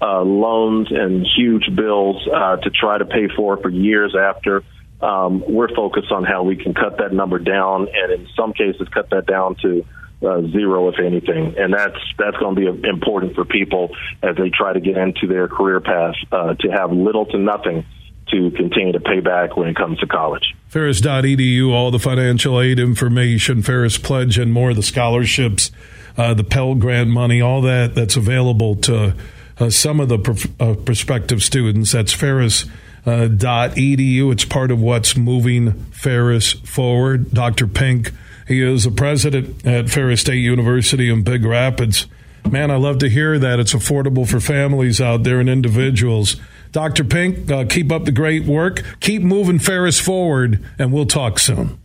uh, 0.00 0.22
loans 0.22 0.88
and 0.90 1.26
huge 1.36 1.64
bills 1.74 2.26
uh, 2.32 2.56
to 2.56 2.70
try 2.70 2.98
to 2.98 3.04
pay 3.04 3.28
for 3.36 3.56
for 3.58 3.68
years 3.68 4.14
after. 4.18 4.62
Um, 5.00 5.42
we're 5.48 5.74
focused 5.74 6.12
on 6.12 6.24
how 6.24 6.42
we 6.42 6.56
can 6.56 6.74
cut 6.74 6.98
that 6.98 7.12
number 7.12 7.38
down, 7.38 7.88
and 7.92 8.12
in 8.12 8.28
some 8.36 8.52
cases, 8.52 8.86
cut 8.92 9.10
that 9.10 9.26
down 9.26 9.56
to 9.62 9.84
uh, 10.22 10.42
zero, 10.52 10.88
if 10.88 11.00
anything. 11.00 11.54
And 11.58 11.72
that's 11.72 11.98
that's 12.18 12.36
going 12.36 12.54
to 12.54 12.72
be 12.72 12.88
important 12.88 13.34
for 13.34 13.44
people 13.44 13.90
as 14.22 14.36
they 14.36 14.50
try 14.50 14.72
to 14.72 14.80
get 14.80 14.96
into 14.96 15.26
their 15.26 15.48
career 15.48 15.80
path 15.80 16.14
uh, 16.30 16.54
to 16.54 16.68
have 16.68 16.92
little 16.92 17.26
to 17.26 17.38
nothing 17.38 17.86
to 18.30 18.50
continue 18.52 18.92
to 18.92 19.00
pay 19.00 19.20
back 19.20 19.56
when 19.56 19.68
it 19.68 19.76
comes 19.76 19.98
to 20.00 20.06
college. 20.06 20.54
Ferris.edu, 20.68 21.72
all 21.72 21.90
the 21.90 21.98
financial 21.98 22.60
aid 22.60 22.78
information, 22.78 23.62
Ferris 23.62 23.98
Pledge, 23.98 24.38
and 24.38 24.52
more, 24.52 24.74
the 24.74 24.82
scholarships 24.82 25.70
uh, 26.16 26.34
the 26.34 26.44
Pell 26.44 26.74
Grant 26.74 27.08
money, 27.10 27.40
all 27.40 27.62
that 27.62 27.94
that's 27.94 28.16
available 28.16 28.76
to 28.76 29.14
uh, 29.58 29.70
some 29.70 30.00
of 30.00 30.08
the 30.08 30.18
pr- 30.18 30.48
uh, 30.58 30.74
prospective 30.74 31.42
students. 31.42 31.92
That's 31.92 32.12
Ferris. 32.12 32.66
Uh, 33.06 33.28
dot 33.28 33.70
edu. 33.76 34.30
It's 34.30 34.44
part 34.44 34.70
of 34.70 34.78
what's 34.78 35.16
moving 35.16 35.72
Ferris 35.84 36.52
forward. 36.52 37.30
Dr. 37.32 37.66
Pink, 37.66 38.12
he 38.46 38.60
is 38.60 38.84
the 38.84 38.90
president 38.90 39.64
at 39.66 39.88
Ferris 39.88 40.20
State 40.20 40.40
University 40.40 41.08
in 41.08 41.22
Big 41.22 41.46
Rapids. 41.46 42.06
Man, 42.50 42.70
I 42.70 42.76
love 42.76 42.98
to 42.98 43.08
hear 43.08 43.38
that 43.38 43.58
it's 43.58 43.72
affordable 43.72 44.28
for 44.28 44.38
families 44.38 45.00
out 45.00 45.22
there 45.22 45.40
and 45.40 45.48
individuals. 45.48 46.36
Dr. 46.72 47.04
Pink, 47.04 47.50
uh, 47.50 47.64
keep 47.64 47.90
up 47.90 48.04
the 48.04 48.12
great 48.12 48.44
work. 48.44 48.82
Keep 49.00 49.22
moving 49.22 49.58
Ferris 49.58 49.98
forward, 49.98 50.64
and 50.78 50.92
we'll 50.92 51.06
talk 51.06 51.38
soon. 51.38 51.78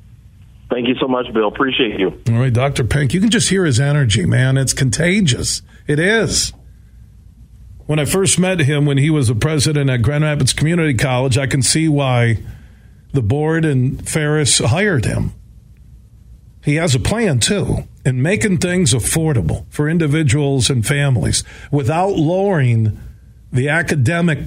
Thank 0.69 0.87
you 0.87 0.95
so 0.99 1.07
much, 1.07 1.31
Bill. 1.33 1.47
Appreciate 1.47 1.99
you. 1.99 2.21
All 2.29 2.39
right, 2.39 2.53
Dr. 2.53 2.83
Pink, 2.83 3.13
you 3.13 3.21
can 3.21 3.29
just 3.29 3.49
hear 3.49 3.65
his 3.65 3.79
energy, 3.79 4.25
man. 4.25 4.57
It's 4.57 4.73
contagious. 4.73 5.61
It 5.87 5.99
is. 5.99 6.53
When 7.85 7.99
I 7.99 8.05
first 8.05 8.39
met 8.39 8.59
him 8.61 8.85
when 8.85 8.97
he 8.97 9.11
was 9.11 9.29
a 9.29 9.35
president 9.35 9.89
at 9.89 10.01
Grand 10.01 10.23
Rapids 10.23 10.53
Community 10.53 10.95
College, 10.95 11.37
I 11.37 11.45
can 11.45 11.61
see 11.61 11.87
why 11.87 12.39
the 13.13 13.21
board 13.21 13.63
and 13.63 14.07
Ferris 14.07 14.57
hired 14.57 15.05
him. 15.05 15.33
He 16.63 16.75
has 16.75 16.95
a 16.95 16.99
plan, 16.99 17.39
too, 17.39 17.87
in 18.03 18.23
making 18.23 18.57
things 18.57 18.91
affordable 18.91 19.65
for 19.69 19.87
individuals 19.87 20.69
and 20.71 20.85
families 20.85 21.43
without 21.71 22.15
lowering 22.15 22.99
the 23.51 23.69
academic 23.69 24.39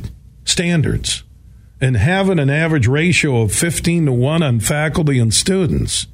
standards 0.48 1.22
and 1.80 1.96
having 1.96 2.38
an 2.38 2.50
average 2.50 2.86
ratio 2.86 3.42
of 3.42 3.52
15 3.52 4.06
to 4.06 4.12
1 4.12 4.42
on 4.42 4.60
faculty 4.60 5.18
and 5.18 5.32
students. 5.32 6.06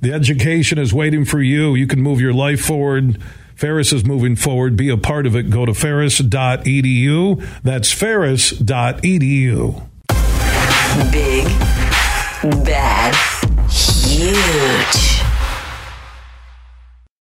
The 0.00 0.12
education 0.12 0.78
is 0.78 0.92
waiting 0.92 1.24
for 1.24 1.40
you. 1.40 1.74
You 1.74 1.86
can 1.86 2.02
move 2.02 2.20
your 2.20 2.34
life 2.34 2.60
forward. 2.60 3.18
Ferris 3.54 3.92
is 3.92 4.04
moving 4.04 4.36
forward. 4.36 4.76
Be 4.76 4.90
a 4.90 4.96
part 4.98 5.26
of 5.26 5.34
it. 5.34 5.48
Go 5.48 5.64
to 5.64 5.72
ferris.edu. 5.72 7.46
That's 7.62 7.92
ferris.edu. 7.92 9.88
Big, 11.10 11.44
bad, 12.64 13.14
huge. 13.70 15.13